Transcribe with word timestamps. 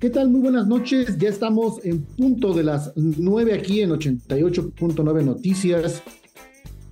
¿Qué 0.00 0.08
tal? 0.08 0.30
Muy 0.30 0.40
buenas 0.40 0.66
noches. 0.66 1.18
Ya 1.18 1.28
estamos 1.28 1.84
en 1.84 2.00
punto 2.00 2.54
de 2.54 2.62
las 2.62 2.90
9 2.96 3.52
aquí 3.52 3.82
en 3.82 3.90
88.9 3.90 5.22
Noticias. 5.22 6.02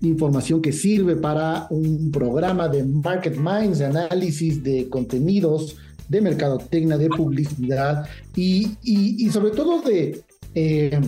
Información 0.02 0.60
que 0.60 0.72
sirve 0.72 1.16
para 1.16 1.68
un 1.70 2.10
programa 2.10 2.68
de 2.68 2.84
Market 2.84 3.38
Minds, 3.38 3.78
de 3.78 3.86
análisis 3.86 4.62
de 4.62 4.90
contenidos, 4.90 5.78
de 6.10 6.20
mercadotecnia, 6.20 6.98
de 6.98 7.08
publicidad 7.08 8.06
y, 8.36 8.76
y, 8.82 9.30
sobre 9.30 9.52
todo 9.52 9.80
de, 9.80 10.22
eh, 10.54 11.00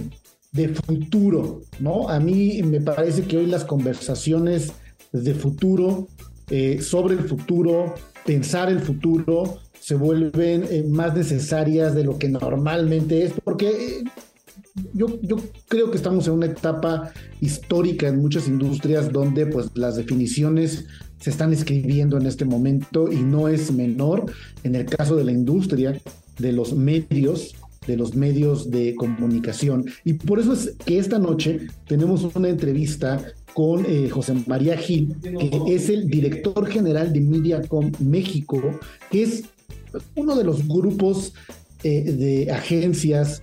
de 0.53 0.69
futuro, 0.69 1.61
¿no? 1.81 2.09
A 2.09 2.19
mí 2.19 2.63
me 2.63 2.81
parece 2.81 3.25
que 3.25 3.37
hoy 3.37 3.47
las 3.47 3.67
conversaciones 3.67 4.73
de 5.13 5.35
futuro, 5.35 6.09
eh, 6.49 6.81
sobre 6.81 7.13
el 7.17 7.25
futuro, 7.25 7.95
pensar 8.25 8.71
el 8.71 8.81
futuro, 8.81 9.59
se 9.91 9.97
vuelven 9.97 10.65
eh, 10.71 10.85
más 10.89 11.17
necesarias 11.17 11.97
de 11.97 12.05
lo 12.05 12.17
que 12.17 12.29
normalmente 12.29 13.25
es, 13.25 13.33
porque 13.43 13.71
eh, 13.71 14.05
yo, 14.95 15.21
yo 15.21 15.39
creo 15.67 15.91
que 15.91 15.97
estamos 15.97 16.29
en 16.29 16.35
una 16.35 16.47
etapa 16.47 17.11
histórica 17.41 18.07
en 18.07 18.21
muchas 18.21 18.47
industrias 18.47 19.11
donde 19.11 19.47
pues 19.47 19.67
las 19.75 19.97
definiciones 19.97 20.85
se 21.19 21.31
están 21.31 21.53
escribiendo 21.53 22.19
en 22.19 22.27
este 22.27 22.45
momento 22.45 23.11
y 23.11 23.17
no 23.17 23.49
es 23.49 23.73
menor 23.73 24.33
en 24.63 24.77
el 24.77 24.87
caso 24.87 25.17
de 25.17 25.25
la 25.25 25.33
industria, 25.33 26.01
de 26.39 26.53
los 26.53 26.73
medios, 26.73 27.57
de 27.89 27.97
los 27.97 28.15
medios 28.15 28.71
de 28.71 28.95
comunicación. 28.95 29.87
Y 30.05 30.13
por 30.13 30.39
eso 30.39 30.53
es 30.53 30.77
que 30.85 31.01
esta 31.01 31.19
noche 31.19 31.67
tenemos 31.89 32.23
una 32.37 32.49
entrevista 32.49 33.21
con 33.55 33.85
eh, 33.89 34.09
José 34.09 34.35
María 34.47 34.77
Gil, 34.77 35.17
que 35.21 35.75
es 35.75 35.89
el 35.89 36.07
director 36.07 36.65
general 36.69 37.13
de 37.13 37.23
Mediacom 37.23 37.91
México, 37.99 38.63
que 39.11 39.25
es 39.25 39.43
uno 40.15 40.37
de 40.37 40.45
los 40.45 40.67
grupos 40.67 41.33
eh, 41.83 42.13
de 42.13 42.53
agencias 42.53 43.43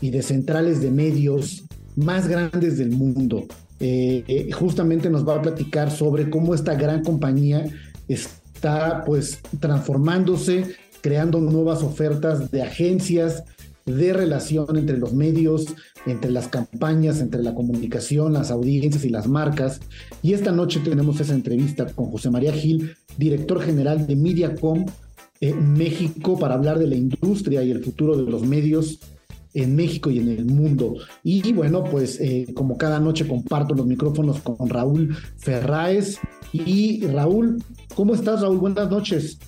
y 0.00 0.10
de 0.10 0.22
centrales 0.22 0.80
de 0.80 0.90
medios 0.90 1.64
más 1.96 2.28
grandes 2.28 2.78
del 2.78 2.90
mundo. 2.90 3.46
Eh, 3.80 4.24
eh, 4.26 4.50
justamente 4.52 5.08
nos 5.08 5.26
va 5.26 5.36
a 5.36 5.42
platicar 5.42 5.90
sobre 5.90 6.30
cómo 6.30 6.54
esta 6.54 6.74
gran 6.74 7.02
compañía 7.02 7.66
está 8.08 9.04
pues 9.04 9.40
transformándose, 9.60 10.74
creando 11.00 11.40
nuevas 11.40 11.82
ofertas 11.82 12.50
de 12.50 12.62
agencias, 12.62 13.44
de 13.86 14.12
relación 14.12 14.76
entre 14.76 14.98
los 14.98 15.14
medios, 15.14 15.66
entre 16.06 16.30
las 16.30 16.48
campañas, 16.48 17.20
entre 17.20 17.42
la 17.42 17.54
comunicación, 17.54 18.32
las 18.32 18.50
audiencias 18.50 19.04
y 19.04 19.10
las 19.10 19.26
marcas. 19.26 19.80
Y 20.22 20.34
esta 20.34 20.52
noche 20.52 20.80
tenemos 20.80 21.20
esa 21.20 21.34
entrevista 21.34 21.86
con 21.86 22.10
José 22.10 22.30
María 22.30 22.52
Gil, 22.52 22.96
director 23.16 23.62
general 23.62 24.06
de 24.06 24.16
Mediacom, 24.16 24.84
en 25.40 25.74
México 25.74 26.38
para 26.38 26.54
hablar 26.54 26.78
de 26.78 26.86
la 26.86 26.96
industria 26.96 27.62
y 27.62 27.70
el 27.70 27.82
futuro 27.84 28.16
de 28.16 28.30
los 28.30 28.42
medios 28.42 29.00
en 29.54 29.76
México 29.76 30.10
y 30.10 30.18
en 30.18 30.28
el 30.28 30.44
mundo. 30.44 30.96
Y 31.22 31.52
bueno, 31.52 31.84
pues 31.84 32.20
eh, 32.20 32.46
como 32.54 32.76
cada 32.76 33.00
noche 33.00 33.26
comparto 33.26 33.74
los 33.74 33.86
micrófonos 33.86 34.40
con 34.40 34.68
Raúl 34.68 35.16
Ferráez. 35.36 36.18
Y 36.52 37.06
Raúl, 37.06 37.62
¿cómo 37.94 38.14
estás 38.14 38.40
Raúl? 38.40 38.58
Buenas 38.58 38.90
noches. 38.90 39.38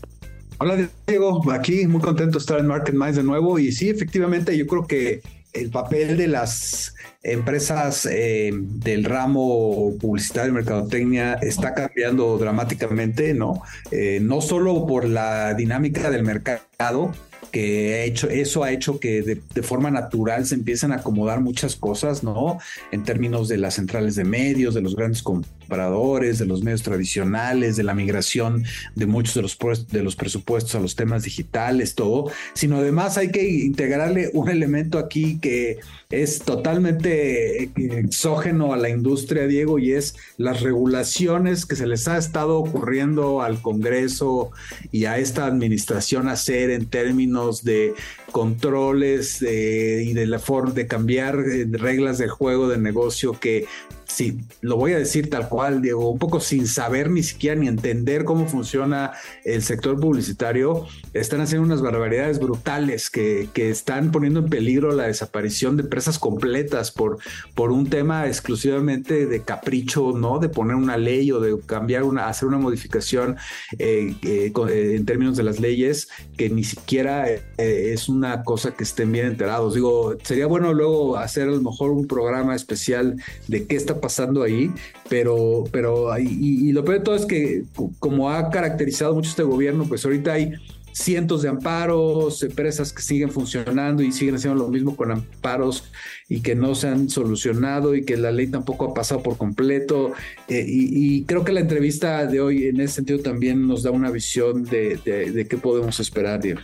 Hola 0.59 0.91
Diego, 1.06 1.41
aquí 1.53 1.87
muy 1.87 2.03
contento 2.03 2.33
de 2.33 2.43
estar 2.43 2.61
en 2.61 2.67
Market 2.67 2.95
Minds 2.95 3.17
de 3.17 3.23
nuevo 3.23 3.59
y 3.59 3.73
sí, 3.73 3.89
efectivamente 3.89 4.55
yo 4.59 4.67
creo 4.67 4.87
que 4.87 5.23
el 5.53 5.71
papel 5.71 6.16
de 6.16 6.28
las 6.28 6.94
empresas 7.22 8.06
eh, 8.11 8.50
del 8.55 9.05
ramo 9.05 9.94
publicitario 10.00 10.50
y 10.50 10.55
mercadotecnia 10.55 11.34
está 11.34 11.75
cambiando 11.75 12.38
dramáticamente, 12.38 13.34
¿no? 13.34 13.62
Eh, 13.91 14.21
no 14.22 14.41
solo 14.41 14.87
por 14.87 15.05
la 15.06 15.55
dinámica 15.55 16.11
del 16.11 16.22
mercado, 16.22 17.12
que 17.51 17.95
ha 17.95 18.05
hecho, 18.05 18.28
eso 18.28 18.62
ha 18.65 18.73
hecho 18.73 19.01
que 19.01 19.23
de, 19.23 19.62
forma 19.62 19.91
natural 19.91 20.47
se 20.47 20.55
empiecen 20.55 20.93
a 20.93 20.97
acomodar 20.97 21.41
muchas 21.41 21.77
cosas, 21.77 22.23
¿no? 22.23 22.59
En 22.93 23.05
términos 23.05 23.49
de 23.49 23.59
las 23.59 23.75
centrales 23.75 24.15
de 24.15 24.25
medios, 24.25 24.75
de 24.75 24.81
los 24.81 24.97
grandes 24.97 25.23
compradores, 25.23 26.39
de 26.39 26.47
los 26.47 26.62
medios 26.62 26.83
tradicionales, 26.83 27.77
de 27.77 27.83
la 27.83 27.95
migración 27.95 28.65
de 28.95 29.06
muchos 29.06 29.34
de 29.34 29.43
los, 29.43 29.59
de 29.89 30.03
los 30.03 30.17
presupuestos 30.17 30.75
a 30.75 30.81
los 30.81 30.97
temas 30.97 31.25
digitales, 31.25 31.95
todo, 31.95 32.31
sino 32.55 32.79
además 32.79 33.19
hay 33.19 33.31
que 33.31 33.49
integrarle 33.49 34.31
un 34.33 34.49
elemento 34.49 34.99
aquí 34.99 35.39
que 35.41 35.79
es 36.11 36.41
totalmente 36.41 37.71
exógeno 37.77 38.73
a 38.73 38.77
la 38.77 38.89
industria, 38.89 39.47
Diego, 39.47 39.79
y 39.79 39.93
es 39.93 40.17
las 40.39 40.61
regulaciones 40.62 41.67
que 41.67 41.77
se 41.77 41.87
les 41.87 42.09
ha 42.09 42.17
estado 42.17 42.59
ocurriendo 42.59 43.43
al 43.43 43.61
Congreso 43.62 44.50
y 44.91 45.05
a 45.05 45.19
esta 45.19 45.47
administración 45.47 46.29
hacer 46.29 46.71
en 46.71 46.87
términos 46.87 47.30
de 47.63 47.95
controles 48.33 49.43
y 49.43 50.13
de 50.13 50.27
la 50.27 50.39
forma 50.39 50.73
de 50.73 50.87
cambiar 50.87 51.39
eh, 51.39 51.67
reglas 51.71 52.19
de 52.19 52.29
juego 52.29 52.69
de 52.69 52.79
negocio 52.79 53.39
que 53.39 53.67
sí, 54.10 54.38
lo 54.60 54.76
voy 54.76 54.93
a 54.93 54.98
decir 54.98 55.31
tal 55.31 55.48
cual, 55.48 55.82
Diego, 55.82 56.10
un 56.10 56.19
poco 56.19 56.41
sin 56.41 56.66
saber 56.66 57.10
ni 57.10 57.22
siquiera 57.22 57.56
ni 57.56 57.69
entender 57.69 58.25
cómo 58.25 58.47
funciona 58.47 59.12
el 59.44 59.62
sector 59.62 59.98
publicitario, 59.98 60.87
están 61.15 61.41
haciendo 61.41 61.65
unas 61.66 61.82
barbaridades 61.82 62.38
brutales 62.38 63.10
que, 63.10 63.49
que 63.53 63.70
están 63.70 64.10
poniendo 64.10 64.41
en 64.41 64.49
peligro 64.49 64.93
la 64.93 65.04
desaparición 65.04 65.76
de 65.76 65.84
empresas 65.84 66.19
completas 66.19 66.91
por, 66.91 67.19
por 67.54 67.72
un 67.72 67.88
tema 67.88 68.26
exclusivamente 68.26 69.26
de 69.26 69.43
capricho, 69.43 70.12
¿no? 70.12 70.38
De 70.38 70.49
poner 70.49 70.76
una 70.76 70.97
ley 70.97 71.32
o 71.32 71.41
de 71.41 71.59
cambiar 71.66 72.03
una, 72.03 72.28
hacer 72.28 72.49
una 72.49 72.59
modificación 72.59 73.37
eh, 73.78 74.15
eh, 74.22 74.53
eh, 74.54 74.94
en 74.97 75.04
términos 75.04 75.37
de 75.37 75.43
las 75.43 75.60
leyes 75.60 76.09
que 76.37 76.50
ni 76.50 76.65
siquiera 76.65 77.26
es 77.59 78.09
una 78.09 78.43
cosa 78.43 78.72
que 78.72 78.84
estén 78.84 79.12
bien 79.12 79.26
enterados. 79.26 79.75
Digo, 79.75 80.16
sería 80.22 80.47
bueno 80.47 80.72
luego 80.72 81.16
hacer 81.16 81.49
a 81.49 81.53
lo 81.53 81.60
mejor 81.60 81.91
un 81.91 82.06
programa 82.06 82.54
especial 82.54 83.16
de 83.49 83.66
qué 83.66 83.76
está 83.76 84.00
pasando 84.00 84.43
ahí, 84.43 84.71
pero, 85.09 85.65
pero 85.71 86.16
y, 86.19 86.72
lo 86.72 86.84
peor 86.84 86.99
de 86.99 87.05
todo 87.05 87.16
es 87.16 87.27
que 87.27 87.65
como 87.99 88.31
ha 88.31 88.50
caracterizado 88.50 89.15
mucho 89.15 89.31
este 89.31 89.43
gobierno, 89.43 89.84
pues 89.84 90.05
ahorita 90.05 90.33
hay 90.33 90.53
cientos 90.93 91.43
de 91.43 91.49
amparos, 91.49 92.43
empresas 92.43 92.93
que 92.93 93.03
siguen 93.03 93.31
funcionando 93.31 94.02
y 94.02 94.12
siguen 94.12 94.35
haciendo 94.37 94.58
lo 94.62 94.69
mismo 94.69 94.97
con 94.97 95.11
amparos 95.11 95.85
y 96.29 96.41
que 96.41 96.55
no 96.55 96.75
se 96.75 96.88
han 96.88 97.08
solucionado 97.08 97.94
y 97.94 98.05
que 98.05 98.17
la 98.17 98.32
ley 98.32 98.49
tampoco 98.49 98.87
ha 98.87 98.94
pasado 98.94 99.23
por 99.23 99.37
completo. 99.37 100.12
Eh, 100.49 100.64
y, 100.67 101.25
creo 101.25 101.44
que 101.44 101.52
la 101.52 101.61
entrevista 101.61 102.26
de 102.26 102.41
hoy 102.41 102.67
en 102.67 102.81
ese 102.81 102.94
sentido 102.97 103.20
también 103.20 103.67
nos 103.67 103.82
da 103.82 103.91
una 103.91 104.11
visión 104.11 104.64
de, 104.64 104.99
de, 105.05 105.47
qué 105.47 105.56
podemos 105.56 106.00
esperar, 106.00 106.41
Diego. 106.41 106.61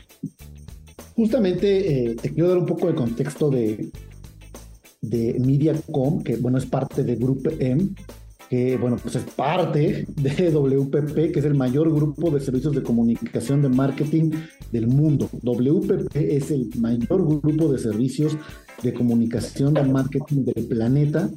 Justamente 1.14 2.10
eh, 2.10 2.16
te 2.20 2.30
quiero 2.30 2.48
dar 2.48 2.58
un 2.58 2.66
poco 2.66 2.88
de 2.88 2.94
contexto 2.94 3.48
de, 3.48 3.88
de 5.00 5.36
Mediacom, 5.38 6.22
que 6.22 6.36
bueno, 6.36 6.58
es 6.58 6.66
parte 6.66 7.04
de 7.04 7.16
Grupo 7.16 7.50
M, 7.58 7.88
que 8.48 8.76
bueno, 8.76 8.96
pues 9.02 9.16
es 9.16 9.24
parte 9.24 10.06
de 10.08 10.50
WPP, 10.54 11.32
que 11.32 11.38
es 11.38 11.44
el 11.44 11.54
mayor 11.54 11.92
grupo 11.92 12.30
de 12.30 12.40
servicios 12.40 12.74
de 12.74 12.82
comunicación 12.82 13.62
de 13.62 13.68
marketing 13.68 14.30
del 14.72 14.86
mundo. 14.86 15.28
WPP 15.42 16.16
es 16.16 16.50
el 16.50 16.70
mayor 16.78 17.26
grupo 17.26 17.72
de 17.72 17.78
servicios 17.78 18.36
de 18.82 18.92
comunicación 18.92 19.74
de 19.74 19.82
marketing 19.82 20.44
del 20.44 20.66
planeta 20.66 21.30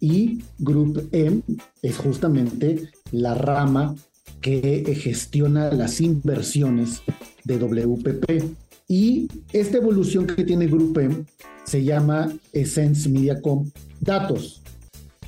y 0.00 0.42
Group 0.58 1.08
M 1.12 1.42
es 1.80 1.96
justamente 1.96 2.90
la 3.12 3.34
rama 3.34 3.94
que 4.40 4.84
gestiona 5.00 5.70
las 5.72 6.00
inversiones 6.00 7.02
de 7.44 7.58
WPP. 7.58 8.54
Y 8.88 9.28
esta 9.52 9.78
evolución 9.78 10.26
que 10.26 10.44
tiene 10.44 10.66
Grupo 10.66 11.00
M 11.00 11.24
se 11.64 11.84
llama 11.84 12.32
Essence 12.52 13.08
Mediacom. 13.08 13.70
Datos, 14.00 14.62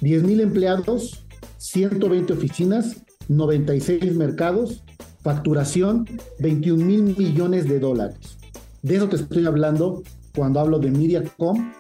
10 0.00 0.22
mil 0.24 0.40
empleados, 0.40 1.24
120 1.58 2.32
oficinas, 2.32 2.96
96 3.28 4.14
mercados, 4.16 4.82
facturación 5.22 6.06
21 6.40 6.84
mil 6.84 7.16
millones 7.16 7.68
de 7.68 7.78
dólares. 7.78 8.36
De 8.82 8.96
eso 8.96 9.08
te 9.08 9.16
estoy 9.16 9.46
hablando 9.46 10.02
cuando 10.36 10.60
hablo 10.60 10.78
de 10.78 10.90
Mediacom 10.90 11.72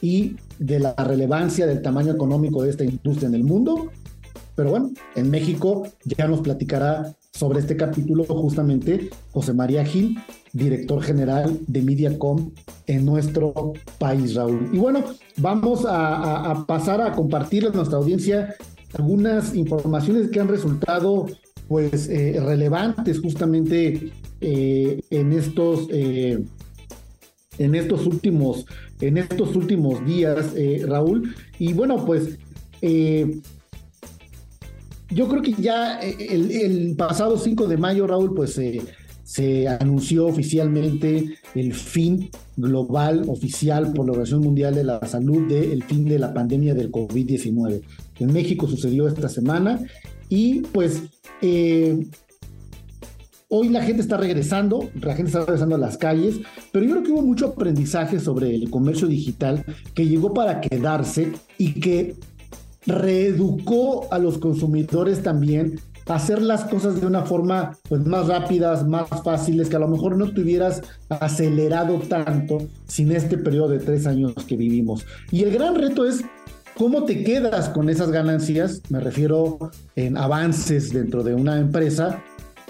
y 0.00 0.36
de 0.58 0.80
la 0.80 0.94
relevancia 0.94 1.66
del 1.66 1.82
tamaño 1.82 2.12
económico 2.12 2.62
de 2.62 2.70
esta 2.70 2.84
industria 2.84 3.28
en 3.28 3.34
el 3.34 3.44
mundo. 3.44 3.90
Pero 4.56 4.70
bueno, 4.70 4.90
en 5.14 5.30
México 5.30 5.86
ya 6.04 6.26
nos 6.26 6.40
platicará 6.40 7.14
sobre 7.32 7.60
este 7.60 7.76
capítulo 7.76 8.24
justamente 8.24 9.10
José 9.32 9.52
María 9.52 9.84
Gil, 9.84 10.18
director 10.54 11.02
general 11.02 11.58
de 11.66 11.82
Mediacom 11.82 12.50
en 12.86 13.04
nuestro 13.04 13.74
país, 13.98 14.34
Raúl. 14.34 14.70
Y 14.72 14.78
bueno, 14.78 15.04
vamos 15.36 15.84
a, 15.86 16.64
pasar 16.66 17.02
a 17.02 17.12
compartir 17.12 17.66
a 17.66 17.70
nuestra 17.70 17.98
audiencia 17.98 18.54
algunas 18.94 19.54
informaciones 19.54 20.30
que 20.30 20.40
han 20.40 20.48
resultado 20.48 21.26
pues 21.66 22.08
eh, 22.08 22.40
relevantes 22.44 23.20
justamente 23.20 24.12
eh, 24.40 25.00
en 25.10 25.32
estos 25.32 25.88
eh, 25.90 26.44
en 27.58 27.74
estos 27.74 28.06
últimos 28.06 28.66
en 29.00 29.18
estos 29.18 29.56
últimos 29.56 30.04
días 30.06 30.54
Raúl 30.86 31.34
y 31.58 31.72
bueno 31.72 32.04
pues 32.04 32.38
yo 35.10 35.28
creo 35.28 35.42
que 35.42 35.54
ya 35.54 35.98
el, 36.00 36.50
el, 36.50 36.94
pasado 36.96 37.38
5 37.38 37.66
de 37.66 37.76
mayo 37.78 38.06
Raúl 38.06 38.34
pues 38.34 38.60
se 39.24 39.66
anunció 39.66 40.26
oficialmente 40.26 41.34
el 41.54 41.72
fin 41.72 42.30
global 42.56 43.24
oficial 43.28 43.92
por 43.92 44.06
la 44.06 44.12
Organización 44.12 44.42
Mundial 44.42 44.74
de 44.74 44.84
la 44.84 45.04
Salud 45.06 45.48
del 45.48 45.82
fin 45.82 46.04
de 46.04 46.18
la 46.18 46.32
pandemia 46.32 46.74
del 46.74 46.92
COVID-19. 46.92 47.82
En 48.20 48.32
México 48.32 48.68
sucedió 48.68 49.08
esta 49.08 49.28
semana 49.28 49.80
y 50.28 50.60
pues 50.60 51.02
eh, 51.40 52.06
hoy 53.48 53.70
la 53.70 53.82
gente 53.82 54.02
está 54.02 54.18
regresando, 54.18 54.90
la 55.00 55.14
gente 55.14 55.30
está 55.30 55.44
regresando 55.44 55.74
a 55.74 55.78
las 55.78 55.96
calles, 55.96 56.40
pero 56.70 56.84
yo 56.84 56.92
creo 56.92 57.02
que 57.02 57.12
hubo 57.12 57.22
mucho 57.22 57.48
aprendizaje 57.48 58.20
sobre 58.20 58.54
el 58.54 58.68
comercio 58.70 59.08
digital 59.08 59.64
que 59.94 60.06
llegó 60.06 60.34
para 60.34 60.60
quedarse 60.60 61.32
y 61.56 61.80
que 61.80 62.14
reeducó 62.86 64.12
a 64.12 64.18
los 64.18 64.36
consumidores 64.36 65.22
también 65.22 65.80
hacer 66.06 66.42
las 66.42 66.64
cosas 66.64 67.00
de 67.00 67.06
una 67.06 67.22
forma 67.22 67.76
pues, 67.88 68.04
más 68.06 68.26
rápidas, 68.26 68.86
más 68.86 69.08
fáciles, 69.22 69.68
que 69.68 69.76
a 69.76 69.80
lo 69.80 69.88
mejor 69.88 70.16
no 70.16 70.32
te 70.32 70.42
hubieras 70.42 70.82
acelerado 71.08 71.98
tanto 72.00 72.58
sin 72.86 73.12
este 73.12 73.38
periodo 73.38 73.68
de 73.68 73.78
tres 73.78 74.06
años 74.06 74.34
que 74.46 74.56
vivimos. 74.56 75.06
Y 75.30 75.42
el 75.42 75.52
gran 75.52 75.74
reto 75.74 76.06
es 76.06 76.22
cómo 76.76 77.04
te 77.04 77.24
quedas 77.24 77.68
con 77.68 77.88
esas 77.88 78.10
ganancias, 78.10 78.82
me 78.90 79.00
refiero 79.00 79.58
en 79.96 80.16
avances 80.16 80.92
dentro 80.92 81.22
de 81.22 81.34
una 81.34 81.58
empresa, 81.58 82.22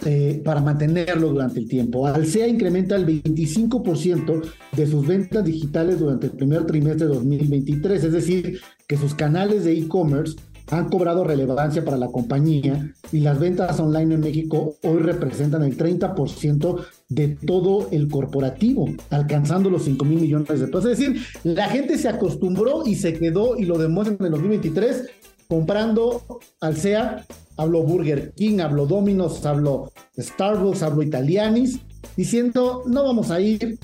eh, 0.05 0.43
para 0.45 0.61
mantenerlo 0.61 1.29
durante 1.29 1.61
el 1.61 1.69
tiempo. 1.69 2.07
Alsea 2.07 2.49
incrementa 2.49 2.97
el 2.97 3.07
25% 3.07 4.43
de 4.77 4.87
sus 4.87 5.07
ventas 5.07 5.45
digitales 5.45 6.01
durante 6.01 6.27
el 6.27 6.33
primer 6.33 6.67
trimestre 6.67 7.07
de 7.07 7.15
2023, 7.15 8.05
es 8.05 8.13
decir, 8.13 8.61
que 8.87 8.97
sus 8.97 9.15
canales 9.15 9.65
de 9.65 9.79
e-commerce 9.79 10.37
han 10.71 10.89
cobrado 10.89 11.25
relevancia 11.25 11.85
para 11.85 11.97
la 11.97 12.09
compañía 12.09 12.93
y 13.13 13.21
las 13.21 13.39
ventas 13.39 13.79
online 13.81 14.15
en 14.15 14.21
México 14.21 14.77
hoy 14.83 14.99
representan 14.99 15.63
el 15.63 15.77
30% 15.77 16.85
de 17.09 17.29
todo 17.29 17.89
el 17.91 18.09
corporativo, 18.09 18.89
alcanzando 19.11 19.71
los 19.71 19.85
5 19.85 20.05
mil 20.05 20.21
millones 20.21 20.61
de 20.61 20.67
pesos. 20.67 20.87
Es 20.87 20.99
decir, 20.99 21.21
la 21.45 21.69
gente 21.69 21.99
se 21.99 22.09
acostumbró 22.09 22.87
y 22.87 22.95
se 22.95 23.15
quedó 23.15 23.57
y 23.57 23.65
lo 23.65 23.79
demuestra 23.79 24.17
en 24.19 24.25
el 24.25 24.31
2023 24.33 25.07
comprando 25.49 26.23
al 26.61 26.77
SEA, 26.77 27.27
hablo 27.57 27.83
Burger 27.83 28.33
King, 28.35 28.61
hablo 28.61 28.87
Domino's, 28.87 29.45
hablo 29.45 29.93
Starbucks, 30.19 30.83
hablo 30.83 31.03
Italianis, 31.03 31.81
diciendo, 32.17 32.83
no 32.87 33.05
vamos 33.05 33.31
a 33.31 33.41
ir, 33.41 33.79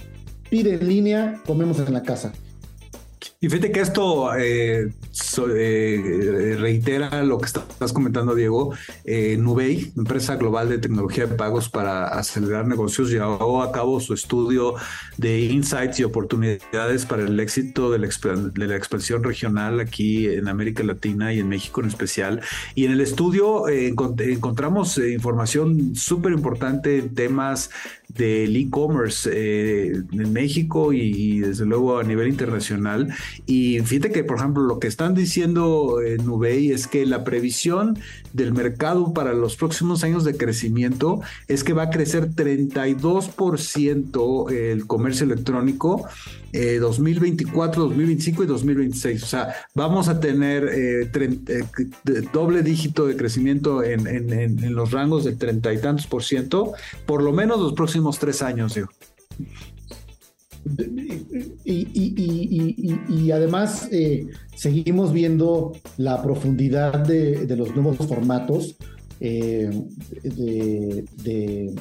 pide 0.49 0.75
en 0.75 0.89
línea, 0.89 1.43
comemos 1.47 1.79
en 1.79 1.93
la 1.93 2.03
casa. 2.03 2.33
Y 3.43 3.49
fíjate 3.49 3.73
que 3.73 3.81
esto 3.81 4.37
eh, 4.37 4.93
eh, 5.57 6.57
reitera 6.61 7.23
lo 7.23 7.39
que 7.39 7.47
estás 7.47 7.91
comentando, 7.91 8.35
Diego. 8.35 8.75
Eh, 9.07 9.39
Nubei, 9.39 9.91
empresa 9.97 10.37
global 10.37 10.69
de 10.69 10.77
tecnología 10.77 11.25
de 11.25 11.37
pagos 11.37 11.71
para 11.71 12.09
acelerar 12.09 12.67
negocios, 12.67 13.09
llevó 13.09 13.63
a 13.63 13.73
cabo 13.73 13.99
su 13.99 14.13
estudio 14.13 14.75
de 15.17 15.41
insights 15.41 16.01
y 16.01 16.05
oportunidades 16.05 17.07
para 17.07 17.23
el 17.23 17.41
éxito 17.41 17.91
de 17.91 18.01
la, 18.01 18.09
de 18.09 18.67
la 18.67 18.77
expansión 18.77 19.25
regional 19.25 19.81
aquí 19.81 20.27
en 20.27 20.47
América 20.47 20.83
Latina 20.83 21.33
y 21.33 21.39
en 21.39 21.49
México 21.49 21.81
en 21.81 21.89
especial. 21.89 22.43
Y 22.75 22.85
en 22.85 22.93
el 22.93 23.01
estudio 23.01 23.71
encontramos 23.71 24.99
información 24.99 25.97
súper 25.97 26.33
importante 26.33 26.99
en 26.99 27.15
temas 27.15 27.71
del 28.17 28.57
e-commerce 28.57 29.29
en 29.31 30.33
México 30.33 30.93
y 30.93 31.41
desde 31.41 31.67
luego 31.67 31.99
a 31.99 32.05
nivel 32.05 32.29
internacional 32.29 33.09
y 33.47 33.81
fíjate 33.81 34.13
que, 34.13 34.23
por 34.25 34.39
ejemplo, 34.39 34.63
lo 34.63 34.79
que 34.79 34.89
están 34.89 35.15
diciendo 35.15 36.01
en 36.05 36.25
Nubei 36.25 36.71
es 36.71 36.87
que 36.87 37.05
la 37.07 37.25
previsión 37.25 37.99
del 38.33 38.53
mercado 38.53 39.13
para 39.13 39.33
los 39.33 39.57
próximos 39.57 40.05
años 40.05 40.23
de 40.25 40.37
crecimiento 40.37 41.21
es 41.49 41.65
que 41.65 41.73
va 41.73 41.85
a 41.85 41.91
crecer 41.91 42.31
32% 42.31 44.53
el 44.53 44.87
comercio 44.87 45.25
electrónico. 45.25 46.07
2024, 46.53 46.53
eh, 46.53 47.89
2025 47.89 48.43
y 48.43 48.47
2026. 48.47 49.23
O 49.23 49.27
sea, 49.27 49.55
vamos 49.75 50.09
a 50.09 50.19
tener 50.19 50.65
eh, 50.65 51.09
eh, 51.15 51.65
doble 52.33 52.63
dígito 52.63 53.07
de 53.07 53.17
crecimiento 53.17 53.85
en, 53.85 54.07
en, 54.09 54.75
los 54.75 54.91
rangos 54.91 55.25
de 55.25 55.33
treinta 55.33 55.73
y 55.73 55.79
tantos 55.79 56.07
por 56.07 56.25
ciento, 56.25 56.73
por 57.07 57.23
lo 57.23 57.33
menos 57.33 57.61
los 57.61 57.75
próximos 57.75 58.00
tres 58.19 58.43
años, 58.43 58.75
digo. 58.75 58.89
Y, 61.65 63.31
además 63.31 63.89
eh, 63.91 64.27
seguimos 64.55 65.13
viendo 65.13 65.73
la 65.97 66.23
profundidad 66.23 66.99
de, 67.07 67.47
los 67.57 67.75
nuevos 67.75 67.97
formatos 67.97 68.77
eh, 69.21 69.71
de, 70.23 71.75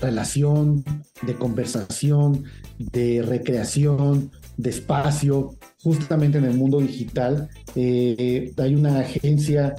relación, 0.00 0.84
de 1.22 1.34
conversación, 1.34 2.44
de 2.78 3.22
recreación, 3.22 4.30
de 4.56 4.70
espacio, 4.70 5.54
justamente 5.82 6.38
en 6.38 6.44
el 6.44 6.54
mundo 6.54 6.80
digital. 6.80 7.48
Eh, 7.74 8.52
hay 8.56 8.74
una 8.74 9.00
agencia 9.00 9.74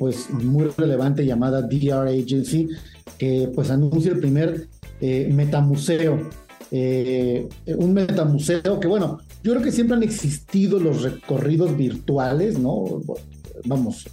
pues 0.00 0.30
muy 0.30 0.64
relevante 0.76 1.24
llamada 1.24 1.62
DR 1.62 2.08
Agency 2.08 2.68
que 3.18 3.48
pues 3.54 3.70
anuncia 3.70 4.10
el 4.10 4.18
primer 4.18 4.68
metamuseo 5.00 6.30
eh, 6.76 7.48
un 7.66 7.94
metamuseo 7.94 8.80
que, 8.80 8.88
bueno, 8.88 9.20
yo 9.44 9.52
creo 9.52 9.62
que 9.62 9.70
siempre 9.70 9.96
han 9.96 10.02
existido 10.02 10.80
los 10.80 11.02
recorridos 11.02 11.76
virtuales, 11.76 12.58
¿no? 12.58 13.00
Vamos, 13.64 14.06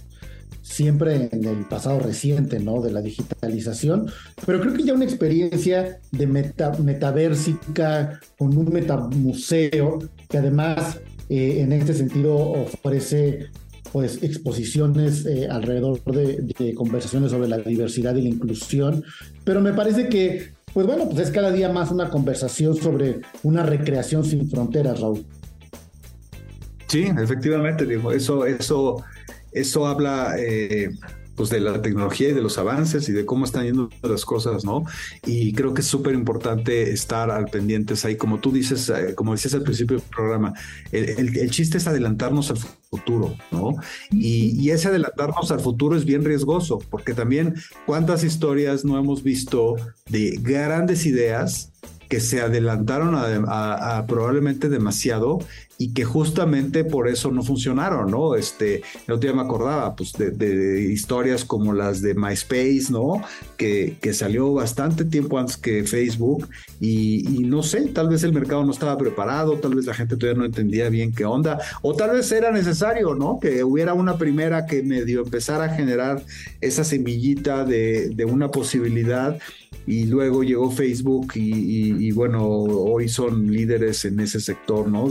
siempre 0.62 1.28
en 1.32 1.44
el 1.44 1.64
pasado 1.64 1.98
reciente, 1.98 2.60
¿no? 2.60 2.80
De 2.80 2.92
la 2.92 3.02
digitalización, 3.02 4.08
pero 4.46 4.60
creo 4.60 4.74
que 4.74 4.84
ya 4.84 4.94
una 4.94 5.04
experiencia 5.04 5.98
de 6.12 6.26
meta, 6.28 6.70
metaversica 6.78 8.20
con 8.38 8.56
un 8.56 8.72
metamuseo 8.72 9.98
que 10.28 10.38
además 10.38 11.00
eh, 11.28 11.62
en 11.62 11.72
este 11.72 11.94
sentido 11.94 12.36
ofrece 12.36 13.46
pues 13.90 14.22
exposiciones 14.22 15.26
eh, 15.26 15.48
alrededor 15.50 16.00
de, 16.04 16.74
conversaciones 16.74 17.32
sobre 17.32 17.48
la 17.48 17.58
diversidad 17.58 18.14
y 18.14 18.22
la 18.22 18.28
inclusión, 18.28 19.02
pero 19.44 19.60
me 19.60 19.72
parece 19.72 20.08
que 20.08 20.61
pues 20.72 20.86
bueno, 20.86 21.08
pues 21.08 21.20
es 21.20 21.30
cada 21.30 21.50
día 21.50 21.68
más 21.70 21.90
una 21.90 22.10
conversación 22.10 22.74
sobre 22.76 23.20
una 23.42 23.62
recreación 23.62 24.24
sin 24.24 24.48
fronteras, 24.50 25.00
Raúl. 25.00 25.24
Sí, 26.86 27.04
efectivamente, 27.18 27.86
digo, 27.86 28.12
eso, 28.12 28.44
eso, 28.46 29.02
eso 29.52 29.86
habla 29.86 30.34
eh, 30.38 30.90
pues 31.34 31.50
de 31.50 31.60
la 31.60 31.80
tecnología 31.80 32.28
y 32.28 32.32
de 32.32 32.42
los 32.42 32.58
avances 32.58 33.08
y 33.08 33.12
de 33.12 33.24
cómo 33.24 33.44
están 33.44 33.64
yendo 33.64 33.88
las 34.02 34.24
cosas, 34.24 34.64
¿no? 34.64 34.84
Y 35.26 35.52
creo 35.52 35.74
que 35.74 35.80
es 35.80 35.86
súper 35.86 36.14
importante 36.14 36.92
estar 36.92 37.30
al 37.30 37.46
pendientes 37.46 38.04
ahí, 38.04 38.16
como 38.16 38.38
tú 38.38 38.52
dices, 38.52 38.88
eh, 38.90 39.14
como 39.14 39.32
decías 39.32 39.54
al 39.54 39.62
principio 39.62 39.98
del 39.98 40.06
programa, 40.08 40.52
el, 40.90 41.50
chiste 41.50 41.78
es 41.78 41.86
adelantarnos 41.86 42.50
al 42.50 42.58
futuro, 42.90 43.36
¿no? 43.50 43.74
Y, 44.10 44.58
y, 44.60 44.70
ese 44.70 44.88
adelantarnos 44.88 45.50
al 45.50 45.60
futuro 45.60 45.96
es 45.96 46.04
bien 46.04 46.24
riesgoso, 46.24 46.78
porque 46.90 47.14
también 47.14 47.54
cuántas 47.86 48.24
historias 48.24 48.84
no 48.84 48.98
hemos 48.98 49.22
visto 49.22 49.76
de 50.08 50.38
grandes 50.40 51.04
ideas 51.06 51.72
que 52.12 52.20
se 52.20 52.42
adelantaron 52.42 53.14
a, 53.16 54.04
probablemente 54.06 54.68
demasiado 54.68 55.38
y 55.78 55.92
que 55.92 56.04
justamente 56.04 56.84
por 56.84 57.08
eso 57.08 57.30
no 57.30 57.42
funcionaron, 57.42 58.10
¿no? 58.10 58.36
Este, 58.36 58.76
el 58.76 59.14
otro 59.14 59.18
día 59.18 59.32
me 59.32 59.42
acordaba, 59.42 59.96
pues, 59.96 60.12
de, 60.12 60.88
historias 60.92 61.44
como 61.44 61.72
las 61.72 62.02
de 62.02 62.14
MySpace, 62.14 62.86
¿no? 62.90 63.22
Que, 63.56 63.96
que, 64.00 64.12
salió 64.12 64.52
bastante 64.52 65.04
tiempo 65.04 65.38
antes 65.38 65.56
que 65.56 65.84
Facebook 65.84 66.48
y, 66.80 67.22
no 67.44 67.62
sé, 67.62 67.88
tal 67.88 68.08
vez 68.08 68.22
el 68.22 68.32
mercado 68.32 68.64
no 68.64 68.72
estaba 68.72 68.96
preparado, 68.96 69.58
tal 69.58 69.74
vez 69.74 69.86
la 69.86 69.94
gente 69.94 70.16
todavía 70.16 70.38
no 70.38 70.44
entendía 70.44 70.88
bien 70.88 71.12
qué 71.12 71.24
onda, 71.24 71.58
o 71.80 71.94
tal 71.94 72.10
vez 72.10 72.30
era 72.30 72.52
necesario, 72.52 73.14
¿no? 73.14 73.38
Que 73.40 73.64
hubiera 73.64 73.94
una 73.94 74.18
primera 74.18 74.66
que 74.66 74.82
medio 74.82 75.22
empezara 75.22 75.64
a 75.64 75.74
generar 75.74 76.22
esa 76.60 76.84
semillita 76.84 77.64
de, 77.64 78.10
de 78.10 78.24
una 78.24 78.50
posibilidad 78.50 79.38
y 79.86 80.06
luego 80.06 80.44
llegó 80.44 80.70
Facebook 80.70 81.32
y, 81.34 82.12
bueno, 82.12 82.46
hoy 82.46 83.08
son 83.08 83.50
líderes 83.50 84.04
en 84.04 84.20
ese 84.20 84.38
sector, 84.38 84.88
¿no? 84.88 85.08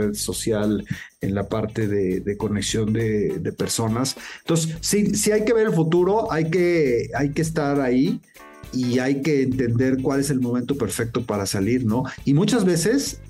Red 0.00 0.14
social, 0.14 0.84
en 1.20 1.34
la 1.34 1.48
parte 1.48 1.88
de, 1.88 2.36
conexión 2.36 2.92
de, 2.92 3.52
personas. 3.56 4.16
Entonces, 4.40 4.76
sí, 4.80 5.14
sí 5.14 5.32
hay 5.32 5.44
que 5.44 5.52
ver 5.52 5.68
el 5.68 5.74
futuro, 5.74 6.30
hay 6.32 6.50
que, 6.50 7.10
hay 7.14 7.30
que 7.30 7.42
estar 7.42 7.80
ahí 7.80 8.20
y 8.72 8.98
hay 8.98 9.22
que 9.22 9.42
entender 9.42 10.02
cuál 10.02 10.20
es 10.20 10.30
el 10.30 10.40
momento 10.40 10.76
perfecto 10.76 11.24
para 11.24 11.46
salir, 11.46 11.84
¿no? 11.84 12.04
Y 12.24 12.34
muchas 12.34 12.64
veces, 12.64 13.20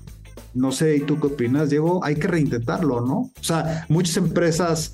no 0.53 0.71
sé, 0.71 0.97
¿y 0.97 0.99
tú 1.01 1.19
qué 1.19 1.27
opinas, 1.27 1.69
Diego? 1.69 2.03
Hay 2.03 2.15
que 2.15 2.27
reintentarlo, 2.27 3.01
¿no? 3.01 3.31
O 3.39 3.43
sea, 3.43 3.85
muchas 3.89 4.17
empresas 4.17 4.93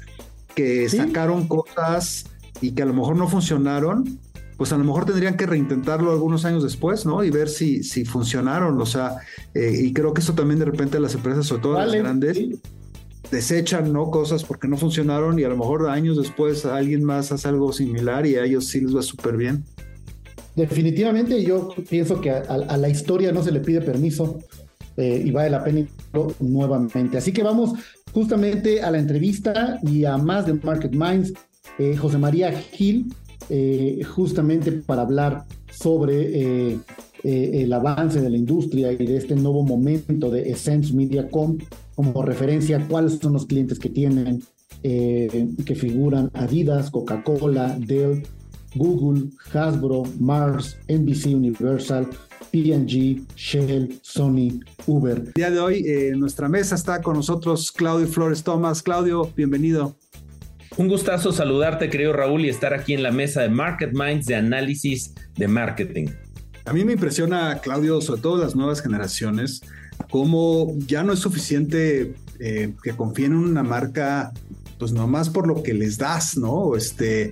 que 0.54 0.88
sacaron 0.90 1.48
cosas 1.48 2.26
y 2.62 2.72
que 2.72 2.84
a 2.84 2.86
lo 2.86 2.94
mejor 2.94 3.18
no 3.18 3.28
funcionaron, 3.28 4.20
pues 4.58 4.72
a 4.72 4.78
lo 4.78 4.84
mejor 4.84 5.06
tendrían 5.06 5.36
que 5.36 5.46
reintentarlo 5.46 6.12
algunos 6.12 6.46
años 6.46 6.64
después, 6.64 7.06
¿no? 7.06 7.24
Y 7.24 7.30
ver 7.30 7.50
si, 7.50 7.84
si 7.84 8.06
funcionaron, 8.06 8.80
o 8.80 8.86
sea, 8.86 9.18
eh, 9.54 9.82
y 9.84 9.94
creo 9.94 10.14
que 10.14 10.22
eso 10.22 10.34
también 10.34 10.60
de 10.60 10.66
repente 10.66 11.00
las 11.00 11.16
empresas, 11.16 11.46
sobre 11.46 11.62
todo 11.62 11.80
las 11.80 11.94
grandes, 11.94 12.40
desechan, 13.32 13.92
¿no? 13.92 14.10
Cosas 14.12 14.44
porque 14.44 14.68
no 14.68 14.78
funcionaron 14.78 15.38
y 15.40 15.44
a 15.44 15.50
lo 15.50 15.58
mejor 15.58 15.90
años 15.90 16.18
después 16.18 16.66
alguien 16.66 17.04
más 17.04 17.32
hace 17.32 17.48
algo 17.48 17.74
similar 17.74 18.26
y 18.26 18.36
a 18.36 18.46
ellos 18.46 18.68
sí 18.68 18.82
les 18.82 18.96
va 18.96 19.02
súper 19.02 19.36
bien. 19.36 19.66
Definitivamente 20.56 21.44
yo 21.44 21.70
pienso 21.90 22.22
que 22.22 22.32
a, 22.32 22.78
la 22.78 22.88
historia 22.88 23.34
no 23.34 23.44
se 23.44 23.52
le 23.52 23.60
pide 23.60 23.82
permiso 23.82 24.40
eh, 24.96 25.22
y 25.26 25.32
vale 25.32 25.50
la 25.50 25.64
pena 25.64 25.86
nuevamente. 26.40 27.18
Así 27.18 27.34
que 27.34 27.44
vamos 27.44 27.74
justamente 28.14 28.82
a 28.82 28.90
la 28.90 29.00
entrevista 29.00 29.80
y 29.84 30.06
a 30.06 30.16
más 30.18 30.46
de 30.46 30.54
Market 30.54 30.94
Minds. 30.94 31.34
Eh, 31.78 31.98
José 31.98 32.18
María 32.18 32.54
Gil 32.54 33.08
eh, 33.50 34.02
justamente 34.04 34.72
para 34.72 35.04
hablar 35.04 35.46
sobre 35.72 36.72
eh, 36.72 36.80
eh, 37.24 37.52
el 37.54 37.74
avance 37.74 38.20
de 38.22 38.30
la 38.30 38.38
industria 38.38 38.92
y 38.92 38.98
de 38.98 39.18
este 39.18 39.36
nuevo 39.36 39.64
momento 39.64 40.32
de 40.32 40.50
Essence 40.50 40.94
MediaCom 40.94 41.58
como 41.96 42.24
referencia 42.24 42.86
cuáles 42.88 43.20
son 43.20 43.34
los 43.34 43.46
clientes 43.46 43.80
que 43.80 43.90
tienen, 43.90 44.44
que 44.84 45.76
figuran 45.76 46.30
Adidas, 46.34 46.92
Coca-Cola, 46.92 47.78
Dell, 47.80 48.22
Google, 48.76 49.30
Hasbro, 49.52 50.04
Mars, 50.20 50.78
NBC 50.88 51.28
Universal, 51.28 52.08
P&G, 52.52 53.26
Shell, 53.36 53.98
Sony, 54.02 54.60
Uber. 54.86 55.24
El 55.28 55.34
día 55.34 55.50
de 55.50 55.60
hoy 55.60 55.84
en 55.88 56.20
nuestra 56.20 56.50
mesa 56.50 56.76
está 56.76 57.02
con 57.02 57.16
nosotros 57.16 57.72
Claudio 57.72 58.08
Flores 58.08 58.44
Tomás. 58.44 58.84
Claudio, 58.84 59.32
bienvenido. 59.36 59.96
Un 60.78 60.90
gustazo 60.90 61.32
saludarte, 61.32 61.90
querido 61.90 62.12
Raúl, 62.12 62.44
y 62.44 62.50
estar 62.50 62.74
aquí 62.74 62.94
en 62.94 63.02
la 63.02 63.12
mesa 63.12 63.42
de 63.42 63.48
Market 63.48 63.94
Minds 63.94 64.26
de 64.26 64.36
análisis 64.36 65.14
de 65.38 65.48
marketing. 65.48 66.08
A 66.66 66.74
mí 66.74 66.84
me 66.84 66.94
impresiona, 66.94 67.60
Claudio, 67.60 68.02
sobre 68.02 68.22
todo 68.22 68.38
las 68.38 68.58
nuevas 68.58 68.82
generaciones, 68.82 69.62
cómo 70.10 70.76
ya 70.80 71.04
no 71.04 71.14
es 71.14 71.20
suficiente 71.20 72.16
eh, 72.40 72.74
que 72.84 72.92
confíen 72.92 73.32
en 73.32 73.38
una 73.38 73.64
marca, 73.64 74.34
pues 74.78 74.92
nomás 74.92 75.30
por 75.30 75.48
lo 75.48 75.64
que 75.64 75.74
les 75.74 75.98
das, 75.98 76.36
¿no? 76.36 76.76
Este, 76.76 77.32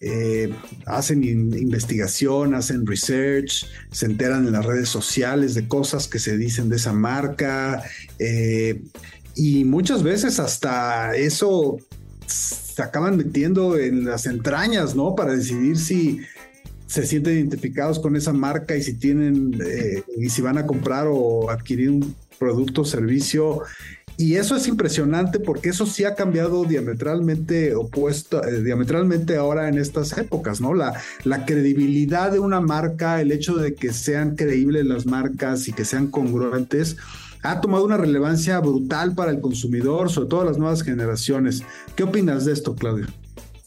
eh, 0.00 0.50
hacen 0.86 1.24
investigación, 1.24 2.54
hacen 2.54 2.86
research, 2.86 3.66
se 3.90 4.06
enteran 4.06 4.46
en 4.46 4.52
las 4.52 4.64
redes 4.64 4.88
sociales 4.88 5.54
de 5.54 5.68
cosas 5.68 6.08
que 6.08 6.18
se 6.18 6.38
dicen 6.38 6.70
de 6.70 6.76
esa 6.76 6.94
marca. 6.94 7.82
Eh, 8.18 8.80
y 9.34 9.64
muchas 9.64 10.02
veces 10.02 10.40
hasta 10.40 11.14
eso 11.14 11.76
se 12.28 12.82
acaban 12.82 13.16
metiendo 13.16 13.76
en 13.76 14.04
las 14.04 14.26
entrañas, 14.26 14.94
¿no? 14.94 15.14
Para 15.14 15.34
decidir 15.34 15.78
si 15.78 16.20
se 16.86 17.06
sienten 17.06 17.34
identificados 17.34 17.98
con 17.98 18.16
esa 18.16 18.32
marca 18.32 18.76
y 18.76 18.82
si 18.82 18.94
tienen, 18.94 19.58
eh, 19.64 20.02
y 20.16 20.30
si 20.30 20.40
van 20.40 20.58
a 20.58 20.66
comprar 20.66 21.06
o 21.08 21.50
adquirir 21.50 21.90
un 21.90 22.14
producto 22.38 22.82
o 22.82 22.84
servicio. 22.84 23.62
Y 24.16 24.34
eso 24.34 24.56
es 24.56 24.66
impresionante 24.66 25.38
porque 25.38 25.68
eso 25.68 25.86
sí 25.86 26.04
ha 26.04 26.16
cambiado 26.16 26.64
diametralmente 26.64 27.74
opuesto, 27.74 28.42
eh, 28.44 28.62
diametralmente 28.64 29.36
ahora 29.36 29.68
en 29.68 29.78
estas 29.78 30.16
épocas, 30.18 30.60
¿no? 30.60 30.74
La, 30.74 30.94
la 31.24 31.44
credibilidad 31.44 32.32
de 32.32 32.40
una 32.40 32.60
marca, 32.60 33.20
el 33.20 33.30
hecho 33.30 33.56
de 33.56 33.74
que 33.74 33.92
sean 33.92 34.34
creíbles 34.34 34.86
las 34.86 35.06
marcas 35.06 35.68
y 35.68 35.72
que 35.72 35.84
sean 35.84 36.08
congruentes, 36.08 36.96
ha 37.42 37.60
tomado 37.60 37.84
una 37.84 37.96
relevancia 37.96 38.58
brutal 38.60 39.14
para 39.14 39.30
el 39.30 39.40
consumidor, 39.40 40.10
sobre 40.10 40.28
todo 40.28 40.44
las 40.44 40.58
nuevas 40.58 40.82
generaciones. 40.82 41.62
¿Qué 41.94 42.02
opinas 42.02 42.44
de 42.44 42.52
esto, 42.52 42.74
Claudio? 42.74 43.06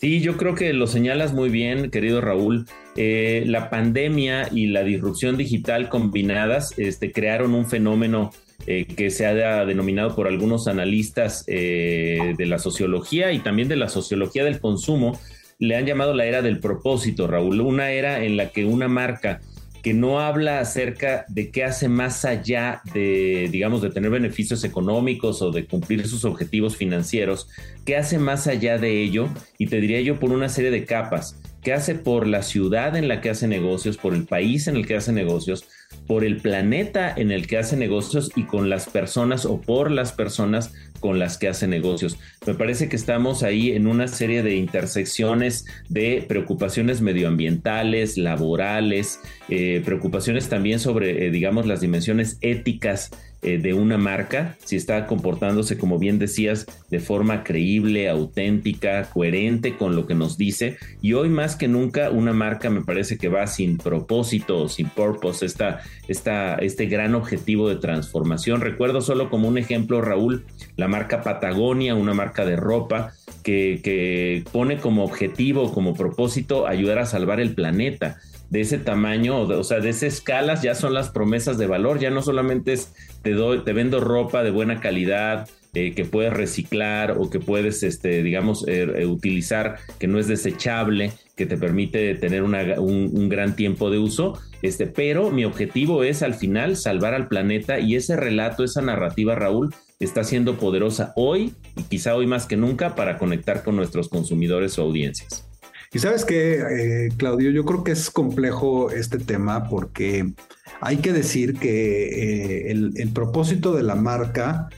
Sí, 0.01 0.19
yo 0.19 0.35
creo 0.35 0.55
que 0.55 0.73
lo 0.73 0.87
señalas 0.87 1.31
muy 1.31 1.49
bien, 1.49 1.91
querido 1.91 2.21
Raúl. 2.21 2.65
Eh, 2.97 3.43
la 3.45 3.69
pandemia 3.69 4.49
y 4.51 4.65
la 4.65 4.83
disrupción 4.83 5.37
digital 5.37 5.89
combinadas 5.89 6.73
este, 6.77 7.11
crearon 7.11 7.53
un 7.53 7.67
fenómeno 7.67 8.31
eh, 8.65 8.85
que 8.85 9.11
se 9.11 9.27
ha 9.27 9.63
denominado 9.63 10.15
por 10.15 10.27
algunos 10.27 10.67
analistas 10.67 11.43
eh, 11.47 12.33
de 12.35 12.45
la 12.47 12.57
sociología 12.57 13.31
y 13.31 13.39
también 13.39 13.67
de 13.67 13.75
la 13.75 13.89
sociología 13.89 14.43
del 14.43 14.59
consumo. 14.59 15.19
Le 15.59 15.75
han 15.75 15.85
llamado 15.85 16.15
la 16.15 16.25
era 16.25 16.41
del 16.41 16.59
propósito, 16.59 17.27
Raúl. 17.27 17.61
Una 17.61 17.91
era 17.91 18.23
en 18.23 18.37
la 18.37 18.49
que 18.49 18.65
una 18.65 18.87
marca 18.87 19.39
que 19.81 19.93
no 19.93 20.19
habla 20.19 20.59
acerca 20.59 21.25
de 21.27 21.49
qué 21.49 21.63
hace 21.63 21.87
más 21.87 22.25
allá 22.25 22.81
de, 22.93 23.49
digamos, 23.51 23.81
de 23.81 23.89
tener 23.89 24.11
beneficios 24.11 24.63
económicos 24.63 25.41
o 25.41 25.51
de 25.51 25.65
cumplir 25.65 26.07
sus 26.07 26.23
objetivos 26.25 26.77
financieros, 26.77 27.49
qué 27.85 27.97
hace 27.97 28.19
más 28.19 28.47
allá 28.47 28.77
de 28.77 29.01
ello, 29.01 29.29
y 29.57 29.67
te 29.67 29.81
diría 29.81 30.01
yo 30.01 30.19
por 30.19 30.31
una 30.31 30.49
serie 30.49 30.71
de 30.71 30.85
capas, 30.85 31.35
qué 31.63 31.73
hace 31.73 31.95
por 31.95 32.27
la 32.27 32.43
ciudad 32.43 32.95
en 32.95 33.07
la 33.07 33.21
que 33.21 33.29
hace 33.29 33.47
negocios, 33.47 33.97
por 33.97 34.13
el 34.13 34.25
país 34.25 34.67
en 34.67 34.75
el 34.75 34.85
que 34.85 34.95
hace 34.95 35.13
negocios, 35.13 35.65
por 36.07 36.23
el 36.23 36.37
planeta 36.37 37.13
en 37.15 37.31
el 37.31 37.47
que 37.47 37.57
hace 37.57 37.77
negocios 37.77 38.31
y 38.35 38.43
con 38.43 38.69
las 38.69 38.87
personas 38.87 39.45
o 39.45 39.61
por 39.61 39.91
las 39.91 40.11
personas 40.11 40.73
con 41.01 41.19
las 41.19 41.37
que 41.37 41.49
hace 41.49 41.67
negocios. 41.67 42.17
Me 42.47 42.53
parece 42.53 42.87
que 42.87 42.95
estamos 42.95 43.43
ahí 43.43 43.71
en 43.71 43.87
una 43.87 44.07
serie 44.07 44.43
de 44.43 44.55
intersecciones 44.55 45.65
de 45.89 46.23
preocupaciones 46.25 47.01
medioambientales, 47.01 48.17
laborales, 48.17 49.19
eh, 49.49 49.81
preocupaciones 49.83 50.47
también 50.47 50.79
sobre, 50.79 51.27
eh, 51.27 51.31
digamos, 51.31 51.65
las 51.65 51.81
dimensiones 51.81 52.37
éticas 52.39 53.11
eh, 53.43 53.57
de 53.57 53.73
una 53.73 53.97
marca, 53.97 54.55
si 54.63 54.75
está 54.75 55.07
comportándose, 55.07 55.77
como 55.77 55.97
bien 55.97 56.19
decías, 56.19 56.67
de 56.91 56.99
forma 56.99 57.43
creíble, 57.43 58.07
auténtica, 58.07 59.09
coherente 59.11 59.77
con 59.77 59.95
lo 59.95 60.05
que 60.05 60.13
nos 60.13 60.37
dice. 60.37 60.77
Y 61.01 61.13
hoy 61.13 61.29
más 61.29 61.55
que 61.55 61.67
nunca 61.67 62.11
una 62.11 62.33
marca 62.33 62.69
me 62.69 62.81
parece 62.81 63.17
que 63.17 63.29
va 63.29 63.47
sin 63.47 63.77
propósito, 63.77 64.69
sin 64.69 64.89
purpose, 64.89 65.45
esta, 65.45 65.81
esta, 66.07 66.55
este 66.55 66.85
gran 66.85 67.15
objetivo 67.15 67.67
de 67.67 67.77
transformación. 67.77 68.61
Recuerdo 68.61 69.01
solo 69.01 69.29
como 69.29 69.47
un 69.47 69.57
ejemplo, 69.57 70.01
Raúl, 70.01 70.45
la 70.77 70.87
marca 70.87 71.23
Patagonia, 71.23 71.95
una 71.95 72.13
marca 72.13 72.45
de 72.45 72.57
ropa 72.57 73.13
que, 73.43 73.81
que 73.83 74.43
pone 74.51 74.77
como 74.77 75.03
objetivo, 75.03 75.73
como 75.73 75.95
propósito, 75.95 76.67
ayudar 76.67 76.99
a 76.99 77.05
salvar 77.07 77.39
el 77.39 77.55
planeta 77.55 78.19
de 78.51 78.61
ese 78.61 78.77
tamaño, 78.77 79.39
o, 79.39 79.63
sea, 79.63 79.79
de 79.79 79.89
esas 79.89 80.03
escalas 80.03 80.61
ya 80.61 80.75
son 80.75 80.93
las 80.93 81.09
promesas 81.09 81.57
de 81.57 81.67
valor, 81.67 81.99
ya 81.99 82.09
no 82.09 82.21
solamente 82.21 82.73
es 82.73 82.93
te 83.21 83.31
doy, 83.31 83.63
te 83.63 83.71
vendo 83.71 84.01
ropa 84.01 84.43
de 84.43 84.51
buena 84.51 84.81
calidad, 84.81 85.49
eh, 85.73 85.93
que 85.95 86.03
puedes 86.03 86.33
reciclar 86.33 87.15
o 87.17 87.29
que 87.29 87.39
puedes, 87.39 87.81
este, 87.81 88.21
digamos, 88.21 88.67
eh, 88.67 88.91
eh, 88.93 89.05
utilizar, 89.05 89.77
que 89.99 90.07
no 90.07 90.19
es 90.19 90.27
desechable, 90.27 91.13
que 91.37 91.45
te 91.45 91.55
permite 91.55 92.13
tener 92.15 92.43
un, 92.43 92.53
un, 92.53 93.29
gran 93.29 93.55
tiempo 93.55 93.89
de 93.89 93.99
uso, 93.99 94.37
este, 94.61 94.85
pero 94.85 95.31
mi 95.31 95.45
objetivo 95.45 96.03
es 96.03 96.21
al 96.21 96.33
final 96.33 96.75
salvar 96.75 97.13
al 97.13 97.29
planeta 97.29 97.79
y 97.79 97.95
ese 97.95 98.17
relato, 98.17 98.65
esa 98.65 98.81
narrativa, 98.81 99.33
Raúl, 99.33 99.73
está 100.01 100.25
siendo 100.25 100.57
poderosa 100.57 101.13
hoy 101.15 101.53
y 101.77 101.83
quizá 101.83 102.15
hoy 102.15 102.27
más 102.27 102.47
que 102.47 102.57
nunca 102.57 102.95
para 102.95 103.17
conectar 103.17 103.63
con 103.63 103.77
nuestros 103.77 104.09
consumidores 104.09 104.77
o 104.77 104.81
audiencias. 104.81 105.50
Y 105.93 105.99
sabes 105.99 106.23
que, 106.23 106.53
eh, 106.53 107.09
Claudio, 107.17 107.51
yo 107.51 107.65
creo 107.65 107.83
que 107.83 107.91
es 107.91 108.09
complejo 108.09 108.91
este 108.91 109.17
tema 109.17 109.67
porque 109.67 110.33
hay 110.79 110.97
que 110.97 111.11
decir 111.11 111.59
que 111.59 112.69
eh, 112.69 112.71
el, 112.71 113.09
propósito 113.13 113.73
de 113.73 113.83
la 113.83 113.95
marca 113.95 114.69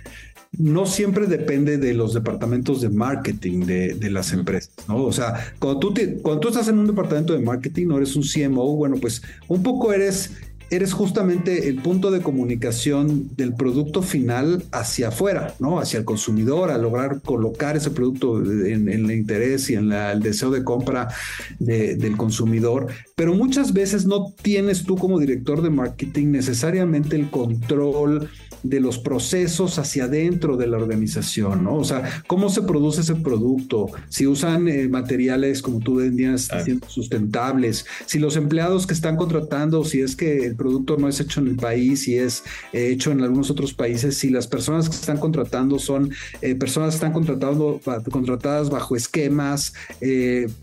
no 0.57 0.87
siempre 0.87 1.27
depende 1.27 1.77
de 1.77 1.93
los 1.93 2.15
departamentos 2.15 2.81
de 2.81 2.89
marketing 2.89 3.65
de, 3.65 4.09
las 4.09 4.33
empresas, 4.33 4.73
¿no? 4.87 5.03
O 5.03 5.11
sea, 5.11 5.53
cuando 5.59 5.79
tú, 5.79 5.93
cuando 6.23 6.39
tú 6.39 6.47
estás 6.49 6.67
en 6.67 6.79
un 6.79 6.87
departamento 6.87 7.33
de 7.33 7.39
marketing, 7.39 7.87
no 7.87 7.97
eres 7.97 8.15
un 8.15 8.23
CMO, 8.23 8.75
bueno, 8.75 8.97
pues 8.97 9.21
un 9.47 9.61
poco 9.61 9.93
eres 9.93 10.31
eres 10.69 10.93
justamente 10.93 11.67
el 11.69 11.77
punto 11.81 12.11
de 12.11 12.21
comunicación 12.21 13.29
del 13.35 13.53
producto 13.53 14.01
final 14.01 14.63
hacia 14.71 15.09
afuera, 15.09 15.53
¿no? 15.59 15.79
Hacia 15.79 15.99
el 15.99 16.05
consumidor, 16.05 16.71
a 16.71 16.77
lograr 16.77 17.21
colocar 17.21 17.77
ese 17.77 17.91
producto 17.91 18.39
en, 18.41 18.89
el 18.89 19.11
interés 19.11 19.69
y 19.69 19.75
en 19.75 19.91
el 19.91 20.21
deseo 20.21 20.51
de 20.51 20.63
compra 20.63 21.09
del 21.59 22.17
consumidor. 22.17 22.87
Pero 23.15 23.33
muchas 23.33 23.73
veces 23.73 24.05
no 24.05 24.33
tienes 24.41 24.83
tú 24.83 24.97
como 24.97 25.19
director 25.19 25.61
de 25.61 25.69
marketing 25.69 26.27
necesariamente 26.27 27.15
el 27.15 27.29
control 27.29 28.29
de 28.63 28.79
los 28.79 28.97
procesos 28.97 29.77
hacia 29.77 30.05
adentro 30.05 30.57
de 30.57 30.67
la 30.67 30.77
organización, 30.77 31.65
¿no? 31.65 31.75
O 31.75 31.83
sea, 31.83 32.23
cómo 32.27 32.49
se 32.49 32.61
produce 32.61 33.01
ese 33.01 33.15
producto, 33.15 33.87
si 34.09 34.25
usan 34.25 34.67
eh, 34.67 34.87
materiales, 34.87 35.61
como 35.61 35.79
tú 35.79 35.95
vendías, 35.95 36.49
sustentables, 36.87 37.85
si 38.05 38.19
los 38.19 38.35
empleados 38.37 38.87
que 38.87 38.93
están 38.93 39.17
contratando, 39.17 39.83
si 39.83 40.01
es 40.01 40.15
que 40.15 40.45
el 40.45 40.55
producto 40.55 40.97
no 40.97 41.09
es 41.09 41.19
hecho 41.19 41.41
en 41.41 41.47
el 41.47 41.55
país, 41.57 42.03
si 42.03 42.17
es 42.17 42.43
eh, 42.71 42.89
hecho 42.91 43.11
en 43.11 43.21
algunos 43.21 43.51
otros 43.51 43.73
países, 43.73 44.17
si 44.17 44.29
las 44.29 44.47
personas 44.47 44.89
que 44.89 44.95
están 44.95 45.17
contratando 45.17 45.77
son 45.79 46.11
eh, 46.41 46.55
personas 46.55 46.91
que 46.91 46.95
están 46.95 47.13
contratando, 47.13 47.81
contratadas 48.11 48.69
bajo 48.69 48.95
esquemas, 48.95 49.73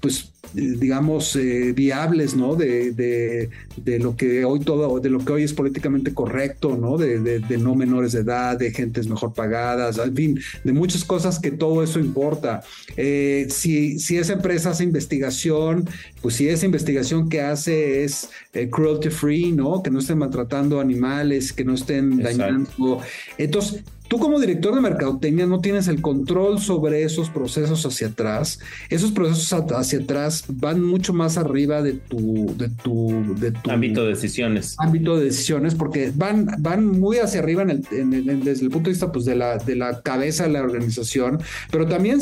pues 0.01 0.33
digamos, 0.53 1.37
eh, 1.37 1.73
viables, 1.73 2.35
¿no? 2.35 2.57
De, 2.57 2.93
de, 2.93 3.99
lo 3.99 4.17
que 4.17 4.45
hoy 4.45 4.61
todo, 4.61 4.99
de 5.01 5.11
lo 5.11 5.25
que 5.25 5.33
hoy 5.33 5.43
es 5.45 5.53
políticamente 5.53 6.13
correcto, 6.13 6.77
¿no? 6.77 6.97
De, 6.97 7.21
de, 7.21 7.59
no 7.59 7.75
menores 7.75 8.13
de 8.13 8.21
edad, 8.21 8.59
de 8.59 8.73
gentes 8.73 9.09
mejor 9.09 9.33
pagadas, 9.33 9.99
en 9.99 10.15
fin, 10.15 10.41
de 10.65 10.73
muchas 10.73 11.05
cosas 11.05 11.39
que 11.39 11.51
todo 11.51 11.83
eso 11.83 12.01
importa. 12.01 12.63
Eh, 12.97 13.47
si, 13.51 13.99
si 13.99 14.17
esa 14.17 14.33
empresa 14.33 14.71
hace 14.71 14.85
investigación, 14.85 15.89
pues 16.21 16.37
si 16.37 16.49
esa 16.49 16.67
investigación 16.67 17.29
que 17.29 17.41
hace 17.41 18.05
es 18.05 18.31
eh, 18.53 18.69
cruelty 18.69 19.11
free, 19.11 19.53
¿no? 19.53 19.83
Que 19.83 19.91
no 19.91 20.01
estén 20.01 20.19
maltratando 20.19 20.81
animales, 20.81 21.53
que 21.53 21.65
no 21.65 21.75
estén 21.75 22.19
dañando. 22.19 23.01
Entonces, 23.39 23.85
Tú 24.11 24.19
como 24.19 24.41
director 24.41 24.75
de 24.75 24.81
mercadotecnia 24.81 25.47
no 25.47 25.61
tienes 25.61 25.87
el 25.87 26.03
control 26.03 26.59
sobre 26.59 27.05
esos 27.05 27.31
procesos 27.31 27.87
hacia 27.87 28.09
atrás. 28.09 28.59
Esos 28.89 29.13
procesos 29.13 29.53
hacia 29.53 30.01
atrás 30.01 30.47
van 30.49 30.83
mucho 30.83 31.13
más 31.13 31.39
arriba 31.39 31.81
de 31.81 31.93
tu, 31.93 32.53
de 32.57 32.71
tu, 32.71 33.37
de 33.39 33.53
tu 33.53 33.71
ámbito 33.71 34.03
de 34.03 34.09
decisiones. 34.09 34.75
Ámbito 34.81 35.17
de 35.17 35.27
decisiones, 35.27 35.77
porque 35.77 36.11
van, 36.13 36.49
van 36.59 36.87
muy 36.87 37.19
hacia 37.19 37.39
arriba 37.39 37.63
en 37.63 37.71
el, 37.71 38.41
desde 38.43 38.65
el 38.65 38.71
punto 38.71 38.87
de 38.89 38.95
vista 38.95 39.13
pues, 39.13 39.27
de, 39.27 39.37
la, 39.37 39.59
de 39.59 39.77
la 39.77 40.03
cabeza 40.03 40.43
de 40.43 40.55
la 40.55 40.63
organización, 40.63 41.39
pero 41.71 41.87
también, 41.87 42.19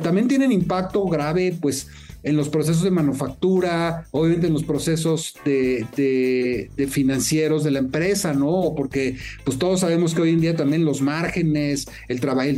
también 0.00 0.28
tienen 0.28 0.52
impacto 0.52 1.04
grave, 1.06 1.58
pues 1.60 1.88
en 2.24 2.36
los 2.36 2.48
procesos 2.48 2.82
de 2.82 2.90
manufactura, 2.90 4.06
obviamente 4.10 4.46
en 4.46 4.54
los 4.54 4.64
procesos 4.64 5.34
de, 5.44 6.70
financieros 6.88 7.64
de 7.64 7.70
la 7.70 7.78
empresa, 7.78 8.32
¿no? 8.32 8.72
Porque 8.76 9.16
pues 9.44 9.58
todos 9.58 9.80
sabemos 9.80 10.14
que 10.14 10.22
hoy 10.22 10.30
en 10.30 10.40
día 10.40 10.56
también 10.56 10.84
los 10.84 11.00
márgenes, 11.00 11.86
el 12.08 12.20
trabajo, 12.20 12.50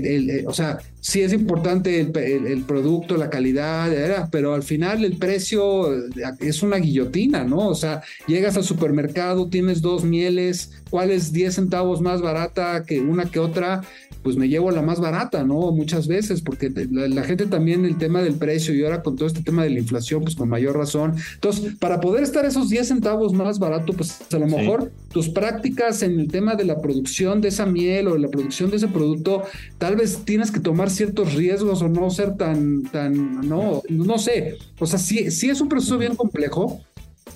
o 0.47 0.53
sea, 0.53 0.79
sí 1.01 1.21
es 1.21 1.33
importante 1.33 2.01
el, 2.01 2.63
producto, 2.63 3.17
la 3.17 3.31
calidad, 3.31 4.29
pero 4.31 4.55
al 4.55 4.63
final 4.63 5.05
el 5.05 5.17
precio 5.17 5.93
es 6.41 6.63
una 6.63 6.79
guillotina, 6.79 7.45
¿no? 7.45 7.69
O 7.69 7.75
sea, 7.75 8.03
llegas 8.27 8.57
al 8.57 8.65
supermercado, 8.65 9.49
tienes 9.49 9.83
dos 9.83 10.05
mieles, 10.05 10.73
¿cuál 10.91 11.11
es 11.11 11.33
10 11.33 11.55
centavos 11.55 12.01
más 12.01 12.23
barata 12.23 12.85
que 12.85 13.01
una 13.01 13.27
que 13.27 13.39
otra? 13.39 13.83
pues 14.27 14.37
me 14.37 14.49
llevo 14.49 14.71
a 14.71 14.73
la 14.73 14.83
más 14.83 14.99
barata, 14.99 15.45
¿no? 15.45 15.71
Muchas 15.71 16.09
veces, 16.09 16.41
porque 16.41 16.69
la, 16.91 17.23
gente 17.23 17.47
también 17.47 17.85
el 17.85 17.97
tema 17.97 18.23
del 18.23 18.35
precio 18.35 18.75
y 18.75 18.83
ahora 18.83 19.01
con 19.01 19.15
todo 19.15 19.29
este 19.29 19.41
tema 19.41 19.56
de 19.63 19.71
la 19.71 19.79
inflación, 19.79 20.23
pues 20.23 20.35
con 20.35 20.49
mayor 20.49 20.77
razón. 20.77 21.15
Entonces, 21.35 21.75
para 21.79 22.01
poder 22.01 22.23
estar 22.23 22.45
esos 22.45 22.69
10 22.69 22.89
centavos 22.89 23.33
más 23.33 23.59
barato, 23.59 23.93
pues 23.93 24.19
a 24.33 24.39
lo 24.39 24.47
mejor 24.47 24.93
tus 25.11 25.29
prácticas 25.29 26.03
en 26.03 26.21
el 26.21 26.29
tema 26.29 26.55
de 26.55 26.65
la 26.65 26.81
producción 26.81 27.41
de 27.41 27.49
esa 27.49 27.67
miel 27.67 28.09
o 28.09 28.15
de 28.15 28.21
la 28.21 28.29
producción 28.29 28.71
de 28.71 28.77
ese 28.77 28.89
producto, 28.89 29.43
tal 29.79 29.97
vez 29.97 30.21
tienes 30.25 30.51
que 30.51 30.61
tomar 30.61 30.91
ciertos 30.91 31.35
riesgos 31.35 31.83
o 31.83 31.89
no 31.89 32.11
ser 32.11 32.37
tan, 32.37 32.83
tan, 32.85 33.49
no, 33.49 33.83
no 33.89 34.19
sé. 34.19 34.59
O 34.79 34.87
sea, 34.87 34.99
sí, 34.99 35.31
sí 35.31 35.51
es 35.51 35.61
un 35.61 35.69
proceso 35.69 35.99
bien 35.99 36.17
complejo. 36.17 36.81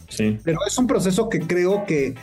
Sí. 0.08 0.38
Pero 0.42 0.58
es 0.66 0.76
un 0.76 0.86
proceso 0.86 1.28
que 1.28 1.40
creo 1.40 1.84
que 1.86 2.14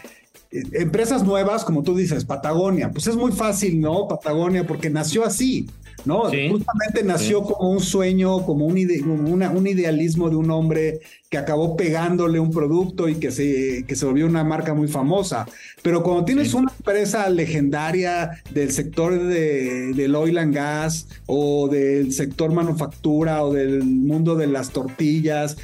empresas 0.51 1.24
nuevas, 1.24 1.63
como 1.63 1.84
tú 1.84 1.96
dices, 1.96 2.25
Patagonia, 2.25 2.92
pues 2.92 3.08
es 3.08 3.16
muy 3.16 3.32
fácil, 3.32 3.80
¿no? 3.80 4.08
Patagonia, 4.08 4.66
porque 4.66 4.89
nació 4.89 5.26
así, 5.26 5.67
¿no? 6.06 6.24
Justamente 6.26 7.04
nació 7.04 7.44
como 7.44 7.72
un 7.72 7.80
sueño, 7.80 8.46
como, 8.46 8.66
un, 8.66 8.78
un, 8.78 9.68
idealismo 9.68 10.30
de 10.30 10.36
un 10.36 10.52
hombre 10.52 11.02
que 11.30 11.38
acabó 11.38 11.76
pegándole 11.76 12.40
un 12.40 12.52
producto 12.52 13.10
y 13.10 13.16
que 13.16 13.32
se, 13.32 13.84
que 13.88 13.96
se 13.96 14.06
volvió 14.06 14.26
una 14.26 14.44
marca 14.44 14.74
muy 14.74 14.88
famosa. 14.88 15.48
Pero 15.82 16.04
cuando 16.04 16.26
tienes 16.26 16.54
una 16.54 16.72
empresa 16.72 17.30
legendaria 17.30 18.42
del 18.52 18.72
sector 18.72 19.18
de, 19.18 19.94
del 19.94 20.16
oil 20.16 20.38
and 20.38 20.54
gas 20.54 21.08
o 21.26 21.68
del 21.68 22.14
sector 22.14 22.54
manufactura 22.54 23.44
o 23.44 23.54
del 23.54 23.84
mundo 23.84 24.36
de 24.36 24.48
las 24.48 24.70
tortillas, 24.70 25.58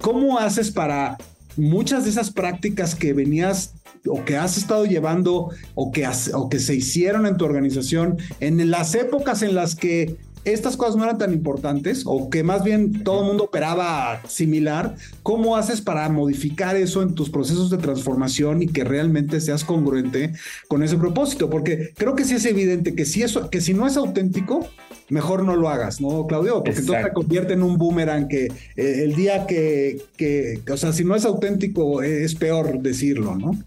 ¿cómo 0.00 0.38
haces 0.38 0.70
para 0.70 1.16
muchas 1.56 2.04
de 2.04 2.10
esas 2.10 2.30
prácticas 2.30 2.94
que 2.94 3.12
venías 3.12 3.74
o 4.06 4.24
que 4.24 4.36
has 4.36 4.56
estado 4.56 4.86
llevando 4.86 5.50
o 5.74 5.92
que, 5.92 6.08
o 6.34 6.48
que 6.48 6.58
se 6.58 6.74
hicieron 6.74 7.26
en 7.26 7.36
tu 7.36 7.44
organización 7.44 8.18
en 8.40 8.70
las 8.70 8.94
épocas 8.94 9.42
en 9.42 9.54
las 9.54 9.74
que 9.74 10.16
estas 10.44 10.76
cosas 10.76 10.96
no 10.96 11.04
eran 11.04 11.18
tan 11.18 11.32
importantes 11.32 12.02
o 12.06 12.30
que 12.30 12.42
más 12.42 12.64
bien 12.64 13.04
todo 13.04 13.20
el 13.20 13.26
mundo 13.26 13.44
operaba 13.44 14.22
similar, 14.26 14.96
¿cómo 15.22 15.56
haces 15.56 15.80
para 15.80 16.08
modificar 16.08 16.76
eso 16.76 17.02
en 17.02 17.14
tus 17.14 17.30
procesos 17.30 17.70
de 17.70 17.78
transformación 17.78 18.62
y 18.62 18.66
que 18.68 18.84
realmente 18.84 19.40
seas 19.40 19.64
congruente 19.64 20.32
con 20.68 20.82
ese 20.82 20.96
propósito? 20.96 21.50
Porque 21.50 21.92
creo 21.96 22.14
que 22.14 22.24
sí 22.24 22.34
es 22.34 22.46
evidente 22.46 22.94
que 22.94 23.04
si 23.04 23.22
eso, 23.22 23.50
que 23.50 23.60
si 23.60 23.74
no 23.74 23.86
es 23.86 23.96
auténtico, 23.96 24.66
mejor 25.10 25.44
no 25.44 25.56
lo 25.56 25.68
hagas, 25.68 26.00
¿no, 26.00 26.26
Claudio? 26.26 26.62
Porque 26.64 26.80
entonces 26.80 27.04
te 27.04 27.12
convierte 27.12 27.52
en 27.52 27.62
un 27.62 27.76
boomerang 27.76 28.28
que 28.28 28.46
eh, 28.76 29.02
el 29.04 29.14
día 29.14 29.46
que, 29.46 30.00
que, 30.16 30.60
o 30.70 30.76
sea, 30.76 30.92
si 30.92 31.04
no 31.04 31.14
es 31.14 31.24
auténtico, 31.24 32.02
es 32.02 32.34
peor 32.34 32.80
decirlo, 32.80 33.36
¿no? 33.36 33.58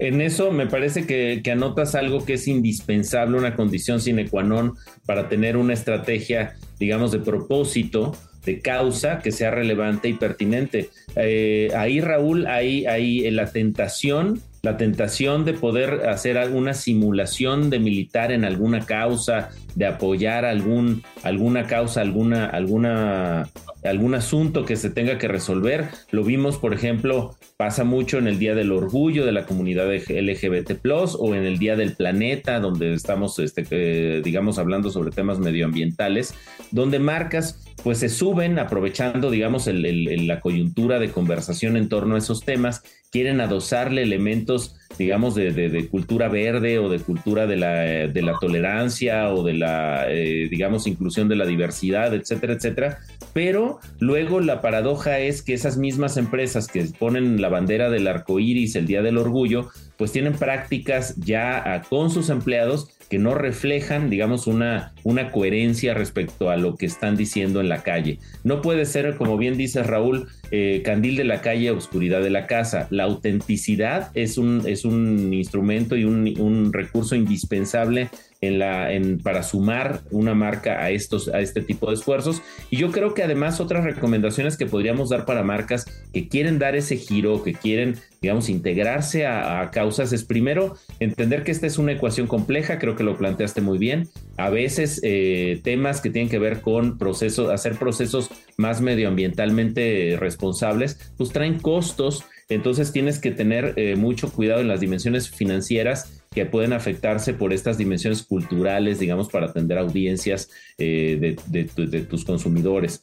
En 0.00 0.22
eso 0.22 0.50
me 0.50 0.66
parece 0.66 1.06
que, 1.06 1.42
anotas 1.52 1.94
algo 1.94 2.24
que 2.24 2.34
es 2.34 2.48
indispensable, 2.48 3.36
una 3.36 3.54
condición 3.54 4.00
sine 4.00 4.30
qua 4.30 4.42
non 4.42 4.72
para 5.04 5.28
tener 5.28 5.58
una 5.60 5.74
estrategia, 5.74 6.56
digamos, 6.80 7.12
de 7.12 7.20
propósito, 7.20 8.16
de 8.44 8.60
causa 8.60 9.18
que 9.18 9.32
sea 9.32 9.50
relevante 9.50 10.08
y 10.08 10.14
pertinente. 10.14 10.90
Eh, 11.16 11.70
ahí, 11.76 12.00
Raúl, 12.00 12.46
hay, 12.46 12.86
hay 12.86 13.30
la 13.30 13.46
tentación 13.46 14.42
la 14.62 14.76
tentación 14.76 15.44
de 15.44 15.54
poder 15.54 16.06
hacer 16.08 16.36
alguna 16.36 16.74
simulación 16.74 17.70
de 17.70 17.78
militar 17.78 18.30
en 18.30 18.44
alguna 18.44 18.84
causa, 18.84 19.50
de 19.74 19.86
apoyar 19.86 20.44
algún, 20.44 21.02
alguna 21.22 21.66
causa, 21.66 22.02
alguna, 22.02 22.44
alguna, 22.44 23.48
algún 23.84 24.14
asunto 24.14 24.66
que 24.66 24.76
se 24.76 24.90
tenga 24.90 25.16
que 25.16 25.28
resolver. 25.28 25.88
Lo 26.10 26.24
vimos, 26.24 26.58
por 26.58 26.74
ejemplo, 26.74 27.36
pasa 27.56 27.84
mucho 27.84 28.18
en 28.18 28.26
el 28.26 28.38
Día 28.38 28.54
del 28.54 28.72
Orgullo 28.72 29.24
de 29.24 29.32
la 29.32 29.46
comunidad 29.46 29.90
LGBT 29.90 30.72
o 31.18 31.34
en 31.34 31.44
el 31.44 31.58
Día 31.58 31.76
del 31.76 31.94
Planeta, 31.96 32.60
donde 32.60 32.92
estamos, 32.92 33.38
este, 33.38 33.64
eh, 33.70 34.20
digamos, 34.22 34.58
hablando 34.58 34.90
sobre 34.90 35.10
temas 35.10 35.38
medioambientales, 35.38 36.34
donde 36.70 36.98
marcas 36.98 37.58
pues 37.82 37.98
se 37.98 38.08
suben 38.08 38.58
aprovechando, 38.58 39.30
digamos, 39.30 39.66
la 39.66 40.40
coyuntura 40.40 40.98
de 40.98 41.10
conversación 41.10 41.76
en 41.76 41.88
torno 41.88 42.14
a 42.14 42.18
esos 42.18 42.44
temas, 42.44 42.82
quieren 43.10 43.40
adosarle 43.40 44.02
elementos, 44.02 44.76
digamos, 44.98 45.34
de, 45.34 45.88
cultura 45.90 46.28
verde 46.28 46.78
o 46.78 46.88
de 46.88 46.98
cultura 46.98 47.46
de 47.46 47.56
la, 47.56 47.80
de 48.08 48.22
la 48.22 48.34
tolerancia 48.38 49.32
o 49.32 49.42
de 49.42 49.54
la, 49.54 50.06
eh, 50.08 50.48
digamos, 50.50 50.86
inclusión 50.86 51.28
de 51.28 51.36
la 51.36 51.46
diversidad, 51.46 52.14
etcétera, 52.14 52.54
etcétera. 52.54 52.98
Pero 53.32 53.78
luego 53.98 54.40
la 54.40 54.60
paradoja 54.60 55.18
es 55.18 55.42
que 55.42 55.54
esas 55.54 55.76
mismas 55.76 56.16
empresas 56.16 56.66
que 56.66 56.84
ponen 56.98 57.40
la 57.40 57.48
bandera 57.48 57.90
del 57.90 58.06
arco 58.06 58.38
iris 58.40 58.76
el 58.76 58.86
día 58.86 59.02
del 59.02 59.18
orgullo, 59.18 59.70
pues 59.96 60.12
tienen 60.12 60.34
prácticas 60.34 61.16
ya 61.16 61.82
con 61.88 62.10
sus 62.10 62.30
empleados 62.30 62.88
que 63.10 63.18
no 63.18 63.34
reflejan, 63.34 64.08
digamos, 64.08 64.46
una, 64.46 64.94
una 65.04 65.30
coherencia 65.30 65.94
respecto 65.94 66.50
a 66.50 66.56
lo 66.56 66.76
que 66.76 66.86
están 66.86 67.16
diciendo 67.16 67.60
en 67.60 67.68
la 67.68 67.82
calle. 67.82 68.18
No 68.44 68.62
puede 68.62 68.84
ser, 68.84 69.16
como 69.16 69.36
bien 69.36 69.56
dice 69.56 69.82
Raúl, 69.82 70.28
eh, 70.50 70.82
candil 70.84 71.16
de 71.16 71.24
la 71.24 71.40
calle, 71.40 71.70
oscuridad 71.70 72.22
de 72.22 72.30
la 72.30 72.46
casa. 72.46 72.88
La 72.90 73.04
autenticidad 73.04 74.10
es 74.14 74.38
un, 74.38 74.62
es 74.66 74.84
un 74.84 75.32
instrumento 75.32 75.96
y 75.96 76.04
un, 76.04 76.34
un 76.38 76.72
recurso 76.72 77.14
indispensable 77.14 78.08
en 78.40 78.58
la, 78.58 78.92
en, 78.92 79.18
para 79.18 79.42
sumar 79.42 80.00
una 80.10 80.34
marca 80.34 80.82
a, 80.82 80.90
estos, 80.90 81.28
a 81.28 81.40
este 81.40 81.60
tipo 81.60 81.88
de 81.88 81.94
esfuerzos. 81.94 82.42
Y 82.70 82.78
yo 82.78 82.90
creo 82.90 83.12
que 83.12 83.22
además 83.22 83.60
otras 83.60 83.84
recomendaciones 83.84 84.56
que 84.56 84.66
podríamos 84.66 85.10
dar 85.10 85.26
para 85.26 85.42
marcas 85.42 85.84
que 86.12 86.28
quieren 86.28 86.58
dar 86.58 86.74
ese 86.74 86.96
giro, 86.96 87.42
que 87.42 87.52
quieren, 87.52 87.96
digamos, 88.22 88.48
integrarse 88.48 89.26
a, 89.26 89.70
causas, 89.70 90.12
es 90.12 90.24
primero 90.24 90.74
entender 91.00 91.44
que 91.44 91.50
esta 91.50 91.66
es 91.66 91.78
una 91.78 91.92
ecuación 91.92 92.26
compleja, 92.26 92.78
creo 92.78 92.96
que 92.96 93.04
lo 93.04 93.16
planteaste 93.16 93.60
muy 93.60 93.78
bien. 93.78 94.08
A 94.36 94.48
veces 94.48 94.89
eh, 95.02 95.60
temas 95.62 96.00
que 96.00 96.10
tienen 96.10 96.28
que 96.30 96.38
ver 96.38 96.60
con 96.60 96.98
procesos, 96.98 97.50
hacer 97.50 97.76
procesos 97.76 98.30
más 98.56 98.80
medioambientalmente 98.80 100.16
responsables, 100.18 101.12
pues 101.16 101.30
traen 101.30 101.60
costos 101.60 102.24
entonces 102.50 102.90
tienes 102.90 103.20
que 103.20 103.30
tener 103.30 103.74
eh, 103.76 103.94
mucho 103.94 104.32
cuidado 104.32 104.60
en 104.60 104.66
las 104.66 104.80
dimensiones 104.80 105.30
financieras 105.30 106.20
que 106.32 106.46
pueden 106.46 106.72
afectarse 106.72 107.32
por 107.32 107.52
estas 107.52 107.78
dimensiones 107.78 108.24
culturales, 108.24 108.98
digamos, 108.98 109.28
para 109.28 109.46
atender 109.46 109.78
audiencias 109.78 110.50
eh, 110.76 111.36
de, 111.46 112.02
tus 112.02 112.24
consumidores. 112.24 113.02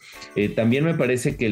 También 0.56 0.84
me 0.84 0.94
parece 0.94 1.38
que 1.38 1.50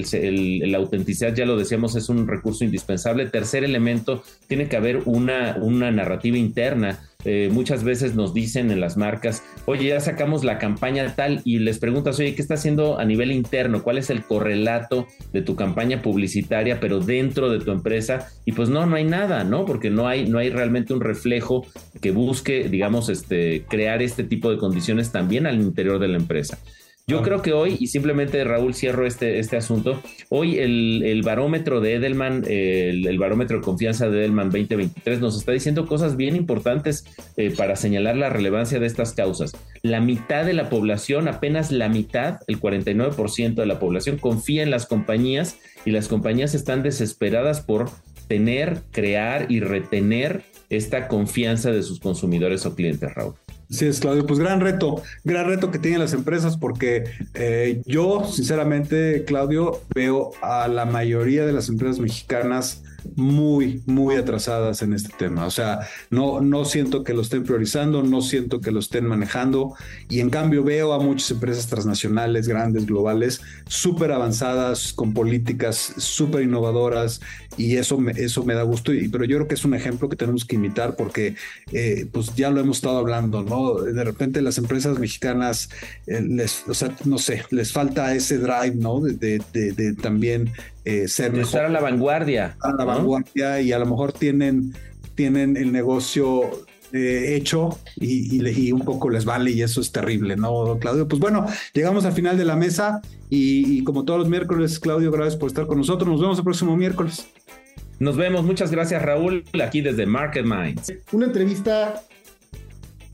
la 0.65 0.77
autenticidad, 0.77 1.33
ya 1.33 1.45
lo 1.45 1.57
decíamos, 1.57 1.95
es 1.95 2.09
un 2.09 2.27
recurso 2.27 2.65
indispensable. 2.65 3.27
Tercer 3.27 3.63
elemento, 3.63 4.23
tiene 4.47 4.67
que 4.67 4.75
haber 4.75 5.01
una, 5.05 5.57
una 5.61 5.89
narrativa 5.91 6.37
interna 6.37 6.99
eh, 7.25 7.49
muchas 7.51 7.83
veces 7.83 8.15
nos 8.15 8.33
dicen 8.33 8.71
en 8.71 8.79
las 8.79 8.97
marcas, 8.97 9.43
oye, 9.65 9.87
ya 9.87 9.99
sacamos 9.99 10.43
la 10.43 10.59
campaña 10.59 11.15
tal 11.15 11.41
y 11.43 11.59
les 11.59 11.79
preguntas, 11.79 12.19
oye, 12.19 12.35
¿qué 12.35 12.41
está 12.41 12.53
haciendo 12.53 12.99
a 12.99 13.05
nivel 13.05 13.31
interno? 13.31 13.83
¿Cuál 13.83 13.97
es 13.97 14.09
el 14.09 14.23
correlato 14.23 15.07
de 15.33 15.41
tu 15.41 15.55
campaña 15.55 16.01
publicitaria, 16.01 16.79
pero 16.79 16.99
dentro 16.99 17.49
de 17.49 17.59
tu 17.59 17.71
empresa? 17.71 18.29
Y 18.45 18.51
pues 18.51 18.69
no, 18.69 18.85
no 18.85 18.95
hay 18.95 19.03
nada, 19.03 19.43
¿no? 19.43 19.65
Porque 19.65 19.89
no 19.89 20.07
hay, 20.07 20.29
no 20.29 20.37
hay 20.37 20.49
realmente 20.49 20.93
un 20.93 21.01
reflejo 21.01 21.65
que 22.01 22.11
busque, 22.11 22.69
digamos, 22.69 23.09
este, 23.09 23.63
crear 23.67 24.01
este 24.01 24.23
tipo 24.23 24.51
de 24.51 24.57
condiciones 24.57 25.11
también 25.11 25.47
al 25.47 25.59
interior 25.59 25.99
de 25.99 26.07
la 26.07 26.17
empresa. 26.17 26.59
Yo 27.07 27.21
creo 27.21 27.43
que 27.43 27.53
hoy, 27.53 27.77
y 27.79 27.85
simplemente 27.85 28.43
Raúl 28.43 28.73
cierro 28.73 29.05
este, 29.05 29.37
este 29.37 29.57
asunto, 29.57 30.01
hoy 30.29 30.57
el, 30.57 31.21
barómetro 31.23 31.79
de 31.79 31.93
Edelman, 31.93 32.43
el, 32.47 33.19
barómetro 33.19 33.57
de 33.57 33.63
confianza 33.63 34.09
de 34.09 34.21
Edelman 34.21 34.49
2023 34.49 35.19
nos 35.19 35.37
está 35.37 35.51
diciendo 35.51 35.85
cosas 35.85 36.17
bien 36.17 36.35
importantes 36.35 37.05
eh, 37.37 37.53
para 37.55 37.75
señalar 37.75 38.17
la 38.17 38.29
relevancia 38.29 38.79
de 38.79 38.87
estas 38.87 39.13
causas. 39.13 39.51
La 39.83 40.01
mitad 40.01 40.45
de 40.45 40.53
la 40.53 40.67
población, 40.67 41.27
apenas 41.27 41.71
la 41.71 41.89
mitad, 41.89 42.39
el 42.47 42.59
49% 42.59 43.53
de 43.53 43.65
la 43.67 43.77
población 43.77 44.17
confía 44.17 44.63
en 44.63 44.71
las 44.71 44.87
compañías 44.87 45.59
y 45.85 45.91
las 45.91 46.07
compañías 46.07 46.55
están 46.55 46.81
desesperadas 46.81 47.61
por 47.61 47.91
tener, 48.27 48.79
crear 48.89 49.51
y 49.51 49.59
retener 49.59 50.41
esta 50.71 51.07
confianza 51.07 51.69
de 51.69 51.83
sus 51.83 51.99
consumidores 51.99 52.65
o 52.65 52.73
clientes, 52.73 53.13
Raúl. 53.13 53.35
Sí, 53.69 53.85
es 53.85 53.99
Claudio. 53.99 54.25
Pues 54.25 54.39
gran 54.39 54.61
reto, 54.61 55.01
gran 55.23 55.47
reto 55.47 55.71
que 55.71 55.79
tienen 55.79 55.99
las 55.99 56.13
empresas 56.13 56.57
porque 56.57 57.05
eh, 57.33 57.81
yo, 57.85 58.25
sinceramente, 58.25 59.23
Claudio, 59.25 59.81
veo 59.93 60.31
a 60.41 60.67
la 60.67 60.85
mayoría 60.85 61.45
de 61.45 61.53
las 61.53 61.69
empresas 61.69 61.99
mexicanas 61.99 62.83
muy, 63.15 63.81
muy 63.85 64.15
atrasadas 64.15 64.81
en 64.81 64.93
este 64.93 65.13
tema. 65.17 65.45
O 65.45 65.51
sea, 65.51 65.79
no, 66.09 66.41
no 66.41 66.65
siento 66.65 67.03
que 67.03 67.13
lo 67.13 67.21
estén 67.21 67.43
priorizando, 67.43 68.03
no 68.03 68.21
siento 68.21 68.61
que 68.61 68.71
lo 68.71 68.79
estén 68.79 69.05
manejando 69.05 69.73
y 70.09 70.19
en 70.19 70.29
cambio 70.29 70.63
veo 70.63 70.93
a 70.93 70.99
muchas 70.99 71.31
empresas 71.31 71.67
transnacionales, 71.67 72.47
grandes, 72.47 72.85
globales, 72.85 73.41
súper 73.67 74.11
avanzadas, 74.11 74.93
con 74.93 75.13
políticas 75.13 75.93
súper 75.97 76.43
innovadoras 76.43 77.21
y 77.57 77.77
eso 77.77 77.97
me, 77.97 78.11
eso 78.11 78.43
me 78.43 78.53
da 78.53 78.63
gusto. 78.63 78.93
Y, 78.93 79.07
pero 79.07 79.25
yo 79.25 79.37
creo 79.37 79.47
que 79.47 79.55
es 79.55 79.65
un 79.65 79.73
ejemplo 79.73 80.09
que 80.09 80.15
tenemos 80.15 80.45
que 80.45 80.55
imitar 80.55 80.95
porque 80.95 81.35
eh, 81.71 82.07
pues 82.11 82.35
ya 82.35 82.49
lo 82.49 82.59
hemos 82.59 82.77
estado 82.77 82.97
hablando, 82.97 83.43
¿no? 83.43 83.75
De 83.75 84.03
repente 84.03 84.41
las 84.41 84.57
empresas 84.57 84.99
mexicanas, 84.99 85.69
eh, 86.07 86.21
les, 86.21 86.67
o 86.67 86.73
sea, 86.73 86.95
no 87.05 87.17
sé, 87.17 87.43
les 87.51 87.71
falta 87.71 88.13
ese 88.15 88.37
drive, 88.37 88.75
¿no? 88.75 88.99
De, 88.99 89.41
de, 89.53 89.71
de, 89.71 89.93
también 89.93 90.51
eh, 90.85 91.07
ser 91.07 91.31
mejor. 91.31 91.45
Estar 91.45 91.65
a 91.65 91.69
la 91.69 91.81
vanguardia. 91.81 92.57
A 92.61 92.71
la 92.71 92.85
vanguardia 92.85 93.59
y 93.59 93.71
a 93.71 93.79
lo 93.79 93.87
mejor 93.87 94.13
tienen, 94.13 94.73
tienen 95.15 95.57
el 95.57 95.71
negocio 95.71 96.65
eh, 96.93 97.35
hecho 97.35 97.79
y, 97.95 98.37
y, 98.37 98.71
un 98.71 98.81
poco 98.81 99.09
les 99.09 99.25
vale 99.25 99.51
y 99.51 99.63
eso 99.63 99.81
es 99.81 99.91
terrible, 99.91 100.35
¿no, 100.35 100.77
Claudio? 100.79 101.07
Pues 101.07 101.19
bueno, 101.19 101.45
llegamos 101.73 102.05
al 102.05 102.13
final 102.13 102.37
de 102.37 102.45
la 102.45 102.55
mesa 102.55 103.01
y, 103.29 103.79
y 103.79 103.83
como 103.83 104.05
todos 104.05 104.19
los 104.19 104.29
miércoles, 104.29 104.79
Claudio, 104.79 105.11
gracias 105.11 105.35
por 105.35 105.49
estar 105.49 105.65
con 105.65 105.79
nosotros. 105.79 106.07
Nos 106.07 106.21
vemos 106.21 106.37
el 106.37 106.43
próximo 106.43 106.77
miércoles. 106.77 107.25
Nos 107.97 108.15
vemos, 108.15 108.43
muchas 108.43 108.71
gracias 108.71 109.01
Raúl, 109.01 109.43
aquí 109.63 109.81
desde 109.81 110.05
Market 110.05 110.45
Minds. 110.45 110.93
Una 111.11 111.25
entrevista 111.25 112.03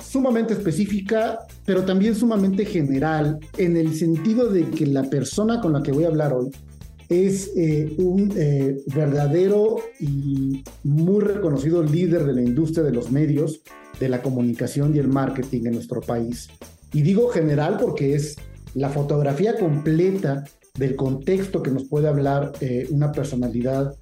sumamente 0.03 0.53
específica, 0.53 1.39
pero 1.65 1.85
también 1.85 2.15
sumamente 2.15 2.65
general, 2.65 3.39
en 3.57 3.77
el 3.77 3.95
sentido 3.95 4.49
de 4.49 4.69
que 4.69 4.85
la 4.87 5.03
persona 5.03 5.61
con 5.61 5.71
la 5.71 5.81
que 5.81 5.93
voy 5.93 6.03
a 6.03 6.07
hablar 6.07 6.33
hoy 6.33 6.51
es 7.11 7.51
eh, 7.57 7.93
un 7.97 8.31
eh, 8.37 8.77
verdadero 8.95 9.81
y 9.99 10.63
muy 10.83 11.21
reconocido 11.21 11.83
líder 11.83 12.25
de 12.25 12.33
la 12.33 12.41
industria 12.41 12.85
de 12.85 12.93
los 12.93 13.11
medios, 13.11 13.61
de 13.99 14.07
la 14.07 14.21
comunicación 14.21 14.95
y 14.95 14.99
el 14.99 15.09
marketing 15.09 15.65
en 15.65 15.73
nuestro 15.73 15.99
país. 15.99 16.47
Y 16.93 17.01
digo 17.01 17.27
general 17.27 17.77
porque 17.81 18.15
es 18.15 18.37
la 18.75 18.89
fotografía 18.89 19.57
completa 19.59 20.45
del 20.77 20.95
contexto 20.95 21.61
que 21.61 21.71
nos 21.71 21.83
puede 21.83 22.07
hablar 22.07 22.53
eh, 22.61 22.87
una 22.89 23.11
personalidad 23.11 23.93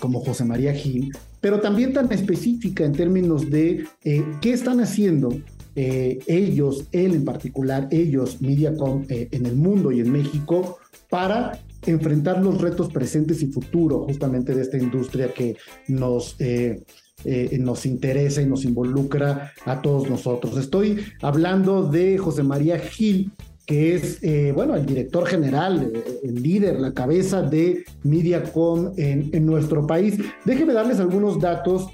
como 0.00 0.20
José 0.20 0.46
María 0.46 0.72
Gil, 0.72 1.12
pero 1.42 1.60
también 1.60 1.92
tan 1.92 2.10
específica 2.10 2.84
en 2.84 2.92
términos 2.92 3.50
de 3.50 3.84
qué 4.02 4.50
están 4.50 4.80
haciendo 4.80 5.28
ellos, 5.74 6.84
él 6.90 7.14
en 7.14 7.24
particular, 7.26 7.86
ellos, 7.90 8.40
Mediacom, 8.40 9.04
en 9.08 9.46
el 9.46 9.54
mundo 9.54 9.92
y 9.92 10.00
en 10.00 10.10
México, 10.10 10.78
para 11.10 11.60
enfrentar 11.86 12.42
los 12.42 12.60
retos 12.60 12.92
presentes 12.92 13.42
y 13.42 13.46
futuros 13.46 14.06
justamente 14.06 14.54
de 14.54 14.62
esta 14.62 14.78
industria 14.78 15.32
que 15.32 15.56
nos... 15.88 16.36
Eh, 16.38 16.82
eh, 17.24 17.56
nos 17.58 17.86
interesa 17.86 18.42
y 18.42 18.46
nos 18.46 18.64
involucra 18.66 19.50
a 19.64 19.80
todos 19.80 20.08
nosotros. 20.08 20.56
Estoy 20.58 20.98
hablando 21.22 21.82
de 21.88 22.18
José 22.18 22.42
María 22.42 22.78
Gil, 22.78 23.32
que 23.64 23.94
es, 23.94 24.22
eh, 24.22 24.52
bueno, 24.54 24.76
el 24.76 24.84
director 24.84 25.26
general, 25.26 25.90
el 26.22 26.34
líder, 26.42 26.78
la 26.78 26.92
cabeza 26.92 27.40
de 27.40 27.84
Mediacom 28.04 28.92
en, 28.98 29.30
en 29.32 29.46
nuestro 29.46 29.86
país. 29.86 30.18
Déjenme 30.44 30.74
darles 30.74 31.00
algunos 31.00 31.40
datos 31.40 31.88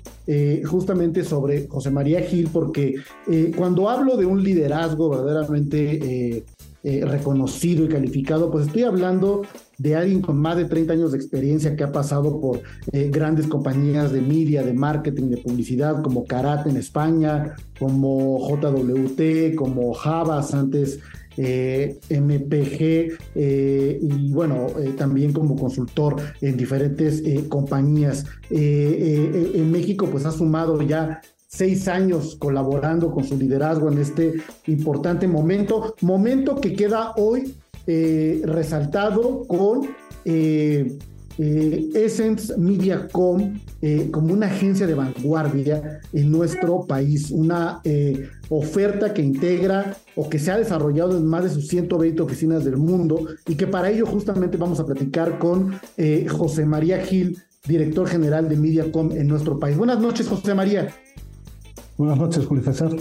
justamente 0.66 1.24
sobre 1.24 1.68
José 1.68 1.90
María 1.90 2.20
Gil, 2.22 2.48
porque 2.52 2.96
cuando 3.56 3.88
hablo 3.88 4.16
de 4.16 4.26
un 4.26 4.42
liderazgo 4.42 5.08
verdaderamente 5.08 6.44
reconocido 6.82 7.84
y 7.84 7.88
calificado, 7.88 8.50
pues 8.50 8.66
estoy 8.66 8.82
hablando 8.82 9.42
de 9.78 9.96
alguien 9.96 10.20
con 10.20 10.38
más 10.38 10.56
de 10.56 10.64
30 10.64 10.92
años 10.92 11.12
de 11.12 11.18
experiencia 11.18 11.76
que 11.76 11.84
ha 11.84 11.92
pasado 11.92 12.40
por 12.40 12.62
eh, 12.92 13.10
grandes 13.12 13.46
compañías 13.46 14.12
de 14.12 14.20
media, 14.20 14.62
de 14.62 14.72
marketing, 14.72 15.30
de 15.30 15.38
publicidad, 15.38 16.02
como 16.02 16.24
Karate 16.24 16.70
en 16.70 16.76
España, 16.76 17.54
como 17.78 18.38
JWT, 18.48 19.54
como 19.56 19.92
Javas 19.94 20.54
antes. 20.54 21.00
Eh, 21.38 21.98
MPG 22.10 23.16
eh, 23.34 23.98
y 24.02 24.30
bueno, 24.34 24.66
también 24.98 25.32
como 25.32 25.56
consultor 25.56 26.16
en 26.42 26.58
diferentes 26.58 27.22
compañías. 27.48 28.26
en 28.50 29.70
México 29.70 30.10
pues 30.12 30.26
ha 30.26 30.30
sumado 30.30 30.82
ya 30.82 31.22
seis 31.54 31.86
años 31.86 32.36
colaborando 32.38 33.10
con 33.10 33.24
su 33.24 33.38
liderazgo 33.38 33.90
en 33.90 33.98
este 33.98 34.34
importante 34.66 35.28
momento, 35.28 35.94
momento 36.00 36.60
que 36.60 36.74
queda 36.74 37.12
hoy 37.16 37.54
eh, 37.86 38.42
resaltado 38.44 39.44
con 39.46 39.88
eh, 40.24 40.98
eh, 41.38 41.88
Essence 41.94 42.56
Mediacom 42.56 43.58
como 44.12 44.32
una 44.32 44.46
agencia 44.46 44.86
de 44.86 44.94
vanguardia 44.94 46.00
en 46.12 46.30
nuestro 46.30 46.86
país, 46.86 47.32
una 47.32 47.80
oferta 48.48 49.12
que 49.12 49.22
integra 49.22 49.96
o 50.14 50.28
que 50.28 50.38
se 50.38 50.52
ha 50.52 50.56
desarrollado 50.56 51.16
en 51.16 51.26
más 51.26 51.42
de 51.42 51.50
sus 51.50 51.66
120 51.66 52.22
oficinas 52.22 52.64
del 52.64 52.76
mundo 52.76 53.26
y 53.48 53.56
que 53.56 53.66
para 53.66 53.90
ello 53.90 54.06
justamente 54.06 54.56
vamos 54.56 54.78
a 54.78 54.86
platicar 54.86 55.40
con 55.40 55.80
José 56.28 56.64
María 56.64 57.04
Gil, 57.04 57.38
director 57.66 58.06
general 58.06 58.48
de 58.48 58.56
Mediacom 58.56 59.10
en 59.10 59.26
nuestro 59.26 59.58
país. 59.58 59.76
Buenas 59.76 59.98
noches, 59.98 60.28
José 60.28 60.54
María. 60.54 60.94
Buenas 61.98 62.18
noches, 62.18 62.46
Julio 62.46 62.62
César. 62.62 62.94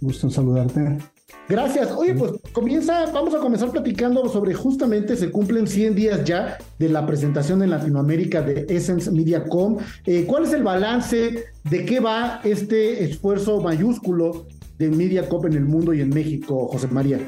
Gusto 0.00 0.26
en 0.26 0.32
saludarte. 0.32 1.13
Gracias. 1.48 1.90
Oye, 1.92 2.14
pues 2.14 2.32
comienza, 2.52 3.06
vamos 3.12 3.34
a 3.34 3.38
comenzar 3.38 3.70
platicando 3.70 4.26
sobre 4.28 4.54
justamente 4.54 5.14
se 5.16 5.30
cumplen 5.30 5.66
100 5.66 5.94
días 5.94 6.24
ya 6.24 6.56
de 6.78 6.88
la 6.88 7.06
presentación 7.06 7.62
en 7.62 7.70
Latinoamérica 7.70 8.40
de 8.40 8.66
Essence 8.68 9.10
MediaCom. 9.10 9.76
Eh, 10.06 10.24
¿Cuál 10.26 10.44
es 10.44 10.54
el 10.54 10.62
balance 10.62 11.44
de 11.64 11.84
qué 11.84 12.00
va 12.00 12.40
este 12.44 13.04
esfuerzo 13.04 13.60
mayúsculo 13.60 14.46
de 14.78 14.88
MediaCom 14.88 15.46
en 15.46 15.52
el 15.52 15.64
mundo 15.64 15.92
y 15.92 16.00
en 16.00 16.08
México, 16.08 16.66
José 16.68 16.88
María? 16.88 17.18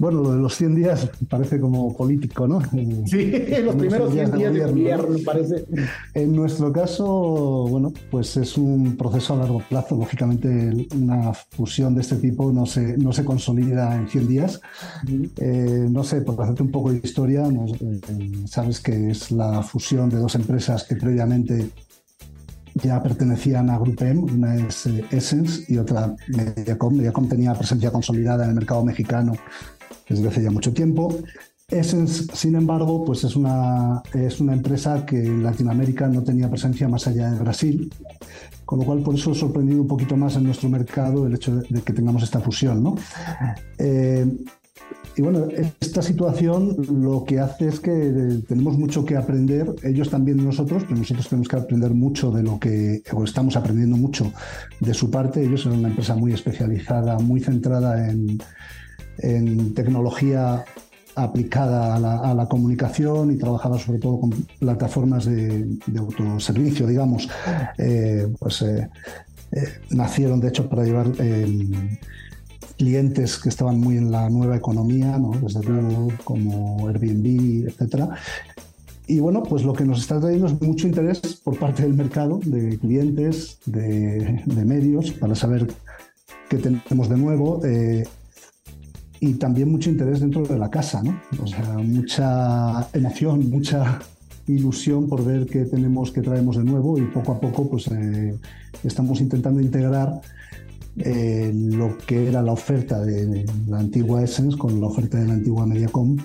Bueno, 0.00 0.22
lo 0.22 0.32
de 0.32 0.40
los 0.40 0.56
100 0.56 0.74
días 0.76 1.10
parece 1.28 1.60
como 1.60 1.94
político, 1.94 2.48
¿no? 2.48 2.62
Sí, 3.04 3.32
los 3.62 3.74
primeros 3.74 4.10
100 4.10 4.32
días 4.32 4.54
de 4.54 4.64
gobierno, 4.64 5.18
parece. 5.26 5.66
En 6.14 6.34
nuestro 6.34 6.72
caso, 6.72 7.66
bueno, 7.68 7.92
pues 8.10 8.34
es 8.38 8.56
un 8.56 8.96
proceso 8.96 9.34
a 9.34 9.36
largo 9.36 9.62
plazo. 9.68 9.96
Lógicamente, 9.96 10.88
una 10.96 11.34
fusión 11.34 11.94
de 11.94 12.00
este 12.00 12.16
tipo 12.16 12.50
no 12.50 12.64
se, 12.64 12.96
no 12.96 13.12
se 13.12 13.26
consolida 13.26 13.94
en 13.94 14.08
100 14.08 14.26
días. 14.26 14.62
Eh, 15.36 15.86
no 15.90 16.02
sé, 16.02 16.22
por 16.22 16.40
hacerte 16.42 16.62
un 16.62 16.70
poco 16.70 16.92
de 16.92 17.00
historia, 17.04 17.44
sabes 18.46 18.80
que 18.80 19.10
es 19.10 19.30
la 19.30 19.62
fusión 19.62 20.08
de 20.08 20.16
dos 20.16 20.34
empresas 20.34 20.84
que 20.84 20.96
previamente 20.96 21.68
ya 22.72 23.02
pertenecían 23.02 23.68
a 23.68 23.78
GroupM, 23.78 24.22
una 24.32 24.54
es 24.56 24.86
eh, 24.86 25.04
Essence 25.10 25.70
y 25.70 25.76
otra 25.76 26.16
Mediacom. 26.28 26.96
Mediacom 26.96 27.28
tenía 27.28 27.52
presencia 27.52 27.90
consolidada 27.90 28.44
en 28.44 28.50
el 28.50 28.54
mercado 28.54 28.82
mexicano 28.82 29.34
desde 30.10 30.28
hace 30.28 30.42
ya 30.42 30.50
mucho 30.50 30.72
tiempo. 30.72 31.16
Essence, 31.68 32.26
sin 32.34 32.56
embargo, 32.56 33.04
pues 33.04 33.22
es 33.24 33.36
una, 33.36 34.02
es 34.12 34.40
una 34.40 34.54
empresa 34.54 35.06
que 35.06 35.16
en 35.16 35.42
Latinoamérica 35.42 36.08
no 36.08 36.22
tenía 36.22 36.50
presencia 36.50 36.88
más 36.88 37.06
allá 37.06 37.30
de 37.30 37.38
Brasil, 37.38 37.92
con 38.64 38.80
lo 38.80 38.84
cual 38.84 39.00
por 39.00 39.14
eso 39.14 39.30
ha 39.30 39.34
sorprendido 39.34 39.80
un 39.80 39.86
poquito 39.86 40.16
más 40.16 40.34
en 40.36 40.44
nuestro 40.44 40.68
mercado 40.68 41.26
el 41.26 41.34
hecho 41.34 41.56
de, 41.56 41.82
que 41.82 41.92
tengamos 41.92 42.24
esta 42.24 42.40
fusión. 42.40 42.82
¿no? 42.82 42.96
Eh, 43.78 44.26
y 45.16 45.22
bueno, 45.22 45.46
esta 45.80 46.02
situación 46.02 46.76
lo 47.02 47.24
que 47.24 47.38
hace 47.40 47.68
es 47.68 47.78
que 47.78 48.40
tenemos 48.48 48.78
mucho 48.78 49.04
que 49.04 49.16
aprender, 49.16 49.74
ellos 49.82 50.10
también 50.10 50.44
nosotros, 50.44 50.84
pero 50.84 50.98
nosotros 50.98 51.28
tenemos 51.28 51.48
que 51.48 51.56
aprender 51.56 51.92
mucho 51.94 52.30
de 52.30 52.42
lo 52.42 52.58
que, 52.58 53.02
o 53.12 53.24
estamos 53.24 53.56
aprendiendo 53.56 53.96
mucho 53.96 54.32
de 54.80 54.94
su 54.94 55.10
parte. 55.10 55.44
Ellos 55.44 55.62
son 55.62 55.78
una 55.78 55.88
empresa 55.88 56.16
muy 56.16 56.32
especializada, 56.32 57.18
muy 57.18 57.40
centrada 57.40 58.10
en, 58.10 58.38
en 59.22 59.74
tecnología 59.74 60.64
aplicada 61.14 61.96
a 61.96 62.34
la, 62.34 62.46
comunicación 62.46 63.32
y 63.32 63.36
trabajaba 63.36 63.78
sobre 63.78 63.98
todo 63.98 64.20
con 64.20 64.30
plataformas 64.58 65.24
de, 65.26 65.66
autoservicio, 65.98 66.86
digamos. 66.86 67.28
Eh, 67.78 68.28
pues 68.38 68.62
eh, 68.62 68.88
eh, 69.52 69.64
nacieron, 69.90 70.40
de 70.40 70.48
hecho, 70.48 70.68
para 70.68 70.84
llevar 70.84 71.12
clientes 72.76 73.38
que 73.38 73.48
estaban 73.48 73.78
muy 73.78 73.98
en 73.98 74.10
la 74.10 74.30
nueva 74.30 74.56
economía, 74.56 75.18
¿no? 75.18 75.32
desde 75.40 75.62
luego 75.62 76.08
como 76.24 76.88
Airbnb, 76.88 77.68
etcétera. 77.68 78.10
Y 79.06 79.18
bueno, 79.18 79.42
pues 79.42 79.64
lo 79.64 79.72
que 79.72 79.84
nos 79.84 80.00
está 80.00 80.20
trayendo 80.20 80.46
es 80.46 80.62
mucho 80.62 80.86
interés 80.86 81.18
por 81.42 81.58
parte 81.58 81.82
del 81.82 81.94
mercado, 81.94 82.40
de 82.44 82.78
clientes, 82.78 83.58
de, 83.66 84.44
medios, 84.64 85.10
para 85.10 85.34
saber 85.34 85.66
qué 86.48 86.58
tenemos 86.58 87.08
de 87.08 87.16
nuevo 87.16 87.60
y 89.20 89.34
también 89.34 89.70
mucho 89.70 89.90
interés 89.90 90.20
dentro 90.20 90.42
de 90.46 90.58
la 90.58 90.70
casa, 90.70 91.02
¿no? 91.02 91.20
O 91.42 91.46
sea, 91.46 91.74
mucha 91.78 92.88
emoción, 92.94 93.50
mucha 93.50 94.00
ilusión 94.46 95.08
por 95.08 95.24
ver 95.24 95.46
qué 95.46 95.64
tenemos, 95.66 96.10
qué 96.10 96.22
traemos 96.22 96.56
de 96.56 96.64
nuevo 96.64 96.98
y 96.98 97.02
poco 97.02 97.32
a 97.32 97.40
poco 97.40 97.68
pues 97.68 97.86
eh, 97.88 98.34
estamos 98.82 99.20
intentando 99.20 99.60
integrar 99.60 100.20
eh, 100.96 101.52
lo 101.54 101.96
que 101.98 102.28
era 102.28 102.42
la 102.42 102.52
oferta 102.52 103.00
de 103.00 103.46
la 103.68 103.78
antigua 103.78 104.22
Essence 104.24 104.56
con 104.56 104.80
la 104.80 104.86
oferta 104.86 105.18
de 105.18 105.26
la 105.26 105.34
antigua 105.34 105.66
Mediacom 105.66 106.16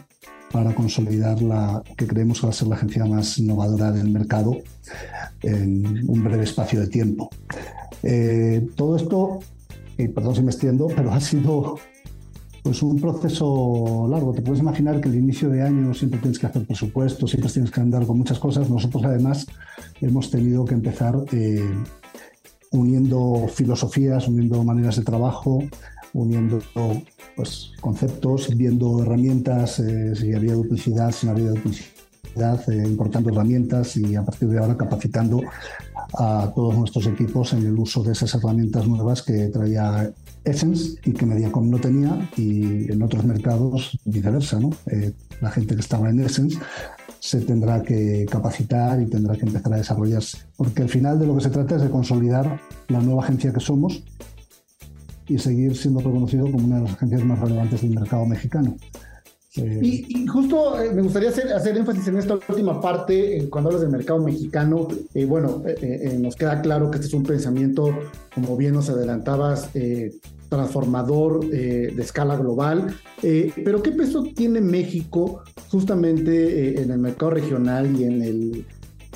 para 0.51 0.73
consolidar 0.73 1.41
la 1.41 1.83
que 1.97 2.07
creemos 2.07 2.39
que 2.39 2.47
va 2.47 2.51
a 2.51 2.55
ser 2.55 2.69
la 2.69 2.75
agencia 2.75 3.05
más 3.05 3.37
innovadora 3.37 3.91
del 3.91 4.09
mercado 4.09 4.57
en 5.41 6.09
un 6.09 6.23
breve 6.23 6.45
espacio 6.45 6.79
de 6.79 6.87
tiempo. 6.87 7.29
Eh, 8.03 8.65
todo 8.75 8.95
esto, 8.95 9.39
y 9.97 10.07
perdón 10.07 10.35
si 10.35 10.41
me 10.41 10.51
extiendo, 10.51 10.87
pero 10.87 11.11
ha 11.11 11.19
sido 11.19 11.75
pues 12.65 12.81
un 12.81 12.99
proceso 12.99 14.07
largo. 14.09 14.33
Te 14.33 14.41
puedes 14.41 14.59
imaginar 14.59 14.99
que 14.99 15.07
el 15.07 15.13
inicio 15.13 15.49
de 15.49 15.61
año 15.61 15.93
siempre 15.93 16.19
tienes 16.19 16.39
que 16.39 16.47
hacer 16.47 16.65
presupuestos, 16.65 17.29
siempre 17.29 17.51
tienes 17.51 17.69
que 17.69 17.79
andar 17.79 18.07
con 18.07 18.17
muchas 18.17 18.39
cosas. 18.39 18.67
Nosotros 18.71 19.03
además 19.05 19.45
hemos 20.01 20.31
tenido 20.31 20.65
que 20.65 20.73
empezar 20.73 21.15
eh, 21.31 21.63
uniendo 22.71 23.47
filosofías, 23.53 24.27
uniendo 24.27 24.63
maneras 24.63 24.95
de 24.95 25.03
trabajo, 25.03 25.59
uniendo 26.13 26.59
pues, 27.35 27.71
conceptos, 27.81 28.49
viendo 28.57 29.03
herramientas, 29.03 29.79
eh, 29.79 30.15
si 30.15 30.33
había 30.33 30.55
duplicidad, 30.55 31.11
si 31.11 31.27
no 31.27 31.33
había 31.33 31.51
duplicidad, 31.51 32.67
eh, 32.71 32.83
importando 32.83 33.29
herramientas 33.29 33.95
y 33.95 34.15
a 34.15 34.25
partir 34.25 34.49
de 34.49 34.57
ahora 34.57 34.75
capacitando 34.75 35.39
a 36.17 36.51
todos 36.55 36.75
nuestros 36.75 37.05
equipos 37.05 37.53
en 37.53 37.63
el 37.67 37.77
uso 37.77 38.01
de 38.01 38.13
esas 38.13 38.33
herramientas 38.33 38.87
nuevas 38.87 39.21
que 39.21 39.49
traía 39.49 40.11
Essence 40.45 40.99
y 41.03 41.11
que 41.11 41.25
Mediacom 41.25 41.69
no 41.69 41.79
tenía 41.79 42.29
y 42.37 42.91
en 42.91 43.01
otros 43.01 43.25
mercados 43.25 43.99
viceversa, 44.05 44.59
¿no? 44.59 44.69
Eh, 44.87 45.11
la 45.41 45.51
gente 45.51 45.75
que 45.75 45.81
estaba 45.81 46.09
en 46.09 46.19
Essence 46.19 46.57
se 47.19 47.41
tendrá 47.41 47.81
que 47.81 48.25
capacitar 48.29 49.01
y 49.01 49.07
tendrá 49.07 49.35
que 49.35 49.45
empezar 49.45 49.73
a 49.73 49.77
desarrollarse. 49.77 50.37
Porque 50.55 50.83
al 50.83 50.89
final 50.89 51.19
de 51.19 51.25
lo 51.25 51.35
que 51.35 51.41
se 51.41 51.49
trata 51.49 51.75
es 51.75 51.81
de 51.81 51.89
consolidar 51.89 52.61
la 52.87 53.01
nueva 53.01 53.23
agencia 53.23 53.51
que 53.51 53.59
somos 53.59 54.03
y 55.27 55.39
seguir 55.39 55.75
siendo 55.75 56.01
reconocido 56.01 56.45
como 56.51 56.65
una 56.65 56.77
de 56.77 56.83
las 56.83 56.93
agencias 56.93 57.23
más 57.23 57.39
relevantes 57.39 57.81
del 57.81 57.95
mercado 57.95 58.25
mexicano. 58.25 58.75
Y, 59.57 60.27
justo 60.27 60.81
eh, 60.81 60.91
me 60.93 61.01
gustaría 61.01 61.29
hacer, 61.29 61.51
hacer, 61.53 61.77
énfasis 61.77 62.07
en 62.07 62.17
esta 62.17 62.37
última 62.47 62.81
parte, 62.81 63.37
eh, 63.37 63.49
cuando 63.49 63.69
hablas 63.69 63.83
del 63.83 63.91
mercado 63.91 64.19
mexicano, 64.19 64.87
eh, 65.13 65.25
bueno, 65.25 65.63
nos 66.19 66.35
queda 66.35 66.61
claro 66.61 66.91
que 66.91 66.97
este 66.97 67.07
es 67.07 67.13
un 67.13 67.23
pensamiento, 67.23 67.89
como 68.33 68.57
bien 68.57 68.73
nos 68.73 68.89
adelantabas, 68.89 69.69
transformador 70.49 71.47
de 71.49 72.01
escala 72.01 72.35
global, 72.37 72.95
pero 73.21 73.81
¿qué 73.81 73.91
peso 73.91 74.23
tiene 74.35 74.61
México 74.61 75.41
justamente 75.69 76.81
en 76.81 76.91
el 76.91 76.99
mercado 76.99 77.31
regional 77.31 77.99
y 77.99 78.03
en 78.03 78.21
el, 78.21 78.65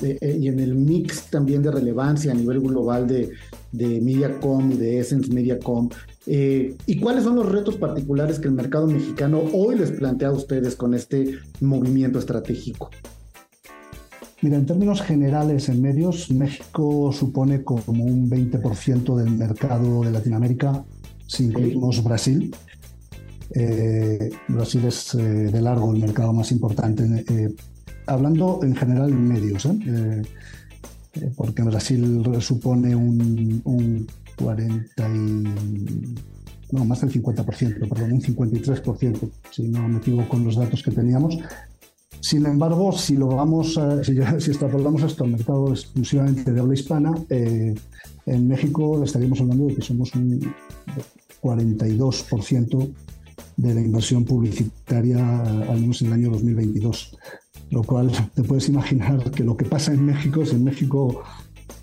y 0.02 0.48
en 0.48 0.60
el 0.60 0.74
mix 0.74 1.30
también 1.30 1.62
de 1.62 1.70
relevancia 1.70 2.32
a 2.32 2.34
nivel 2.34 2.60
global 2.60 3.06
de, 3.06 3.30
de 3.72 4.00
Mediacom 4.00 4.72
y 4.72 4.76
de 4.76 4.98
Essence 4.98 5.32
Mediacom? 5.32 5.88
Eh, 6.26 6.76
¿Y 6.86 7.00
cuáles 7.00 7.24
son 7.24 7.36
los 7.36 7.50
retos 7.50 7.76
particulares 7.76 8.38
que 8.38 8.48
el 8.48 8.54
mercado 8.54 8.86
mexicano 8.86 9.42
hoy 9.52 9.76
les 9.76 9.90
plantea 9.90 10.28
a 10.28 10.32
ustedes 10.32 10.76
con 10.76 10.94
este 10.94 11.38
movimiento 11.60 12.18
estratégico? 12.18 12.90
Mira, 14.42 14.56
en 14.56 14.66
términos 14.66 15.02
generales, 15.02 15.68
en 15.68 15.82
medios, 15.82 16.30
México 16.30 17.12
supone 17.12 17.62
como 17.62 18.04
un 18.04 18.30
20% 18.30 19.16
del 19.16 19.30
mercado 19.32 20.02
de 20.02 20.10
Latinoamérica, 20.10 20.84
si 21.26 21.44
incluimos 21.44 22.02
Brasil. 22.02 22.54
Eh, 23.54 24.30
Brasil 24.48 24.84
es 24.86 25.14
eh, 25.14 25.18
de 25.18 25.60
largo 25.60 25.92
el 25.92 26.00
mercado 26.00 26.32
más 26.32 26.52
importante. 26.52 27.04
hablando 28.06 28.60
en 28.62 28.74
general 28.74 29.10
en 29.10 29.28
medios, 29.28 29.68
porque 31.36 31.62
Brasil 31.62 32.22
supone 32.40 32.94
un, 32.94 33.60
un 33.64 34.06
40 34.40 35.08
y... 35.08 35.99
No, 36.72 36.84
más 36.84 37.00
del 37.00 37.10
50%, 37.10 37.88
perdón, 37.88 38.12
un 38.12 38.20
53%, 38.20 39.30
si 39.50 39.68
no 39.68 39.88
me 39.88 39.98
equivoco 39.98 40.28
con 40.28 40.44
los 40.44 40.56
datos 40.56 40.82
que 40.82 40.90
teníamos. 40.90 41.38
Sin 42.20 42.44
embargo, 42.46 42.92
si 42.92 43.16
lo 43.16 43.28
vamos, 43.28 43.78
si, 44.02 44.14
si, 44.14 44.50
extrapolamos 44.50 45.02
esto 45.02 45.24
al 45.24 45.30
mercado 45.30 45.70
exclusivamente 45.70 46.52
de 46.52 46.60
habla 46.60 46.74
hispana, 46.74 47.14
eh, 47.30 47.74
en 48.26 48.48
México 48.48 49.02
estaríamos 49.02 49.40
hablando 49.40 49.66
de 49.66 49.76
que 49.76 49.82
somos 49.82 50.14
un 50.14 50.54
42% 51.42 52.92
de 53.56 53.74
la 53.74 53.80
inversión 53.80 54.24
publicitaria, 54.24 55.42
al 55.42 55.80
menos 55.80 56.00
en 56.02 56.08
el 56.08 56.12
año 56.14 56.30
2022. 56.30 57.16
Lo 57.70 57.82
cual 57.82 58.10
te 58.34 58.42
puedes 58.42 58.68
imaginar 58.68 59.30
que 59.30 59.44
lo 59.44 59.56
que 59.56 59.64
pasa 59.64 59.92
en 59.92 60.04
México, 60.04 60.44
si 60.44 60.56
en 60.56 60.64
México 60.64 61.22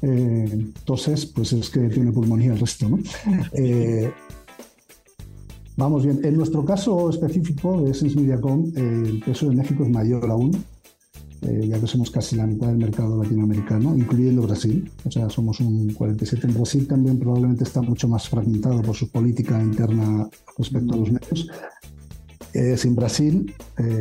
eh, 0.02 0.68
toses, 0.84 1.26
pues 1.26 1.54
es 1.54 1.70
que 1.70 1.90
tiene 1.90 2.12
pulmonía 2.12 2.54
el 2.54 2.60
resto, 2.60 2.90
¿no? 2.90 3.00
Eh, 3.54 4.12
vamos 5.78 6.04
bien, 6.04 6.20
en 6.24 6.36
nuestro 6.36 6.66
caso 6.66 7.10
específico 7.10 7.82
de 7.82 7.92
Essence 7.92 8.20
Mediacom, 8.20 8.74
eh, 8.76 9.04
el 9.06 9.20
peso 9.22 9.48
de 9.48 9.56
México 9.56 9.84
es 9.84 9.90
mayor 9.90 10.30
aún, 10.30 10.52
eh, 11.44 11.68
ya 11.68 11.80
que 11.80 11.88
somos 11.88 12.12
casi 12.12 12.36
la 12.36 12.46
mitad 12.46 12.68
del 12.68 12.78
mercado 12.78 13.24
latinoamericano, 13.24 13.96
incluyendo 13.96 14.42
Brasil, 14.42 14.92
o 15.06 15.12
sea, 15.12 15.30
somos 15.30 15.60
un 15.60 15.94
47. 15.94 16.48
En 16.48 16.54
Brasil 16.56 16.88
también 16.88 17.20
probablemente 17.20 17.64
está 17.64 17.82
mucho 17.82 18.08
más 18.08 18.28
fragmentado 18.28 18.82
por 18.82 18.96
su 18.96 19.10
política 19.10 19.62
interna 19.62 20.28
respecto 20.58 20.94
a 20.94 20.98
los 20.98 21.12
medios. 21.12 21.48
sin 22.76 22.96
Brasil, 22.96 23.54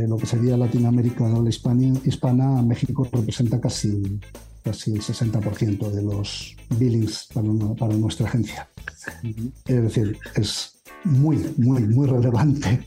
lo 0.08 0.16
que 0.16 0.26
sería 0.26 0.56
Latinoamérica 0.56 1.26
habla 1.26 1.50
hispana, 1.50 1.92
hispana, 2.06 2.62
México 2.62 3.06
representa 3.12 3.60
casi 3.60 4.18
casi 4.66 4.92
el 4.92 5.00
60% 5.00 5.90
de 5.90 6.02
los 6.02 6.56
billings 6.70 7.28
para, 7.32 7.94
nuestra 7.94 8.26
agencia. 8.26 8.68
Es 9.64 9.82
decir, 9.82 10.18
es 10.34 10.75
muy, 11.06 11.54
muy, 11.56 11.82
muy 11.82 12.06
relevante, 12.06 12.86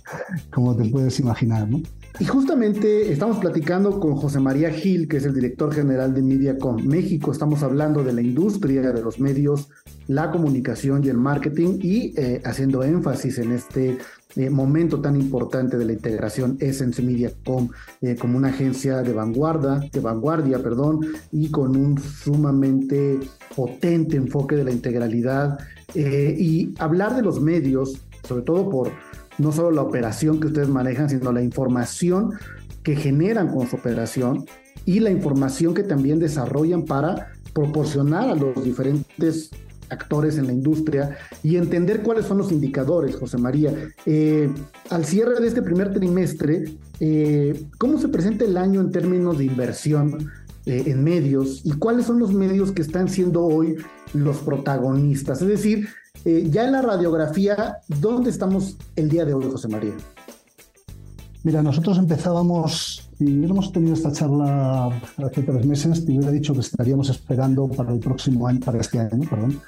como 0.52 0.76
te 0.76 0.86
puedes 0.90 1.20
imaginar. 1.20 1.68
¿no? 1.68 1.82
Y 2.20 2.26
justamente 2.26 3.14
estamos 3.14 3.38
platicando 3.38 3.98
con 3.98 4.16
José 4.16 4.42
María 4.42 4.72
Gil, 4.72 5.08
que 5.08 5.18
es 5.18 5.26
el 5.26 5.34
director 5.34 5.74
general 5.74 6.14
de 6.14 6.22
Mediacom 6.22 6.86
México. 6.86 7.32
Estamos 7.32 7.64
hablando 7.64 8.04
de 8.04 8.12
la 8.12 8.22
industria 8.22 8.92
de 8.92 9.02
los 9.02 9.22
medios, 9.22 9.70
la 10.08 10.30
comunicación 10.30 11.02
y 11.04 11.08
el 11.08 11.18
marketing 11.18 11.80
y 11.82 12.14
eh, 12.20 12.42
haciendo 12.44 12.84
énfasis 12.84 13.38
en 13.38 13.54
este 13.54 14.00
eh, 14.36 14.50
momento 14.50 15.00
tan 15.00 15.16
importante 15.16 15.78
de 15.78 15.86
la 15.86 15.94
integración 15.94 16.58
Essence 16.60 17.02
Mediacom 17.02 17.70
eh, 18.02 18.18
como 18.20 18.38
una 18.38 18.50
agencia 18.50 19.02
de 19.02 19.14
vanguardia, 19.14 19.80
de 19.90 20.00
vanguardia, 20.02 20.62
perdón, 20.62 21.00
y 21.32 21.50
con 21.50 21.78
un 21.78 21.98
sumamente 21.98 23.18
potente 23.56 24.18
enfoque 24.18 24.58
de 24.58 24.66
la 24.66 24.72
integralidad 24.72 25.58
y 25.96 26.76
hablar 26.78 27.16
de 27.16 27.24
los 27.24 27.42
medios, 27.42 28.00
sobre 28.28 28.44
todo 28.44 28.70
por 28.70 28.92
no 29.38 29.52
solo 29.52 29.72
la 29.72 29.82
operación 29.82 30.40
que 30.40 30.48
ustedes 30.48 30.70
manejan, 30.70 31.10
sino 31.10 31.32
la 31.32 31.42
información 31.42 32.34
que 32.84 32.96
generan 32.96 33.50
con 33.50 33.68
su 33.68 33.76
operación 33.76 34.46
y 34.86 35.00
la 35.00 35.12
información 35.12 35.74
que 35.74 35.84
también 35.84 36.20
desarrollan 36.20 36.86
para 36.86 37.32
proporcionar 37.54 38.30
a 38.30 38.36
los 38.36 38.64
diferentes 38.64 39.52
actores 39.90 40.38
en 40.38 40.48
la 40.48 40.54
industria 40.54 41.18
y 41.44 41.58
entender 41.58 42.02
cuáles 42.02 42.26
son 42.26 42.38
los 42.38 42.52
indicadores, 42.52 43.16
José 43.16 43.38
María. 43.38 43.74
Eh, 44.06 44.50
al 44.90 45.06
cierre 45.06 45.40
de 45.40 45.48
este 45.48 45.62
primer 45.62 45.94
trimestre, 45.94 46.76
eh, 47.00 47.66
¿cómo 47.78 48.00
se 48.00 48.08
presenta 48.08 48.46
el 48.46 48.58
año 48.58 48.82
en 48.82 48.92
términos 48.92 49.38
de 49.38 49.46
inversión 49.46 50.32
eh, 50.66 50.84
en 50.88 51.04
medios 51.04 51.62
y 51.64 51.72
cuáles 51.74 52.06
son 52.06 52.20
los 52.20 52.34
medios 52.34 52.72
que 52.72 52.82
están 52.82 53.10
siendo 53.10 53.44
hoy 53.44 53.78
los 54.14 54.38
protagonistas? 54.38 55.42
Es 55.42 55.48
decir, 55.48 55.88
ya 56.26 56.66
en 56.66 56.72
la 56.72 56.82
radiografía, 56.82 57.80
¿dónde 57.88 58.30
estamos 58.30 58.78
el 58.96 59.10
día 59.10 59.26
de 59.26 59.34
hoy, 59.34 59.46
José 59.52 59.68
María? 59.68 59.94
Mira, 61.44 61.64
nosotros 61.64 61.98
empezábamos, 61.98 63.10
si 63.18 63.24
hubiéramos 63.24 63.72
tenido 63.72 63.94
esta 63.94 64.12
charla 64.12 64.88
hace 65.18 65.42
tres 65.42 65.66
meses, 65.66 66.06
te 66.06 66.12
hubiera 66.12 66.32
dicho 66.32 66.54
que 66.54 66.60
estaríamos 66.60 67.10
esperando 67.10 67.68
para 67.70 67.94
el 67.94 68.00
próximo 68.00 68.46
año, 68.48 68.60
para 68.60 68.82
este 68.82 69.00
año, 69.00 69.28
perdón, 69.30 69.62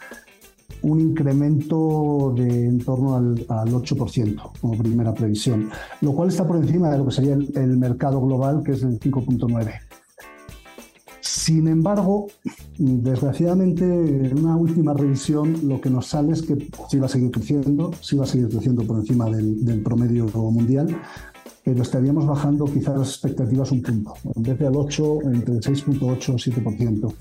un 0.81 0.99
incremento 0.99 2.33
de 2.35 2.67
en 2.67 2.79
torno 2.79 3.15
al, 3.15 3.47
8% 3.47 4.51
como 4.59 4.77
primera 4.77 5.13
previsión, 5.13 5.69
lo 6.01 6.13
cual 6.13 6.29
está 6.29 6.45
por 6.45 6.57
encima 6.57 6.89
de 6.89 6.97
lo 6.97 7.05
que 7.05 7.11
sería 7.11 7.33
el, 7.33 7.77
mercado 7.77 8.21
global, 8.21 8.63
que 8.63 8.73
es 8.73 8.81
del 8.81 8.99
5.9%. 8.99 9.90
Sin 11.33 11.69
embargo, 11.69 12.27
desgraciadamente, 12.77 13.85
en 13.85 14.37
una 14.37 14.57
última 14.57 14.93
revisión 14.93 15.65
lo 15.65 15.79
que 15.79 15.89
nos 15.89 16.07
sale 16.07 16.33
es 16.33 16.41
que 16.41 16.69
sí 16.89 16.99
va 16.99 17.05
a 17.05 17.09
seguir 17.09 17.31
creciendo, 17.31 17.91
sí 18.01 18.17
va 18.17 18.25
a 18.25 18.27
seguir 18.27 18.49
creciendo 18.49 18.83
por 18.83 18.99
encima 18.99 19.29
del, 19.29 19.81
promedio 19.81 20.25
mundial, 20.27 21.01
pero 21.63 21.83
estaríamos 21.83 22.27
bajando 22.27 22.65
quizás 22.65 22.97
las 22.97 23.07
expectativas 23.07 23.71
un 23.71 23.81
punto. 23.81 24.13
En 24.35 24.43
vez 24.43 24.59
del 24.59 24.75
8, 24.75 25.19
entre 25.23 25.55
el 25.55 25.61
6.8 25.61 26.03
o 26.03 26.35
7%. 26.35 27.13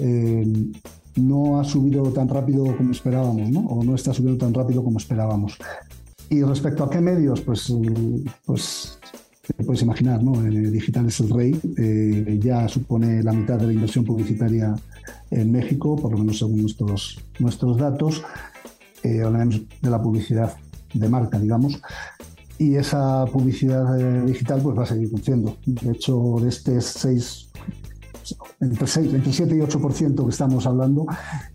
Eh, 0.00 0.72
no 1.16 1.58
ha 1.58 1.64
subido 1.64 2.02
tan 2.12 2.28
rápido 2.28 2.76
como 2.76 2.90
esperábamos, 2.90 3.50
¿no? 3.50 3.60
O 3.60 3.82
no 3.82 3.94
está 3.94 4.12
subiendo 4.12 4.44
tan 4.44 4.52
rápido 4.52 4.84
como 4.84 4.98
esperábamos. 4.98 5.56
Y 6.28 6.42
respecto 6.42 6.84
a 6.84 6.90
qué 6.90 7.00
medios, 7.00 7.40
pues, 7.40 7.72
pues 8.44 8.95
te 9.54 9.64
puedes 9.64 9.82
imaginar, 9.82 10.22
¿no? 10.22 10.44
Eh, 10.44 10.70
digital 10.70 11.06
es 11.06 11.20
el 11.20 11.30
rey, 11.30 11.60
eh, 11.76 12.38
ya 12.42 12.68
supone 12.68 13.22
la 13.22 13.32
mitad 13.32 13.58
de 13.58 13.66
la 13.66 13.72
inversión 13.72 14.04
publicitaria 14.04 14.74
en 15.30 15.52
México, 15.52 15.96
por 15.96 16.12
lo 16.12 16.18
menos 16.18 16.38
según 16.38 16.62
nuestros, 16.62 17.18
nuestros 17.38 17.76
datos. 17.76 18.22
hablaremos 19.04 19.62
de 19.80 19.90
la 19.90 20.02
publicidad 20.02 20.56
de 20.92 21.08
marca, 21.08 21.38
digamos 21.38 21.80
y 22.58 22.76
esa 22.76 23.24
publicidad 23.26 23.98
eh, 24.00 24.22
digital 24.26 24.60
pues 24.62 24.78
va 24.78 24.82
a 24.84 24.86
seguir 24.86 25.10
creciendo. 25.10 25.56
De 25.66 25.92
hecho, 25.92 26.36
de 26.40 26.48
este 26.48 26.80
6, 26.80 27.50
entre, 28.60 28.86
6, 28.86 29.14
entre 29.14 29.32
7 29.32 29.56
y 29.56 29.58
8% 29.60 30.24
que 30.24 30.30
estamos 30.30 30.66
hablando, 30.66 31.06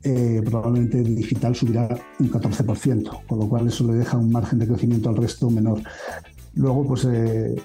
eh, 0.04 0.42
probablemente 0.46 1.02
digital 1.02 1.56
subirá 1.56 1.90
un 2.20 2.32
14%, 2.32 3.26
con 3.28 3.40
lo 3.40 3.50
cual 3.50 3.68
eso 3.68 3.86
le 3.88 3.96
deja 3.96 4.18
un 4.18 4.32
margen 4.32 4.60
de 4.60 4.68
crecimiento 4.68 5.10
al 5.10 5.18
resto 5.18 5.50
menor. 5.50 5.82
Luego, 6.54 6.86
pues 6.86 7.06
eh, 7.06 7.56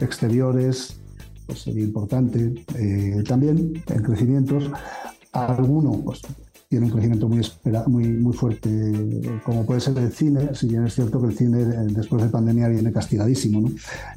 exteriores, 0.00 1.00
pues 1.46 1.60
sería 1.60 1.84
importante. 1.84 2.64
también 3.26 3.82
en 3.86 4.02
crecimientos, 4.02 4.70
alguno, 5.32 5.92
pues 6.04 6.22
tiene 6.68 6.86
un 6.86 6.92
crecimiento 6.92 7.28
muy, 7.28 7.40
muy, 7.86 8.08
muy 8.08 8.32
fuerte, 8.32 8.70
como 9.44 9.64
puede 9.64 9.80
ser 9.80 9.96
el 9.98 10.12
cine, 10.12 10.54
si 10.54 10.68
bien 10.68 10.84
es 10.84 10.94
cierto 10.94 11.20
que 11.20 11.28
el 11.28 11.36
cine 11.36 11.62
eh, 11.62 11.86
después 11.90 12.22
de 12.22 12.28
pandemia 12.28 12.68
viene 12.68 12.92
castigadísimo. 12.92 13.60
¿no? 13.60 13.68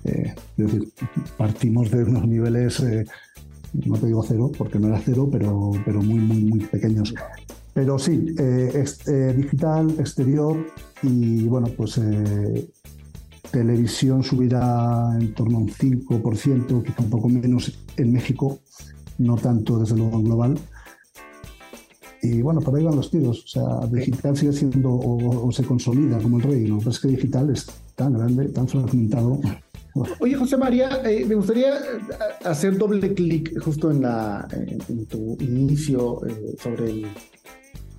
Eh, 0.05 0.34
es 0.58 0.65
decir, 0.65 0.89
partimos 1.38 1.91
de 1.91 2.03
unos 2.03 2.27
niveles, 2.27 2.79
eh, 2.79 3.05
no 3.73 3.97
te 3.97 4.08
digo 4.08 4.23
cero, 4.27 4.51
porque 4.58 4.79
no 4.79 4.88
era 4.88 4.99
cero, 5.03 5.29
pero, 5.32 5.71
pero 5.86 6.01
muy, 6.01 6.19
muy, 6.19 6.43
muy 6.43 6.60
pequeños. 6.62 7.13
Pero 7.73 7.99
sí, 7.99 8.36
digital, 9.38 9.91
exterior 9.99 10.58
y 11.03 11.43
bueno, 11.43 11.67
pues 11.77 12.01
televisión 13.52 14.24
subirá 14.24 15.16
en 15.20 15.34
torno 15.34 15.58
a 15.58 15.62
un 15.62 15.70
5%, 15.70 16.84
quizá 16.84 17.02
un 17.02 17.10
poco 17.10 17.30
menos 17.30 17.78
en 17.98 18.12
México, 18.12 18.60
no 19.18 19.36
tanto 19.36 19.80
desde 19.80 19.98
luego 19.98 20.22
global. 20.22 20.58
Y 22.22 22.42
bueno, 22.42 22.60
por 22.60 22.76
ahí 22.76 22.84
van 22.84 22.96
los 22.96 23.10
tiros. 23.10 23.44
O 23.44 23.48
sea, 23.48 23.88
digital 23.88 24.36
sigue 24.36 24.54
siendo 24.54 24.92
o, 24.92 25.52
se 25.52 25.64
consolida 25.64 26.18
como 26.20 26.38
el 26.38 26.44
rey. 26.44 26.68
Lo 26.68 26.80
que 26.80 26.86
pasa 26.86 26.98
es 26.98 27.00
que 27.00 27.08
digital 27.10 27.50
es 27.50 27.68
tan 27.96 28.14
grande, 28.14 28.50
tan 28.50 28.68
fragmentado. 28.68 29.40
Oye, 30.20 30.36
José 30.36 30.58
María, 30.58 31.02
eh, 31.04 31.26
me 31.26 31.36
gustaría 31.36 31.76
eh, 31.76 31.82
hacer 32.46 32.78
doble 32.78 33.14
clic 33.14 33.60
justo 33.60 33.92
en, 33.92 34.02
la, 34.02 34.48
en, 34.52 35.06
tu 35.06 35.36
inicio 35.40 36.26
eh, 36.26 36.56
sobre 36.62 37.06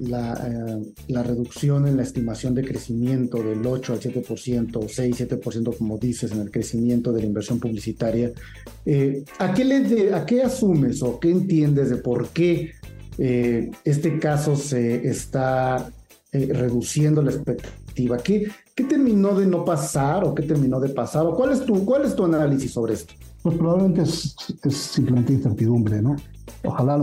la, 0.00 0.80
la, 1.08 1.22
reducción 1.22 1.86
en 1.86 1.96
la 1.96 2.02
estimación 2.02 2.54
de 2.54 2.64
crecimiento 2.64 3.42
del 3.42 3.64
8 3.64 3.92
al 3.92 4.00
7%, 4.00 4.76
o 4.76 4.88
6, 4.88 5.28
7%, 5.28 5.76
como 5.76 5.98
dices, 5.98 6.32
en 6.32 6.40
el 6.40 6.50
crecimiento 6.50 7.12
de 7.12 7.20
la 7.20 7.26
inversión 7.26 7.60
publicitaria. 7.60 8.32
¿a, 9.38 9.54
qué 9.54 9.64
le 9.64 10.14
¿A 10.14 10.26
qué 10.26 10.42
asumes 10.42 11.02
o 11.02 11.20
qué 11.20 11.30
entiendes 11.30 11.90
de 11.90 11.96
por 11.96 12.28
qué 12.28 12.72
eh, 13.18 13.70
este 13.84 14.18
caso 14.18 14.56
se 14.56 15.06
está 15.06 15.90
eh, 16.32 16.52
reduciendo 16.54 17.22
la 17.22 17.32
expectativa. 17.32 18.16
¿Qué, 18.18 18.48
¿Qué 18.74 18.84
terminó 18.84 19.34
de 19.38 19.46
no 19.46 19.64
pasar 19.64 20.24
o 20.24 20.34
qué 20.34 20.42
terminó 20.42 20.80
de 20.80 20.88
pasar? 20.88 21.26
¿O 21.26 21.34
cuál, 21.34 21.52
es 21.52 21.66
tu, 21.66 21.84
¿Cuál 21.84 22.06
es 22.06 22.14
tu 22.14 22.24
análisis 22.24 22.72
sobre 22.72 22.94
esto? 22.94 23.12
Pues 23.42 23.56
probablemente 23.56 24.02
es 24.02 24.36
simplemente 24.74 25.32
incertidumbre, 25.32 26.00
¿no? 26.00 26.16
Ojalá 26.62 27.02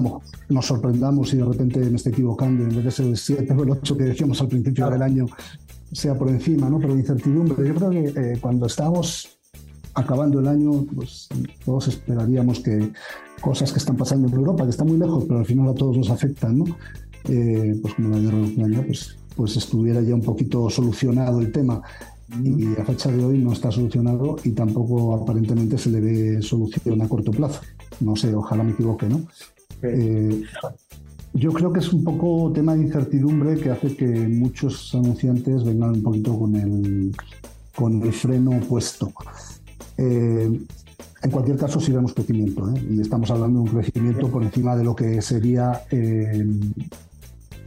nos 0.50 0.66
sorprendamos 0.66 1.34
y 1.34 1.38
de 1.38 1.46
repente 1.46 1.80
me 1.80 1.96
esté 1.96 2.10
equivocando 2.10 2.64
en 2.64 2.70
vez 2.70 2.84
de 2.84 2.92
ser 2.92 3.06
el 3.08 3.18
7 3.18 3.54
o 3.54 3.64
el 3.64 3.72
8 3.72 3.98
que 3.98 4.04
decíamos 4.04 4.40
al 4.42 4.48
principio 4.48 4.90
del 4.90 5.02
año 5.02 5.26
sea 5.92 6.16
por 6.16 6.30
encima, 6.30 6.70
¿no? 6.70 6.80
Pero 6.80 6.98
incertidumbre. 6.98 7.68
Yo 7.68 7.76
creo 7.76 7.90
que 7.90 8.06
eh, 8.08 8.38
cuando 8.42 8.66
estamos 8.66 9.40
acabando 9.94 10.40
el 10.40 10.48
año, 10.48 10.86
pues 10.96 11.28
todos 11.66 11.88
esperaríamos 11.88 12.60
que 12.60 12.92
cosas 13.42 13.72
que 13.72 13.80
están 13.80 13.96
pasando 13.96 14.28
en 14.28 14.34
Europa, 14.34 14.64
que 14.64 14.72
están 14.72 14.88
muy 14.88 14.98
lejos, 14.98 15.26
pero 15.28 15.40
al 15.40 15.46
final 15.46 15.70
a 15.70 15.74
todos 15.74 15.98
nos 15.98 16.10
afectan, 16.10 16.60
¿no? 16.60 16.66
Eh, 17.28 17.78
pues 17.82 17.94
como 17.96 18.10
la 18.10 18.20
guerra 18.20 18.38
de 18.38 18.44
Ucrania, 18.44 18.84
pues, 18.86 19.18
pues 19.36 19.58
estuviera 19.58 20.02
ya 20.02 20.16
un 20.16 20.22
poquito 20.22 20.70
solucionado 20.70 21.42
el 21.42 21.52
tema. 21.52 21.82
Y 22.44 22.80
a 22.80 22.84
fecha 22.84 23.10
de 23.10 23.24
hoy 23.24 23.38
no 23.38 23.54
está 23.54 23.72
solucionado 23.72 24.36
y 24.44 24.52
tampoco 24.52 25.16
aparentemente 25.16 25.78
se 25.78 25.90
le 25.90 26.02
ve 26.02 26.42
solución 26.42 27.02
a 27.02 27.08
corto 27.08 27.32
plazo. 27.32 27.62
No 28.00 28.16
sé, 28.16 28.34
ojalá 28.34 28.64
me 28.64 28.72
equivoque, 28.72 29.08
¿no? 29.08 29.22
Eh, 29.82 30.44
yo 31.34 31.52
creo 31.54 31.72
que 31.72 31.80
es 31.80 31.94
un 31.94 32.04
poco 32.04 32.52
tema 32.52 32.76
de 32.76 32.82
incertidumbre 32.82 33.58
que 33.58 33.70
hace 33.70 33.96
que 33.96 34.06
muchos 34.06 34.94
anunciantes 34.96 35.64
vengan 35.64 35.92
un 35.92 36.04
poquito 36.04 36.38
con 36.38 36.56
el, 36.56 37.16
con 37.76 38.02
el 38.02 38.12
freno 38.12 38.60
puesto. 38.68 39.14
Eh, 39.98 40.60
en 41.24 41.32
cualquier 41.32 41.58
caso, 41.58 41.80
sí 41.80 41.92
vemos 41.92 42.14
crecimiento, 42.14 42.70
¿eh? 42.70 42.82
y 42.92 43.02
estamos 43.02 43.30
hablando 43.32 43.60
de 43.60 43.70
un 43.70 43.76
crecimiento 43.76 44.30
por 44.30 44.44
encima 44.44 44.76
de 44.76 44.84
lo 44.84 44.96
que 44.96 45.22
sería, 45.22 45.84
eh, 45.92 46.46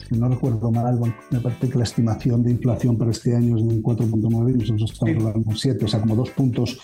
si 0.09 0.16
no 0.16 0.29
recuerdo 0.29 0.71
mal, 0.71 0.99
me 1.31 1.40
parece 1.40 1.69
que 1.69 1.79
la 1.79 1.85
estimación 1.85 2.43
de 2.43 2.53
inflación 2.53 2.97
para 2.97 3.11
este 3.11 3.37
año 3.37 3.57
es 3.57 3.62
de 3.62 3.69
un 3.69 3.83
4.9 3.83 4.55
y 4.55 4.59
nosotros 4.59 4.93
estamos 4.93 5.16
hablando 5.16 5.40
de 5.40 5.49
un 5.49 5.57
7, 5.57 5.85
o 5.85 5.88
sea, 5.88 6.01
como 6.01 6.16
dos 6.16 6.31
puntos 6.31 6.79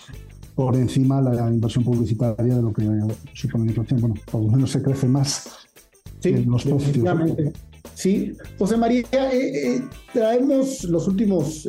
por 0.57 0.75
encima 0.75 1.21
la 1.21 1.49
inversión 1.49 1.83
publicitaria 1.83 2.55
de 2.55 2.61
lo 2.61 2.73
que 2.73 2.83
supone 3.33 3.65
la 3.65 3.71
inflación. 3.71 4.01
Bueno, 4.01 4.15
por 4.29 4.41
lo 4.41 4.49
menos 4.49 4.71
se 4.71 4.81
crece 4.81 5.07
más 5.07 5.47
sí, 6.19 6.29
en 6.29 6.49
los 6.49 6.65
precios. 6.65 7.05
Sí, 7.93 8.33
José 8.59 8.75
María, 8.75 9.05
eh, 9.11 9.81
traemos 10.11 10.83
los 10.83 11.07
últimos 11.07 11.65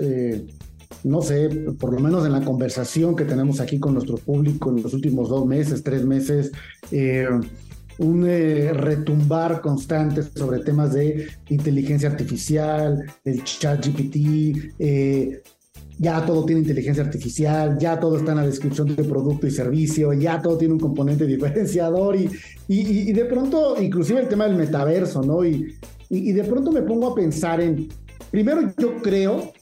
no 1.04 1.22
sé, 1.22 1.48
por 1.78 1.92
lo 1.92 2.00
menos 2.00 2.26
en 2.26 2.32
la 2.32 2.44
conversación 2.44 3.14
que 3.14 3.24
tenemos 3.24 3.60
aquí 3.60 3.78
con 3.78 3.94
nuestro 3.94 4.16
público 4.16 4.70
en 4.70 4.82
los 4.82 4.94
últimos 4.94 5.28
dos 5.28 5.46
meses, 5.46 5.82
tres 5.82 6.04
meses, 6.04 6.50
eh, 6.90 7.28
un 7.98 8.26
eh, 8.26 8.72
retumbar 8.72 9.60
constante 9.60 10.22
sobre 10.22 10.60
temas 10.60 10.92
de 10.92 11.28
inteligencia 11.48 12.08
artificial, 12.08 13.04
el 13.24 13.44
chat 13.44 13.84
GPT, 13.86 14.74
eh, 14.78 15.42
ya 15.98 16.24
todo 16.24 16.44
tiene 16.44 16.60
inteligencia 16.60 17.02
artificial, 17.02 17.76
ya 17.78 17.98
todo 17.98 18.16
está 18.16 18.32
en 18.32 18.38
la 18.38 18.46
descripción 18.46 18.94
de 18.94 19.02
producto 19.02 19.46
y 19.46 19.50
servicio, 19.50 20.12
ya 20.12 20.40
todo 20.40 20.56
tiene 20.56 20.74
un 20.74 20.80
componente 20.80 21.26
diferenciador 21.26 22.16
y, 22.16 22.30
y, 22.68 23.12
de 23.12 23.24
pronto, 23.24 23.80
inclusive 23.80 24.20
el 24.20 24.28
tema 24.28 24.46
del 24.46 24.56
metaverso, 24.56 25.22
¿no? 25.22 25.44
Y, 25.44 25.74
y 26.08 26.32
de 26.32 26.44
pronto 26.44 26.72
me 26.72 26.82
pongo 26.82 27.08
a 27.08 27.14
pensar 27.14 27.60
en, 27.60 27.88
primero 28.30 28.72
yo 28.78 28.96
creo 29.02 29.52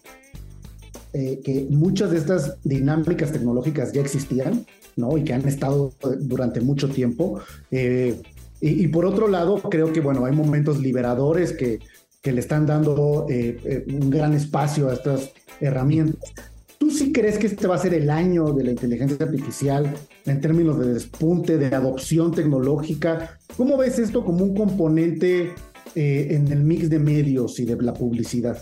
eh, 1.19 1.41
que 1.43 1.67
muchas 1.71 2.11
de 2.11 2.19
estas 2.19 2.59
dinámicas 2.63 3.33
tecnológicas 3.33 3.91
ya 3.91 4.03
existían, 4.03 4.67
¿no? 4.97 5.17
Y 5.17 5.25
que 5.25 5.33
han 5.33 5.49
estado 5.49 5.95
durante 6.21 6.61
mucho 6.61 6.91
tiempo. 6.91 7.41
Eh, 7.71 8.21
y, 8.61 8.89
por 8.89 9.07
otro 9.07 9.27
lado, 9.27 9.63
creo 9.63 9.95
que, 9.95 10.01
bueno, 10.01 10.27
hay 10.27 10.35
momentos 10.35 10.79
liberadores 10.79 11.53
que, 11.53 11.79
que 12.27 12.33
le 12.33 12.41
están 12.41 12.67
dando 12.67 13.25
eh, 13.31 13.85
un 13.87 14.11
gran 14.11 14.33
espacio 14.33 14.91
a 14.91 14.95
estas 14.95 15.31
herramientas. 15.61 16.33
¿Tú 16.77 16.91
sí 16.91 17.13
crees 17.13 17.39
que 17.39 17.47
este 17.47 17.69
va 17.69 17.77
a 17.77 17.79
ser 17.79 17.95
el 17.95 18.11
año 18.11 18.53
de 18.53 18.65
la 18.65 18.73
inteligencia 18.73 19.25
artificial 19.25 19.95
en 20.25 20.41
términos 20.41 20.77
de 20.81 20.93
despunte, 20.93 21.57
de 21.57 21.67
adopción 21.73 22.33
tecnológica? 22.33 23.39
¿Cómo 23.57 23.77
ves 23.77 24.01
esto 24.01 24.25
como 24.25 24.43
un 24.43 24.57
componente 24.57 25.53
eh, 25.95 26.27
en 26.31 26.51
el 26.51 26.65
mix 26.65 26.91
de 26.91 26.99
medios 26.99 27.61
y 27.61 27.65
de 27.65 27.81
la 27.81 27.95
publicidad? 27.95 28.59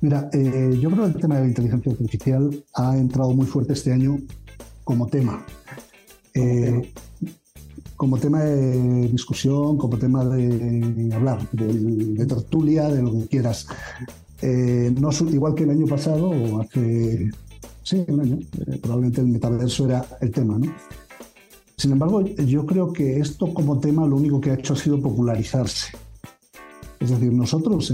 Mira, 0.00 0.28
eh, 0.32 0.76
yo 0.80 0.90
creo 0.90 1.04
que 1.04 1.12
el 1.12 1.20
tema 1.20 1.36
de 1.36 1.42
la 1.42 1.46
inteligencia 1.46 1.92
artificial 1.92 2.64
ha 2.74 2.98
entrado 2.98 3.30
muy 3.32 3.46
fuerte 3.46 3.74
este 3.74 3.92
año 3.92 4.18
como 4.82 5.06
tema. 5.06 5.46
Eh, 6.34 6.92
como 7.96 8.18
tema 8.18 8.40
de 8.44 9.08
discusión, 9.08 9.76
como 9.76 9.98
tema 9.98 10.24
de 10.24 11.10
hablar, 11.14 11.48
de, 11.52 12.26
tertulia, 12.26 12.88
de 12.88 13.02
lo 13.02 13.12
que 13.12 13.26
quieras. 13.26 13.66
no, 14.42 15.10
igual 15.30 15.54
que 15.54 15.64
el 15.64 15.70
año 15.70 15.86
pasado, 15.86 16.28
o 16.30 16.60
hace, 16.60 17.30
sí, 17.82 18.04
un 18.08 18.20
año, 18.20 18.38
probablemente 18.82 19.20
el 19.20 19.28
metaverso 19.28 19.86
era 19.86 20.04
el 20.20 20.30
tema, 20.30 20.58
¿no? 20.58 20.72
Sin 21.76 21.92
embargo, 21.92 22.22
yo 22.22 22.64
creo 22.64 22.90
que 22.92 23.18
esto 23.18 23.52
como 23.52 23.78
tema 23.78 24.06
lo 24.06 24.16
único 24.16 24.40
que 24.40 24.50
ha 24.50 24.54
hecho 24.54 24.72
ha 24.72 24.76
sido 24.76 25.00
popularizarse. 25.00 25.88
Es 26.98 27.10
decir, 27.10 27.30
nosotros, 27.32 27.92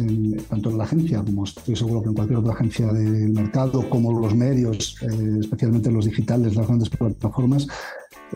tanto 0.49 0.71
en 0.71 0.79
la 0.79 0.85
agencia 0.85 1.23
como 1.25 1.43
estoy 1.45 1.75
seguro 1.75 2.03
que 2.03 2.09
en 2.09 2.15
cualquier 2.15 2.39
otra 2.39 2.53
agencia 2.53 2.93
del 2.93 3.31
mercado, 3.31 3.89
como 3.91 4.19
los 4.21 4.35
medios, 4.35 4.97
eh, 5.03 5.39
especialmente 5.41 5.91
los 5.91 6.05
digitales, 6.05 6.55
las 6.55 6.67
grandes 6.67 6.89
plataformas, 6.89 7.65
eh, 7.65 7.67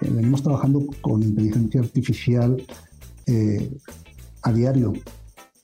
venimos 0.01 0.43
trabajando 0.43 0.87
con 1.01 1.23
inteligencia 1.23 1.81
artificial 1.81 2.63
eh, 3.27 3.71
a 4.43 4.53
diario. 4.53 4.93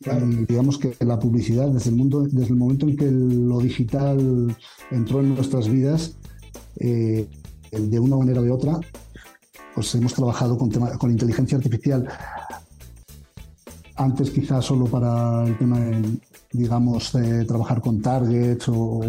Y 0.04 0.46
digamos 0.46 0.78
que 0.78 0.96
la 1.04 1.18
publicidad, 1.18 1.68
desde 1.68 1.90
el, 1.90 1.96
mundo, 1.96 2.22
desde 2.22 2.48
el 2.48 2.56
momento 2.56 2.88
en 2.88 2.96
que 2.96 3.08
lo 3.08 3.60
digital 3.60 4.56
entró 4.90 5.20
en 5.20 5.34
nuestras 5.34 5.68
vidas, 5.68 6.16
de 6.74 7.98
una 8.00 8.16
manera 8.16 8.40
o 8.40 8.42
de 8.42 8.50
otra, 8.50 8.80
pues 9.74 9.94
hemos 9.94 10.14
trabajado 10.14 10.58
con, 10.58 10.70
con 10.70 11.10
inteligencia 11.10 11.56
artificial. 11.56 12.08
Antes 13.94 14.30
quizás 14.30 14.64
solo 14.64 14.86
para 14.86 15.44
el 15.46 15.56
tema 15.56 15.78
de, 15.78 16.18
digamos, 16.52 17.12
de 17.12 17.44
trabajar 17.44 17.80
con 17.80 18.00
targets 18.00 18.68
o, 18.68 19.00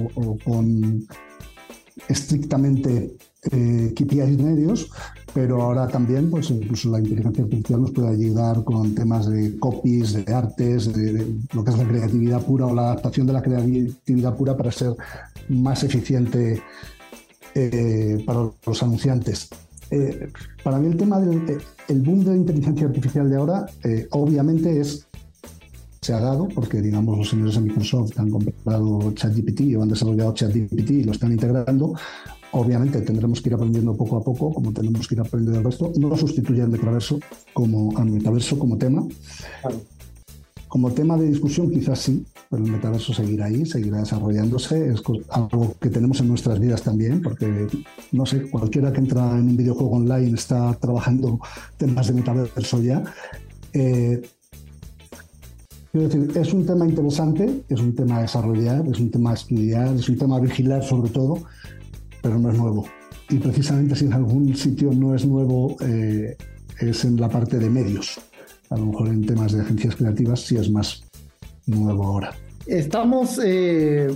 con 0.44 1.06
estrictamente 2.08 3.16
eh, 3.52 3.94
KPIs 3.96 4.38
medios, 4.40 4.90
pero 5.34 5.62
ahora 5.62 5.88
también, 5.88 6.30
pues 6.30 6.50
incluso 6.50 6.90
la 6.90 7.00
inteligencia 7.00 7.44
artificial 7.44 7.82
nos 7.82 7.92
puede 7.92 8.10
ayudar 8.10 8.64
con 8.64 8.96
temas 8.96 9.28
de 9.28 9.58
copies, 9.60 10.14
de 10.14 10.34
artes, 10.34 10.94
de, 10.94 11.36
lo 11.54 11.64
que 11.64 11.72
es 11.72 11.78
la 11.78 11.88
creatividad 11.88 12.42
pura 12.46 12.68
o 12.68 12.74
la 12.74 12.84
adaptación 12.84 13.28
de 13.28 13.34
la 13.34 13.42
creatividad 13.42 14.36
pura 14.36 14.56
para 14.56 14.72
ser 14.72 14.96
más 15.50 15.84
eficiente 15.84 16.62
eh, 17.56 18.24
para 18.26 18.50
los 18.66 18.84
anunciantes. 18.84 19.50
Eh, 19.92 20.32
para 20.64 20.80
mí 20.80 20.88
el 20.88 20.98
tema 20.98 21.20
del 21.20 21.62
el 21.88 22.02
boom 22.02 22.24
de 22.24 22.32
la 22.32 22.38
inteligencia 22.38 22.88
artificial 22.88 23.30
de 23.30 23.36
ahora, 23.36 23.66
eh, 23.84 24.08
obviamente 24.12 24.80
es 24.80 25.08
se 26.02 26.14
ha 26.14 26.20
dado 26.20 26.50
porque, 26.50 26.82
digamos, 26.82 27.18
los 27.18 27.30
señores 27.30 27.56
de 27.56 27.62
Microsoft 27.62 28.20
han 28.20 28.30
comprado 28.30 29.14
ChatGPT 29.14 29.78
o 29.78 29.84
han 29.84 29.90
desarrollado 29.90 30.34
ChatGPT 30.34 30.90
y 30.92 31.04
lo 31.06 31.14
están 31.14 31.32
integrando. 31.32 31.94
Obviamente 32.54 33.02
tendremos 33.02 33.42
que 33.42 33.50
ir 33.50 33.56
aprendiendo 33.56 33.98
poco 33.98 34.18
a 34.18 34.24
poco, 34.24 34.54
como 34.54 34.72
tenemos 34.72 35.08
que 35.08 35.16
ir 35.16 35.22
aprendiendo 35.22 35.60
el 35.60 35.66
resto. 35.66 35.92
No 35.98 36.16
sustituye 36.16 36.62
al 36.62 36.70
metaverso 36.70 37.20
como, 37.52 37.98
al 37.98 38.12
metaverso 38.12 38.60
como 38.60 38.78
tema. 38.78 39.04
Como 40.68 40.92
tema 40.92 41.18
de 41.18 41.28
discusión, 41.28 41.72
quizás 41.72 42.00
sí, 42.00 42.24
pero 42.52 42.64
el 42.64 42.72
metaverso 42.72 43.12
seguirá 43.12 43.46
ahí, 43.46 43.66
seguirá 43.66 44.00
desarrollándose. 44.00 44.94
Es 44.94 45.02
algo 45.30 45.74
que 45.82 45.90
tenemos 45.90 46.20
en 46.20 46.28
nuestras 46.28 46.60
vidas 46.60 46.84
también, 46.84 47.24
porque, 47.24 47.68
no 48.12 48.26
sé, 48.28 48.44
cualquiera 48.52 48.94
que 48.94 49.00
entra 49.00 49.32
en 49.32 49.50
un 49.50 49.58
videojuego 49.58 49.96
online 49.96 50.36
está 50.36 50.74
trabajando 50.76 51.40
temas 51.78 52.06
de 52.06 52.14
metaverso 52.14 52.82
ya. 52.84 53.04
Eh, 53.74 54.22
quiero 55.92 56.08
decir, 56.08 56.38
es 56.38 56.54
un 56.54 56.68
tema 56.68 56.86
interesante, 56.86 57.64
es 57.68 57.80
un 57.80 57.96
tema 57.96 58.18
a 58.18 58.22
desarrollar, 58.22 58.88
es 58.88 59.00
un 59.00 59.10
tema 59.10 59.32
a 59.32 59.34
estudiar, 59.34 59.96
es 59.96 60.08
un 60.08 60.18
tema 60.20 60.38
a 60.38 60.40
vigilar 60.40 60.84
sobre 60.84 61.10
todo, 61.10 61.40
pero 62.24 62.40
no 62.40 62.50
es 62.50 62.58
nuevo. 62.58 62.88
Y 63.30 63.38
precisamente 63.38 63.96
si 63.96 64.06
en 64.06 64.14
algún 64.14 64.56
sitio 64.56 64.92
no 64.92 65.14
es 65.14 65.26
nuevo, 65.26 65.78
eh, 65.82 66.36
es 66.80 67.06
en 67.06 67.22
la 67.22 67.30
parte 67.30 67.60
de 67.60 67.70
medios 67.70 68.20
a 68.74 68.78
lo 68.78 68.88
mejor 68.88 69.08
en 69.10 69.26
temas 69.26 69.52
de 69.52 69.62
agencias 69.62 69.96
creativas 69.96 70.42
sí 70.42 70.58
es 70.58 70.70
más 70.70 71.04
nuevo 71.68 72.06
ahora. 72.06 72.34
Estamos 72.66 73.40
eh, 73.44 74.10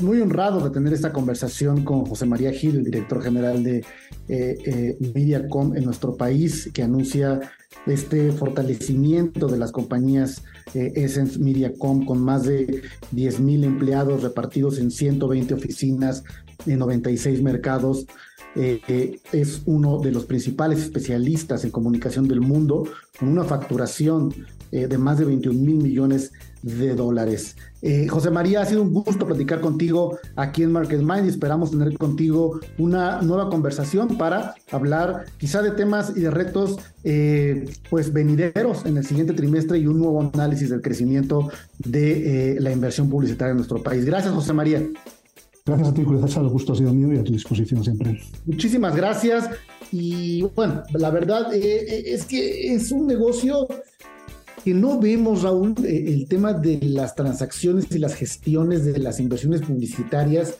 muy 0.00 0.20
honrados 0.20 0.62
de 0.64 0.70
tener 0.70 0.92
esta 0.92 1.12
conversación 1.12 1.84
con 1.84 2.04
José 2.04 2.26
María 2.26 2.52
Gil, 2.52 2.76
el 2.76 2.84
director 2.84 3.22
general 3.22 3.64
de 3.64 3.84
eh, 4.28 4.56
eh, 4.64 4.96
Mediacom 5.14 5.76
en 5.76 5.84
nuestro 5.84 6.16
país, 6.16 6.70
que 6.72 6.82
anuncia 6.82 7.40
este 7.86 8.30
fortalecimiento 8.32 9.48
de 9.48 9.58
las 9.58 9.72
compañías 9.72 10.42
Essence 10.74 11.38
Mediacom 11.38 12.04
con 12.04 12.20
más 12.20 12.44
de 12.44 12.82
10 13.10 13.40
mil 13.40 13.64
empleados 13.64 14.22
repartidos 14.22 14.78
en 14.78 14.90
120 14.90 15.54
oficinas 15.54 16.22
en 16.66 16.78
96 16.78 17.42
mercados 17.42 18.06
eh, 18.54 19.18
es 19.32 19.62
uno 19.64 19.98
de 19.98 20.10
los 20.10 20.26
principales 20.26 20.80
especialistas 20.80 21.64
en 21.64 21.70
comunicación 21.70 22.28
del 22.28 22.40
mundo, 22.40 22.84
con 23.18 23.28
una 23.28 23.44
facturación 23.44 24.34
eh, 24.70 24.86
de 24.88 24.98
más 24.98 25.18
de 25.18 25.24
21 25.24 25.58
mil 25.58 25.76
millones 25.76 26.32
de 26.62 26.94
dólares. 26.94 27.56
Eh, 27.82 28.06
José 28.08 28.30
María, 28.30 28.62
ha 28.62 28.64
sido 28.64 28.82
un 28.82 28.92
gusto 28.92 29.26
platicar 29.26 29.60
contigo 29.60 30.18
aquí 30.36 30.62
en 30.62 30.72
Market 30.72 31.00
Mind 31.00 31.26
y 31.26 31.28
esperamos 31.28 31.72
tener 31.72 31.98
contigo 31.98 32.60
una 32.78 33.20
nueva 33.22 33.50
conversación 33.50 34.16
para 34.16 34.54
hablar 34.70 35.24
quizá 35.38 35.62
de 35.62 35.72
temas 35.72 36.12
y 36.16 36.20
de 36.20 36.30
retos 36.30 36.78
pues 37.90 38.12
venideros 38.12 38.86
en 38.86 38.96
el 38.96 39.04
siguiente 39.04 39.32
trimestre 39.32 39.78
y 39.78 39.88
un 39.88 39.98
nuevo 39.98 40.20
análisis 40.20 40.70
del 40.70 40.80
crecimiento 40.80 41.50
de 41.78 42.56
la 42.60 42.70
inversión 42.70 43.10
publicitaria 43.10 43.50
en 43.50 43.56
nuestro 43.56 43.82
país. 43.82 44.04
Gracias, 44.04 44.32
José 44.32 44.52
María. 44.52 44.80
Gracias 45.64 45.88
a 45.88 45.94
ti, 45.94 46.02
Julio. 46.04 46.26
El 46.26 46.48
gusto 46.48 46.72
ha 46.72 46.76
sido 46.76 46.92
mío 46.92 47.12
y 47.12 47.18
a 47.18 47.24
tu 47.24 47.32
disposición 47.32 47.84
siempre. 47.84 48.20
Muchísimas 48.46 48.96
gracias. 48.96 49.48
Y 49.92 50.42
bueno, 50.56 50.82
la 50.94 51.10
verdad 51.10 51.54
eh, 51.54 51.60
eh, 51.60 52.02
es 52.06 52.24
que 52.24 52.74
es 52.74 52.90
un 52.90 53.06
negocio 53.06 53.68
que 54.64 54.74
no 54.74 55.00
vemos, 55.00 55.42
Raúl, 55.42 55.74
eh, 55.84 56.04
el 56.08 56.28
tema 56.28 56.52
de 56.52 56.78
las 56.82 57.14
transacciones 57.14 57.86
y 57.90 57.98
las 57.98 58.14
gestiones 58.14 58.84
de 58.84 58.98
las 58.98 59.20
inversiones 59.20 59.62
publicitarias, 59.62 60.54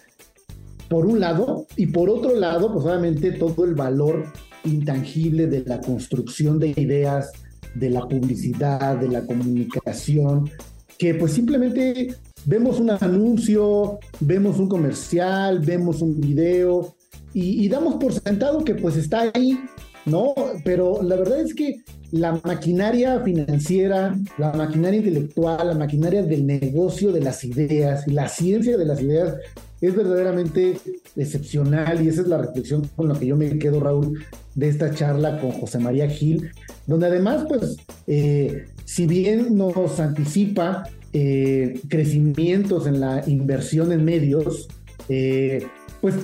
por 0.89 1.07
un 1.07 1.21
lado, 1.21 1.67
y 1.77 1.87
por 1.87 2.11
otro 2.11 2.35
lado, 2.35 2.73
pues 2.73 2.85
obviamente 2.85 3.33
todo 3.33 3.65
el 3.65 3.75
valor 3.75 4.27
intangible 4.65 5.47
de 5.47 5.65
la 5.65 5.81
construcción 5.81 6.59
de 6.59 6.69
ideas, 6.69 7.33
de 7.75 7.91
la 7.91 8.07
publicidad, 8.07 8.99
de 8.99 9.09
la 9.09 9.25
comunicación, 9.25 10.51
que 10.99 11.15
pues 11.15 11.33
simplemente 11.33 12.15
vemos 12.45 12.79
un 12.79 12.91
anuncio, 12.91 13.99
vemos 14.21 14.59
un 14.59 14.69
comercial, 14.69 15.61
vemos 15.61 16.03
un 16.03 16.21
video 16.21 16.95
y, 17.35 17.67
damos 17.69 17.95
por 17.95 18.13
sentado 18.13 18.63
que 18.63 18.75
pues 18.75 18.97
está 18.97 19.33
ahí, 19.35 19.59
¿no? 20.07 20.35
Pero 20.65 21.03
la 21.03 21.17
verdad 21.17 21.41
es 21.41 21.55
que 21.55 21.83
la 22.11 22.39
maquinaria 22.45 23.21
financiera, 23.21 24.15
la 24.39 24.53
maquinaria 24.53 24.99
intelectual, 24.99 25.67
la 25.67 25.75
maquinaria 25.75 26.23
del 26.23 26.47
negocio 26.47 27.13
de 27.13 27.21
las 27.21 27.43
ideas 27.45 28.07
y 28.07 28.13
la 28.13 28.29
ciencia 28.29 28.77
de 28.77 28.85
las 28.85 29.01
ideas 29.01 29.37
es 29.81 29.97
verdaderamente 29.97 30.79
excepcional 31.17 32.03
y 32.03 32.09
esa 32.09 32.21
es 32.21 32.29
la 32.29 32.39
reflexión 32.39 32.89
con 32.95 33.09
la 33.09 33.19
que 33.19 33.27
yo 33.27 33.37
me 33.37 33.59
quedo, 33.59 33.81
Raúl, 33.81 34.25
de 34.55 34.69
esta 34.69 34.95
charla 34.95 35.41
con 35.41 35.51
José 35.53 35.79
María 35.79 36.09
Gil, 36.09 36.51
donde 36.87 37.07
además, 37.07 37.47
pues, 37.49 37.77
eh, 38.07 38.67
si 38.85 39.07
bien 39.07 39.57
nos 39.57 39.99
anticipa 39.99 40.85
eh, 41.13 41.81
crecimientos 41.89 42.87
en 42.87 43.01
la 43.01 43.23
inversión 43.27 43.91
en 43.91 44.05
medios, 44.05 44.69
eh, 45.09 45.67
pues 46.01 46.15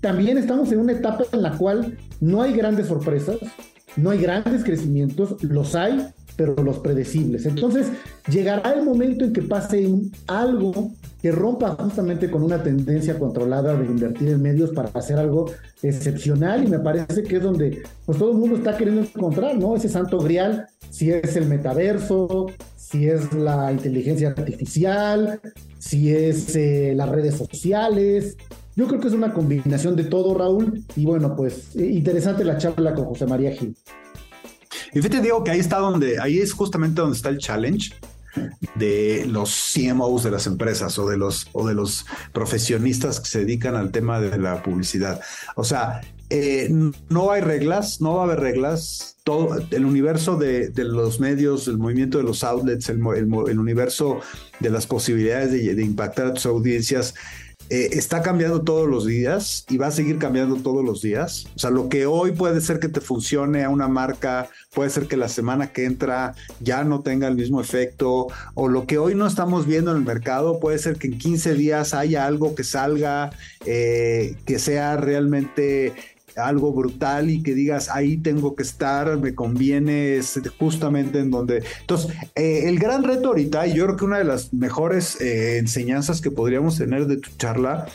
también 0.00 0.38
estamos 0.38 0.72
en 0.72 0.78
una 0.78 0.92
etapa 0.92 1.24
en 1.32 1.42
la 1.42 1.56
cual 1.56 1.98
no 2.20 2.42
hay 2.42 2.52
grandes 2.52 2.86
sorpresas, 2.86 3.36
no 3.96 4.10
hay 4.10 4.20
grandes 4.20 4.64
crecimientos, 4.64 5.42
los 5.42 5.74
hay, 5.74 6.06
pero 6.36 6.54
los 6.62 6.78
predecibles. 6.78 7.46
Entonces, 7.46 7.88
llegará 8.30 8.72
el 8.72 8.84
momento 8.84 9.24
en 9.24 9.32
que 9.32 9.42
pase 9.42 9.88
algo 10.28 10.92
que 11.20 11.32
rompa 11.32 11.70
justamente 11.70 12.30
con 12.30 12.44
una 12.44 12.62
tendencia 12.62 13.18
controlada 13.18 13.74
de 13.74 13.86
invertir 13.86 14.28
en 14.28 14.40
medios 14.40 14.70
para 14.70 14.88
hacer 14.90 15.18
algo 15.18 15.50
excepcional 15.82 16.62
y 16.62 16.68
me 16.68 16.78
parece 16.78 17.24
que 17.24 17.36
es 17.36 17.42
donde 17.42 17.82
pues 18.06 18.18
todo 18.18 18.30
el 18.30 18.38
mundo 18.38 18.56
está 18.56 18.76
queriendo 18.76 19.02
encontrar, 19.02 19.56
¿no? 19.56 19.74
Ese 19.74 19.88
santo 19.88 20.18
grial, 20.18 20.66
si 20.90 21.10
es 21.10 21.34
el 21.34 21.46
metaverso, 21.46 22.46
si 22.76 23.08
es 23.08 23.32
la 23.32 23.72
inteligencia 23.72 24.28
artificial, 24.28 25.40
si 25.78 26.14
es 26.14 26.54
eh, 26.54 26.94
las 26.96 27.08
redes 27.08 27.34
sociales. 27.34 28.36
Yo 28.78 28.86
creo 28.86 29.00
que 29.00 29.08
es 29.08 29.12
una 29.12 29.34
combinación 29.34 29.96
de 29.96 30.04
todo, 30.04 30.38
Raúl. 30.38 30.84
Y 30.94 31.04
bueno, 31.04 31.34
pues 31.34 31.74
eh, 31.74 31.84
interesante 31.84 32.44
la 32.44 32.58
charla 32.58 32.94
con 32.94 33.06
José 33.06 33.26
María 33.26 33.50
Gil. 33.50 33.76
Y 34.92 35.00
fíjate, 35.00 35.20
Diego, 35.20 35.42
que 35.42 35.50
ahí 35.50 35.58
está 35.58 35.78
donde, 35.78 36.20
ahí 36.20 36.38
es 36.38 36.52
justamente 36.52 37.00
donde 37.00 37.16
está 37.16 37.28
el 37.28 37.38
challenge 37.38 37.90
de 38.76 39.26
los 39.26 39.72
CMOs 39.74 40.22
de 40.22 40.30
las 40.30 40.46
empresas 40.46 40.96
o 40.96 41.08
de 41.08 41.16
los, 41.16 41.48
o 41.54 41.66
de 41.66 41.74
los 41.74 42.06
profesionistas 42.32 43.18
que 43.18 43.28
se 43.28 43.40
dedican 43.40 43.74
al 43.74 43.90
tema 43.90 44.20
de 44.20 44.38
la 44.38 44.62
publicidad. 44.62 45.20
O 45.56 45.64
sea, 45.64 46.00
eh, 46.30 46.68
no 47.08 47.32
hay 47.32 47.40
reglas, 47.40 48.00
no 48.00 48.14
va 48.14 48.20
a 48.20 48.24
haber 48.26 48.38
reglas. 48.38 49.16
Todo 49.24 49.58
el 49.72 49.84
universo 49.84 50.36
de, 50.36 50.72
los 50.76 51.18
medios, 51.18 51.66
el 51.66 51.78
movimiento 51.78 52.16
de 52.18 52.24
los 52.24 52.44
outlets, 52.44 52.88
el, 52.88 53.02
universo 53.02 54.20
de 54.60 54.70
las 54.70 54.86
posibilidades 54.86 55.50
de, 55.50 55.84
impactar 55.84 56.28
a 56.28 56.34
tus 56.34 56.46
audiencias. 56.46 57.14
Eh, 57.70 57.90
está 57.92 58.22
cambiando 58.22 58.62
todos 58.62 58.88
los 58.88 59.04
días 59.04 59.66
y 59.68 59.76
va 59.76 59.88
a 59.88 59.90
seguir 59.90 60.18
cambiando 60.18 60.56
todos 60.56 60.84
los 60.84 61.02
días. 61.02 61.46
O 61.54 61.58
sea, 61.58 61.70
lo 61.70 61.88
que 61.88 62.06
hoy 62.06 62.32
puede 62.32 62.60
ser 62.60 62.78
que 62.80 62.88
te 62.88 63.00
funcione 63.00 63.62
a 63.64 63.68
una 63.68 63.88
marca, 63.88 64.48
puede 64.72 64.88
ser 64.88 65.06
que 65.06 65.16
la 65.16 65.28
semana 65.28 65.70
que 65.72 65.84
entra 65.84 66.34
ya 66.60 66.84
no 66.84 67.02
tenga 67.02 67.28
el 67.28 67.34
mismo 67.34 67.60
efecto, 67.60 68.28
o 68.54 68.68
lo 68.68 68.86
que 68.86 68.98
hoy 68.98 69.14
no 69.14 69.26
estamos 69.26 69.66
viendo 69.66 69.90
en 69.90 69.98
el 69.98 70.04
mercado, 70.04 70.60
puede 70.60 70.78
ser 70.78 70.96
que 70.96 71.08
en 71.08 71.18
15 71.18 71.54
días 71.54 71.92
haya 71.92 72.26
algo 72.26 72.54
que 72.54 72.64
salga, 72.64 73.30
eh, 73.66 74.36
que 74.46 74.58
sea 74.58 74.96
realmente 74.96 75.94
algo 76.38 76.72
brutal 76.72 77.30
y 77.30 77.42
que 77.42 77.54
digas, 77.54 77.88
ahí 77.90 78.16
tengo 78.16 78.54
que 78.54 78.62
estar, 78.62 79.18
me 79.18 79.34
conviene, 79.34 80.16
es 80.16 80.40
justamente 80.58 81.20
en 81.20 81.30
donde... 81.30 81.62
Entonces, 81.80 82.12
eh, 82.34 82.64
el 82.66 82.78
gran 82.78 83.04
reto 83.04 83.28
ahorita, 83.28 83.66
y 83.66 83.74
yo 83.74 83.84
creo 83.86 83.96
que 83.96 84.04
una 84.04 84.18
de 84.18 84.24
las 84.24 84.52
mejores 84.52 85.20
eh, 85.20 85.58
enseñanzas 85.58 86.20
que 86.20 86.30
podríamos 86.30 86.78
tener 86.78 87.06
de 87.06 87.16
tu 87.16 87.30
charla, 87.36 87.86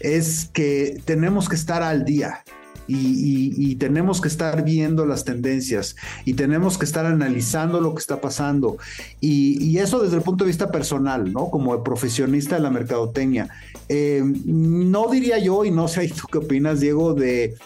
es 0.00 0.50
que 0.52 1.00
tenemos 1.04 1.48
que 1.48 1.56
estar 1.56 1.82
al 1.82 2.04
día. 2.04 2.44
Y, 2.88 3.76
tenemos 3.76 4.20
que 4.20 4.28
estar 4.28 4.64
viendo 4.64 5.06
las 5.06 5.24
tendencias 5.24 5.96
y 6.24 6.34
tenemos 6.34 6.76
que 6.76 6.84
estar 6.84 7.06
analizando 7.06 7.80
lo 7.80 7.94
que 7.94 8.00
está 8.00 8.20
pasando. 8.20 8.76
Y, 9.20 9.78
eso 9.78 10.02
desde 10.02 10.16
el 10.16 10.22
punto 10.22 10.44
de 10.44 10.48
vista 10.48 10.70
personal, 10.70 11.32
¿no? 11.32 11.48
Como 11.48 11.82
profesionista 11.82 12.56
de 12.56 12.60
la 12.62 12.70
mercadotecnia. 12.70 13.48
Eh, 13.88 14.22
no 14.44 15.08
diría 15.08 15.38
yo, 15.38 15.64
y 15.64 15.70
no 15.70 15.88
sé 15.88 16.06
tú 16.20 16.26
qué 16.30 16.38
opinas, 16.38 16.80
Diego, 16.80 17.14
de 17.14 17.56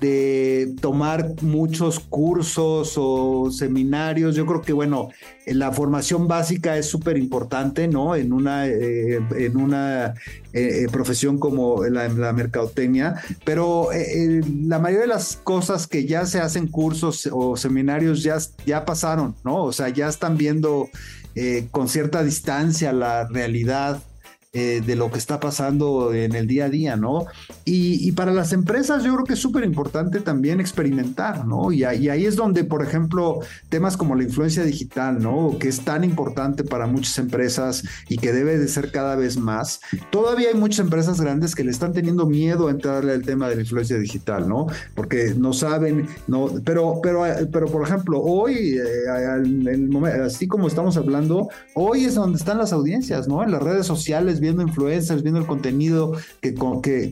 de 0.00 0.74
tomar 0.80 1.34
muchos 1.42 2.00
cursos 2.00 2.94
o 2.96 3.50
seminarios. 3.50 4.34
Yo 4.34 4.46
creo 4.46 4.62
que, 4.62 4.72
bueno, 4.72 5.10
la 5.46 5.72
formación 5.72 6.28
básica 6.28 6.76
es 6.76 6.86
súper 6.86 7.16
importante, 7.16 7.88
¿no? 7.88 8.14
En 8.14 8.32
una, 8.32 8.66
eh, 8.66 9.20
en 9.36 9.56
una 9.56 10.14
eh, 10.52 10.86
profesión 10.90 11.38
como 11.38 11.84
la, 11.84 12.08
mercadotecnia, 12.32 13.16
pero 13.44 13.92
eh, 13.92 14.40
la 14.66 14.78
mayoría 14.78 15.02
de 15.02 15.08
las 15.08 15.36
cosas 15.36 15.86
que 15.86 16.06
ya 16.06 16.26
se 16.26 16.40
hacen 16.40 16.68
cursos 16.68 17.28
o 17.30 17.56
seminarios 17.56 18.22
ya, 18.22 18.38
ya 18.66 18.84
pasaron, 18.84 19.34
¿no? 19.44 19.64
O 19.64 19.72
sea, 19.72 19.88
ya 19.88 20.08
están 20.08 20.36
viendo 20.36 20.88
con 21.70 21.88
cierta 21.88 22.22
distancia 22.22 22.92
la 22.92 23.26
realidad 23.26 24.02
eh, 24.54 24.82
de 24.84 24.96
lo 24.96 25.10
que 25.10 25.16
está 25.16 25.40
pasando 25.40 26.12
en 26.12 26.34
el 26.34 26.46
día 26.46 26.66
a 26.66 26.68
día, 26.68 26.94
¿no? 26.94 27.24
Y, 27.64 28.12
para 28.12 28.34
las 28.34 28.52
empresas 28.52 29.02
yo 29.02 29.14
creo 29.14 29.24
que 29.24 29.32
es 29.32 29.38
súper 29.38 29.64
importante 29.64 30.20
también 30.20 30.60
experimentar, 30.60 31.46
¿no? 31.46 31.72
Y, 31.72 31.84
ahí 31.84 32.26
es 32.26 32.36
donde, 32.36 32.62
por 32.62 32.82
ejemplo, 32.82 33.38
temas 33.70 33.96
como 33.96 34.14
la 34.14 34.24
influencia 34.24 34.62
digital, 34.62 35.22
¿no? 35.22 35.56
Que 35.58 35.68
es 35.68 35.80
tan 35.80 36.04
importante 36.04 36.64
para 36.64 36.86
muchas 36.86 37.16
empresas 37.16 37.82
y 38.10 38.18
que 38.18 38.34
debe 38.34 38.58
de 38.58 38.68
ser 38.68 38.92
cada 38.92 39.16
vez 39.16 39.38
más. 39.38 39.80
Todavía 40.10 40.48
hay 40.48 40.54
muchas 40.54 40.80
empresas 40.80 41.18
grandes 41.18 41.54
que 41.54 41.64
le 41.64 41.70
están 41.70 41.94
teniendo 41.94 42.26
miedo 42.26 42.68
a 42.68 42.72
entrarle 42.72 43.12
al 43.12 43.22
tema 43.22 43.48
de 43.48 43.54
la 43.54 43.62
influencia 43.62 43.96
digital, 43.96 44.46
¿no? 44.50 44.66
Porque 44.94 45.32
no 45.34 45.54
saben, 45.54 46.06
no, 46.26 46.50
pero, 46.62 47.00
pero, 47.02 47.24
pero 47.50 47.68
por 47.68 47.88
ejemplo, 47.88 48.20
hoy, 48.20 48.76
eh, 48.76 50.20
así 50.22 50.46
como 50.46 50.68
estamos 50.68 50.98
hablando, 50.98 51.48
hoy 51.74 52.04
es 52.04 52.16
donde 52.16 52.36
están 52.36 52.58
las 52.58 52.74
audiencias, 52.74 53.26
¿no? 53.26 53.42
En 53.42 53.50
las 53.50 53.62
redes 53.62 53.86
sociales 53.86 54.41
viendo 54.42 54.62
influencers, 54.62 55.22
viendo 55.22 55.40
el 55.40 55.46
contenido 55.46 56.12
que, 56.40 56.54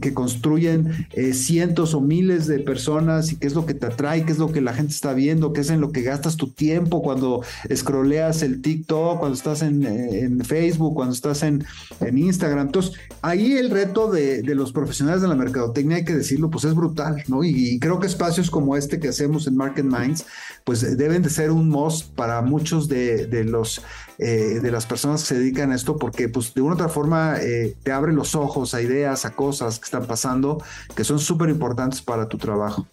que, 0.00 0.14
construyen 0.14 1.06
eh, 1.12 1.32
cientos 1.32 1.94
o 1.94 2.00
miles 2.00 2.46
de 2.46 2.58
personas 2.58 3.32
y 3.32 3.36
qué 3.36 3.46
es 3.46 3.54
lo 3.54 3.64
que 3.64 3.74
te 3.74 3.86
atrae, 3.86 4.24
qué 4.24 4.32
es 4.32 4.38
lo 4.38 4.52
que 4.52 4.60
la 4.60 4.74
gente 4.74 4.92
está 4.92 5.14
viendo, 5.14 5.52
qué 5.52 5.62
es 5.62 5.70
en 5.70 5.80
lo 5.80 5.92
que 5.92 6.02
gastas 6.02 6.36
tu 6.36 6.48
tiempo 6.48 7.02
cuando 7.02 7.42
scrolleas 7.74 8.42
el 8.42 8.60
TikTok, 8.60 9.18
cuando 9.20 9.36
estás 9.36 9.62
en, 9.62 10.44
Facebook, 10.44 10.94
cuando 10.94 11.14
estás 11.14 11.42
en, 11.42 11.64
en, 12.00 12.18
Instagram. 12.18 12.66
Entonces, 12.66 12.92
ahí 13.22 13.52
el 13.52 13.70
reto 13.70 14.10
de, 14.10 14.42
los 14.54 14.72
profesionales 14.72 15.22
de 15.22 15.28
la 15.28 15.36
mercadotecnia, 15.36 15.98
hay 15.98 16.04
que 16.04 16.14
decirlo, 16.14 16.50
pues 16.50 16.64
es 16.64 16.74
brutal, 16.74 17.22
¿no? 17.28 17.44
Y, 17.44 17.78
creo 17.78 18.00
que 18.00 18.06
espacios 18.06 18.50
como 18.50 18.76
este 18.76 18.98
que 18.98 19.08
hacemos 19.08 19.46
en 19.46 19.56
Market 19.56 19.84
Minds, 19.84 20.26
pues 20.64 20.96
deben 20.96 21.22
de 21.22 21.30
ser 21.30 21.50
un 21.50 21.68
must 21.68 22.12
para 22.14 22.42
muchos 22.42 22.88
de, 22.88 23.26
de 23.26 23.44
los 23.44 23.80
eh, 24.22 24.60
de 24.60 24.70
las 24.70 24.84
personas 24.84 25.22
que 25.22 25.28
se 25.28 25.38
dedican 25.38 25.72
a 25.72 25.74
esto, 25.74 25.96
porque 25.96 26.28
pues 26.28 26.52
de 26.52 26.60
una 26.60 26.72
u 26.72 26.74
otra 26.74 26.90
forma 26.90 27.38
eh, 27.40 27.74
te 27.82 27.90
abre 27.90 28.12
los 28.12 28.34
ojos 28.34 28.74
a 28.74 28.82
ideas, 28.82 29.24
a 29.24 29.30
cosas 29.30 29.78
que 29.78 29.86
están 29.86 30.06
pasando, 30.06 30.62
que 30.94 31.04
son 31.04 31.18
súper 31.18 31.48
importantes 31.48 32.02
para 32.02 32.28
tu 32.28 32.36
trabajo. 32.36 32.86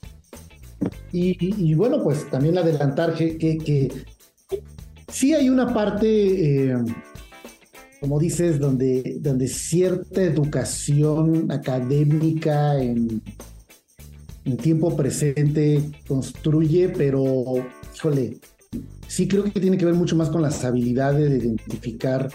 Y, 1.12 1.74
bueno, 1.74 2.02
pues 2.02 2.30
también 2.30 2.58
adelantar 2.58 3.14
que, 3.14 3.38
que, 3.38 3.92
sí 5.10 5.34
hay 5.34 5.50
una 5.50 5.74
parte, 5.74 6.70
eh, 6.70 6.78
como 8.00 8.20
dices, 8.20 8.58
donde, 8.58 9.18
donde 9.20 9.50
cierta 9.50 10.22
educación 10.22 11.52
académica 11.52 12.82
en, 12.82 13.22
en 14.46 14.56
tiempo 14.56 14.96
presente 14.96 15.82
construye, 16.08 16.88
pero, 16.88 17.44
híjole, 17.94 18.38
sí 19.08 19.28
creo 19.28 19.44
que 19.44 19.60
tiene 19.60 19.78
que 19.78 19.86
ver 19.86 19.96
mucho 19.96 20.16
más 20.16 20.30
con 20.30 20.42
las 20.42 20.64
habilidades 20.64 21.30
de 21.30 21.38
identificar 21.38 22.30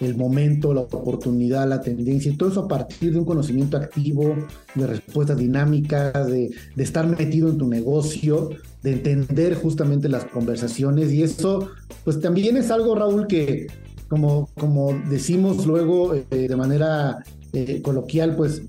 el 0.00 0.16
momento, 0.16 0.74
la 0.74 0.80
oportunidad, 0.82 1.68
la 1.68 1.80
tendencia, 1.80 2.32
y 2.32 2.36
todo 2.36 2.50
eso 2.50 2.60
a 2.60 2.68
partir 2.68 3.12
de 3.12 3.18
un 3.18 3.24
conocimiento 3.24 3.76
activo, 3.76 4.34
de 4.74 4.86
respuestas 4.86 5.38
dinámicas, 5.38 6.26
de, 6.26 6.50
estar 6.76 7.06
metido 7.06 7.48
en 7.48 7.58
tu 7.58 7.68
negocio, 7.68 8.50
de 8.82 8.92
entender 8.92 9.54
justamente 9.54 10.08
las 10.08 10.24
conversaciones. 10.24 11.12
Y 11.12 11.22
eso, 11.22 11.70
pues 12.04 12.20
también 12.20 12.56
es 12.56 12.70
algo, 12.70 12.94
Raúl, 12.94 13.26
que 13.26 13.68
como, 14.08 14.48
como 14.58 14.92
decimos 15.08 15.66
luego 15.66 16.14
eh, 16.14 16.24
de 16.30 16.56
manera 16.56 17.24
eh, 17.52 17.80
coloquial, 17.82 18.34
pues 18.36 18.62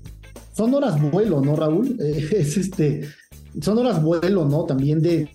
son 0.52 0.72
horas 0.74 1.00
vuelo, 1.10 1.40
¿no, 1.40 1.56
Raúl? 1.56 1.96
es 2.00 2.56
este, 2.56 3.08
son 3.60 3.78
horas 3.78 4.02
vuelo, 4.02 4.44
¿no? 4.44 4.64
También 4.64 5.02
de, 5.02 5.28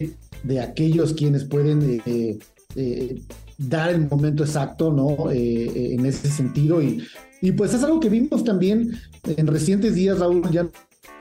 de 0.44 0.60
aquellos 0.60 1.14
quienes 1.14 1.46
pueden 1.46 2.02
eh, 2.06 2.40
eh, 2.76 3.22
dar 3.58 3.90
el 3.92 4.08
momento 4.08 4.44
exacto, 4.44 4.92
¿no? 4.92 5.32
Eh, 5.32 5.94
en 5.94 6.06
ese 6.06 6.30
sentido. 6.30 6.82
Y, 6.82 7.04
y 7.42 7.52
pues 7.52 7.74
es 7.74 7.84
algo 7.84 8.00
que 8.00 8.10
vimos 8.10 8.44
también 8.44 8.94
en 9.26 9.48
recientes 9.48 9.96
días, 9.96 10.20
Raúl, 10.20 10.50
ya 10.52 10.68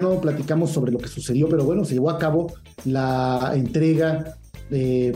no 0.01 0.21
platicamos 0.21 0.71
sobre 0.71 0.93
lo 0.93 0.99
que 0.99 1.09
sucedió, 1.09 1.49
pero 1.49 1.65
bueno, 1.65 1.85
se 1.85 1.95
llevó 1.95 2.11
a 2.11 2.19
cabo 2.19 2.53
la 2.85 3.53
entrega 3.55 4.37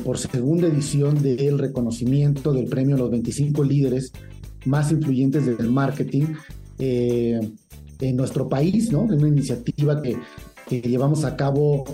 por 0.03 0.17
segunda 0.17 0.67
edición 0.67 1.23
del 1.23 1.59
reconocimiento 1.59 2.55
del 2.55 2.67
premio 2.67 2.97
a 2.97 2.99
los 3.01 3.11
25 3.11 3.63
líderes 3.65 4.11
más 4.65 4.91
influyentes 4.91 5.45
del 5.45 5.71
marketing 5.71 6.35
en 6.79 8.17
nuestro 8.17 8.49
país, 8.49 8.91
¿no? 8.91 9.05
Es 9.05 9.19
una 9.19 9.29
iniciativa 9.29 10.01
que, 10.01 10.17
que 10.69 10.81
llevamos 10.81 11.25
a 11.25 11.37
cabo 11.37 11.85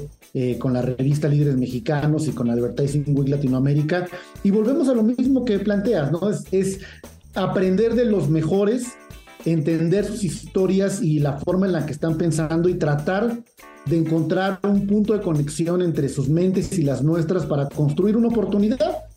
eh, 0.41 0.57
con 0.57 0.73
la 0.73 0.83
revista 0.83 1.27
Líderes 1.27 1.57
Mexicanos 1.57 2.29
y 2.29 2.31
con 2.31 2.49
Advertising 2.49 3.07
Week 3.09 3.29
Latinoamérica. 3.29 4.07
Y 4.45 4.53
volvemos 4.53 4.89
a 4.89 4.95
lo 4.95 5.03
mismo 5.03 5.45
que 5.45 5.59
planteas, 5.59 6.13
¿no? 6.13 6.31
Es, 6.31 6.45
es 6.53 6.79
aprender 7.35 7.97
de 7.97 8.05
los 8.05 8.29
mejores, 8.29 8.87
entender 9.45 10.05
sus 10.05 10.23
historias 10.23 11.03
y 11.03 11.19
la 11.19 11.39
forma 11.39 11.67
en 11.67 11.73
la 11.73 11.85
que 11.85 11.91
están 11.91 12.17
pensando 12.17 12.69
y 12.69 12.75
tratar 12.75 13.37
de 13.87 13.99
encontrar 13.99 14.61
un 14.63 14.87
punto 14.87 15.13
de 15.13 15.23
conexión 15.23 15.83
entre 15.83 16.09
sus 16.09 16.29
mentes 16.29 16.79
y 16.79 16.83
las 16.83 17.03
nuestras 17.03 17.45
para 17.45 17.69
construir 17.69 18.17
una 18.17 18.29
oportunidad 18.29 19.08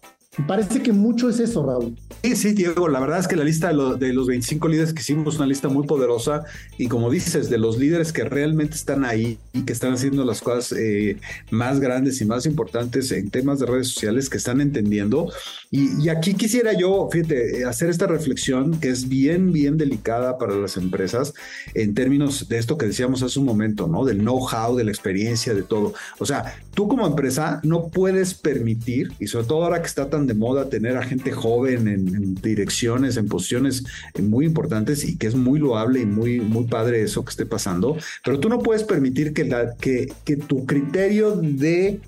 Parece 0.47 0.81
que 0.81 0.93
mucho 0.93 1.27
es 1.27 1.41
eso, 1.41 1.65
Raúl. 1.65 1.97
Sí, 2.23 2.37
sí, 2.37 2.53
Diego, 2.53 2.87
la 2.87 3.01
verdad 3.01 3.19
es 3.19 3.27
que 3.27 3.35
la 3.35 3.43
lista 3.43 3.67
de, 3.67 4.13
los 4.13 4.27
25 4.27 4.69
líderes 4.69 4.93
que 4.93 5.01
hicimos 5.01 5.33
es 5.33 5.39
una 5.39 5.47
lista 5.47 5.67
muy 5.67 5.85
poderosa 5.85 6.45
y 6.77 6.87
como 6.87 7.09
dices, 7.09 7.49
de 7.49 7.57
los 7.57 7.77
líderes 7.77 8.13
que 8.13 8.23
realmente 8.23 8.75
están 8.75 9.03
ahí 9.03 9.37
y 9.51 9.63
que 9.63 9.73
están 9.73 9.91
haciendo 9.91 10.23
las 10.23 10.39
cosas 10.39 10.77
eh, 10.79 11.17
más 11.49 11.81
grandes 11.81 12.21
y 12.21 12.25
más 12.25 12.45
importantes 12.45 13.11
en 13.11 13.29
temas 13.29 13.59
de 13.59 13.65
redes 13.65 13.89
sociales 13.89 14.29
que 14.29 14.37
están 14.37 14.61
entendiendo. 14.61 15.29
Y, 15.69 16.07
aquí 16.07 16.33
quisiera 16.33 16.71
yo, 16.71 17.09
fíjate, 17.11 17.65
hacer 17.65 17.89
esta 17.89 18.07
reflexión 18.07 18.79
que 18.79 18.89
es 18.89 19.09
bien, 19.09 19.51
bien 19.51 19.77
delicada 19.77 20.37
para 20.37 20.55
las 20.55 20.77
empresas 20.77 21.33
en 21.73 21.93
términos 21.93 22.47
de 22.47 22.57
esto 22.57 22.77
que 22.77 22.85
decíamos 22.85 23.21
hace 23.21 23.39
un 23.39 23.45
momento, 23.45 23.87
¿no? 23.87 24.05
Del 24.05 24.19
know-how, 24.19 24.77
de 24.77 24.85
la 24.85 24.91
experiencia, 24.91 25.53
de 25.53 25.63
todo. 25.63 25.93
O 26.19 26.25
sea, 26.25 26.55
tú 26.73 26.87
como 26.87 27.05
empresa 27.05 27.59
no 27.63 27.89
puedes 27.89 28.33
permitir, 28.33 29.11
y 29.19 29.27
sobre 29.27 29.47
todo 29.47 29.63
ahora 29.63 29.81
que 29.81 29.87
está 29.87 30.09
tan 30.09 30.20
de 30.27 30.33
moda 30.33 30.69
tener 30.69 30.97
a 30.97 31.03
gente 31.03 31.31
joven 31.31 31.87
en, 31.87 32.35
direcciones, 32.35 33.17
en 33.17 33.27
posiciones 33.27 33.83
muy 34.21 34.45
importantes 34.45 35.03
y 35.03 35.17
que 35.17 35.27
es 35.27 35.35
muy 35.35 35.59
loable 35.59 36.01
y 36.01 36.05
muy, 36.05 36.39
muy 36.39 36.65
padre 36.65 37.01
eso 37.01 37.23
que 37.23 37.31
esté 37.31 37.45
pasando, 37.45 37.97
pero 38.23 38.39
tú 38.39 38.49
no 38.49 38.59
puedes 38.59 38.83
permitir 38.83 39.33
que, 39.33 39.49
que, 39.79 40.11
que 40.25 40.37
tu 40.37 40.65
criterio 40.65 41.35
de 41.35 41.99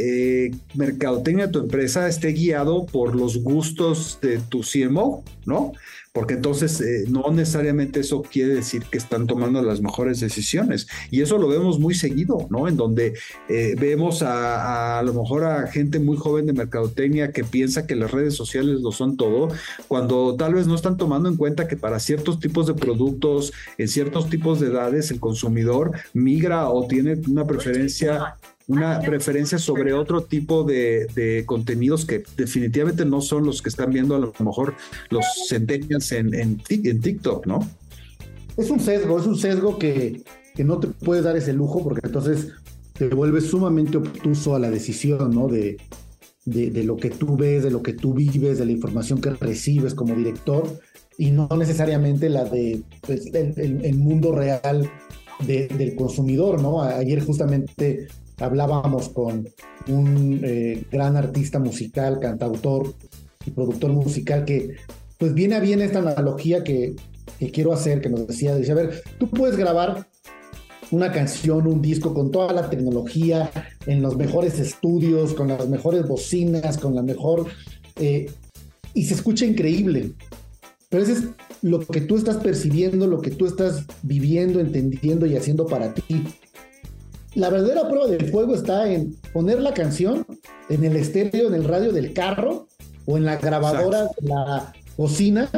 eh, 0.00 0.52
mercadotecnia 0.74 1.46
de 1.46 1.52
tu 1.52 1.58
empresa 1.58 2.06
esté 2.06 2.28
guiado 2.28 2.86
por 2.86 3.16
los 3.16 3.42
gustos 3.42 4.20
de 4.22 4.38
tu 4.38 4.60
CMO, 4.60 5.24
¿no? 5.44 5.72
Porque 6.18 6.34
entonces 6.34 6.80
eh, 6.80 7.04
no 7.08 7.30
necesariamente 7.30 8.00
eso 8.00 8.22
quiere 8.22 8.56
decir 8.56 8.82
que 8.90 8.98
están 8.98 9.28
tomando 9.28 9.62
las 9.62 9.80
mejores 9.80 10.18
decisiones. 10.18 10.88
Y 11.12 11.20
eso 11.20 11.38
lo 11.38 11.46
vemos 11.46 11.78
muy 11.78 11.94
seguido, 11.94 12.48
¿no? 12.50 12.66
En 12.66 12.76
donde 12.76 13.14
eh, 13.48 13.76
vemos 13.78 14.22
a, 14.22 14.98
a, 14.98 15.02
lo 15.04 15.14
mejor 15.14 15.44
a 15.44 15.68
gente 15.68 16.00
muy 16.00 16.16
joven 16.16 16.46
de 16.46 16.54
mercadotecnia 16.54 17.30
que 17.30 17.44
piensa 17.44 17.86
que 17.86 17.94
las 17.94 18.10
redes 18.10 18.34
sociales 18.34 18.80
lo 18.80 18.90
son 18.90 19.16
todo, 19.16 19.46
cuando 19.86 20.34
tal 20.34 20.54
vez 20.54 20.66
no 20.66 20.74
están 20.74 20.96
tomando 20.96 21.28
en 21.28 21.36
cuenta 21.36 21.68
que 21.68 21.76
para 21.76 22.00
ciertos 22.00 22.40
tipos 22.40 22.66
de 22.66 22.74
productos, 22.74 23.52
en 23.76 23.86
ciertos 23.86 24.28
tipos 24.28 24.58
de 24.58 24.66
edades, 24.66 25.12
el 25.12 25.20
consumidor 25.20 25.92
migra 26.14 26.68
o 26.68 26.88
tiene 26.88 27.14
una 27.28 27.46
preferencia 27.46 28.34
una 28.68 29.00
preferencia 29.00 29.58
sobre 29.58 29.94
otro 29.94 30.22
tipo 30.22 30.62
de, 30.62 31.42
contenidos 31.46 32.04
que 32.04 32.22
definitivamente 32.36 33.04
no 33.04 33.20
son 33.20 33.44
los 33.44 33.62
que 33.62 33.70
están 33.70 33.90
viendo 33.90 34.14
a 34.14 34.18
lo 34.18 34.32
mejor 34.38 34.74
los 35.10 35.24
centenias 35.48 36.12
en, 36.12 36.34
en, 36.34 36.58
TikTok, 36.58 37.46
¿no? 37.46 37.68
Es 38.56 38.70
un 38.70 38.78
sesgo, 38.78 39.18
es 39.18 39.26
un 39.26 39.38
sesgo 39.38 39.78
que, 39.78 40.22
que 40.54 40.64
no 40.64 40.78
te 40.78 40.88
puedes 40.88 41.24
dar 41.24 41.36
ese 41.36 41.52
lujo 41.54 41.82
porque 41.82 42.06
entonces 42.06 42.48
te 42.92 43.08
vuelves 43.08 43.46
sumamente 43.46 43.96
obtuso 43.96 44.54
a 44.54 44.58
la 44.58 44.70
decisión, 44.70 45.34
¿no? 45.34 45.48
De, 45.48 45.78
de, 46.44 46.84
lo 46.84 46.96
que 46.96 47.10
tú 47.10 47.36
ves, 47.36 47.62
de 47.62 47.70
lo 47.70 47.82
que 47.82 47.92
tú 47.92 48.14
vives, 48.14 48.58
de 48.58 48.66
la 48.66 48.72
información 48.72 49.20
que 49.20 49.30
recibes 49.30 49.94
como 49.94 50.14
director 50.14 50.80
y 51.16 51.30
no 51.30 51.48
necesariamente 51.56 52.28
la 52.28 52.44
de 52.44 52.82
pues, 53.02 53.26
el, 53.34 53.94
mundo 53.96 54.32
real 54.32 54.88
del 55.46 55.94
consumidor, 55.96 56.60
¿no? 56.60 56.82
Ayer 56.82 57.24
justamente 57.24 58.08
hablábamos 58.40 59.08
con 59.08 59.48
un 59.88 60.40
eh, 60.44 60.84
gran 60.90 61.16
artista 61.16 61.58
musical, 61.58 62.18
cantautor 62.20 62.94
y 63.44 63.50
productor 63.50 63.92
musical 63.92 64.44
que 64.44 64.76
pues 65.18 65.34
viene 65.34 65.56
a 65.56 65.60
bien 65.60 65.80
esta 65.80 65.98
analogía 65.98 66.62
que, 66.62 66.94
quiero 67.52 67.72
hacer, 67.72 68.00
que 68.00 68.08
nos 68.08 68.26
decía, 68.26 68.54
dice, 68.56 68.72
a 68.72 68.76
ver, 68.76 69.02
tú 69.18 69.28
puedes 69.28 69.56
grabar 69.56 70.06
una 70.90 71.12
canción, 71.12 71.66
un 71.66 71.82
disco 71.82 72.14
con 72.14 72.30
toda 72.30 72.52
la 72.52 72.70
tecnología, 72.70 73.50
en 73.86 74.00
los 74.00 74.16
mejores 74.16 74.58
estudios, 74.58 75.34
con 75.34 75.48
las 75.48 75.68
mejores 75.68 76.06
bocinas, 76.06 76.78
con 76.78 76.94
la 76.94 77.02
mejor... 77.02 77.46
Eh, 77.96 78.30
y 78.94 79.04
se 79.04 79.14
escucha 79.14 79.44
increíble. 79.44 80.12
Pero 80.88 81.02
eso 81.02 81.12
es 81.12 81.24
lo 81.62 81.80
que 81.80 82.00
tú 82.00 82.16
estás 82.16 82.36
percibiendo, 82.36 83.06
lo 83.06 83.20
que 83.20 83.30
tú 83.30 83.46
estás 83.46 83.84
viviendo, 84.02 84.60
entendiendo 84.60 85.26
y 85.26 85.36
haciendo 85.36 85.66
para 85.66 85.92
ti 85.92 86.24
la 87.34 87.50
verdadera 87.50 87.88
prueba 87.88 88.06
del 88.06 88.30
fuego 88.30 88.54
está 88.54 88.90
en 88.90 89.14
poner 89.32 89.60
la 89.60 89.74
canción 89.74 90.26
en 90.68 90.84
el 90.84 90.96
estéreo, 90.96 91.48
en 91.48 91.54
el 91.54 91.64
radio 91.64 91.92
del 91.92 92.12
carro 92.12 92.68
o 93.06 93.16
en 93.16 93.24
la 93.24 93.36
grabadora 93.36 94.04
de 94.04 94.28
la 94.28 94.72
cocina 94.96 95.50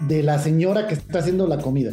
de 0.00 0.22
la 0.22 0.38
señora 0.38 0.86
que 0.86 0.94
está 0.94 1.20
haciendo 1.20 1.46
la 1.46 1.58
comida. 1.58 1.92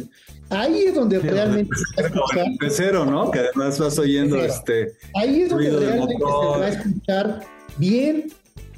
Ahí 0.50 0.84
es 0.84 0.94
donde 0.94 1.18
realmente 1.18 1.74
se 1.96 2.70
cero, 2.70 3.06
¿no? 3.06 3.30
Que 3.30 3.40
además 3.40 3.78
vas 3.78 3.98
oyendo 3.98 4.36
este. 4.36 4.92
Ahí 5.14 5.42
es 5.42 5.50
donde 5.50 5.70
realmente 5.70 6.14
se 6.18 6.24
va 6.24 6.64
a 6.64 6.68
escuchar 6.68 7.40
bien 7.78 8.26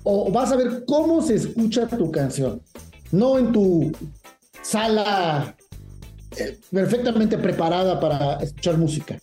o 0.05 0.31
vas 0.31 0.53
a 0.53 0.57
ver 0.57 0.85
cómo 0.87 1.23
se 1.23 1.35
escucha 1.35 1.89
tu 1.89 2.13
canción. 2.13 2.61
No 3.11 3.39
en 3.39 3.53
tu 3.53 3.93
sala 4.63 5.57
eh, 6.37 6.59
perfectamente 6.71 7.39
preparada 7.39 7.99
para 7.99 8.37
escuchar 8.37 8.79
música. 8.79 9.19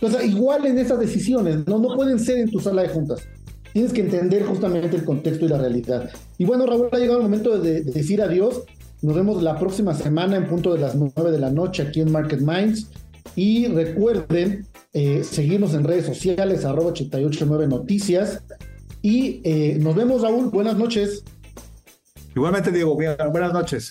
Entonces, 0.00 0.30
igual 0.30 0.66
en 0.66 0.78
esas 0.78 0.98
decisiones, 0.98 1.66
¿no? 1.66 1.78
no 1.78 1.94
pueden 1.96 2.18
ser 2.18 2.38
en 2.38 2.50
tu 2.50 2.60
sala 2.60 2.82
de 2.82 2.88
juntas. 2.88 3.26
Tienes 3.72 3.92
que 3.92 4.02
entender 4.02 4.44
justamente 4.44 4.96
el 4.96 5.04
contexto 5.04 5.44
y 5.44 5.48
la 5.48 5.58
realidad. 5.58 6.10
Y 6.38 6.44
bueno, 6.44 6.66
Raúl, 6.66 6.88
ha 6.92 6.98
llegado 6.98 7.18
el 7.18 7.24
momento 7.24 7.58
de, 7.58 7.82
decir 7.82 8.22
adiós. 8.22 8.62
Nos 9.02 9.14
vemos 9.14 9.42
la 9.42 9.58
próxima 9.58 9.94
semana 9.94 10.36
en 10.36 10.48
punto 10.48 10.72
de 10.72 10.80
las 10.80 10.94
9 10.94 11.30
de 11.30 11.38
la 11.38 11.50
noche 11.50 11.82
aquí 11.82 12.00
en 12.00 12.10
Market 12.10 12.40
Minds. 12.40 12.88
Y 13.34 13.66
recuerden 13.66 14.66
eh, 14.94 15.22
seguirnos 15.24 15.74
en 15.74 15.84
redes 15.84 16.06
sociales, 16.06 16.64
arroba 16.64 16.88
889 16.88 17.66
Noticias. 17.66 18.42
Y 19.02 19.40
eh, 19.44 19.78
nos 19.78 19.94
vemos, 19.94 20.22
Raúl. 20.22 20.48
Buenas 20.50 20.76
noches. 20.76 21.22
Igualmente, 22.34 22.72
Diego. 22.72 22.94
Buenas 22.94 23.52
noches. 23.52 23.90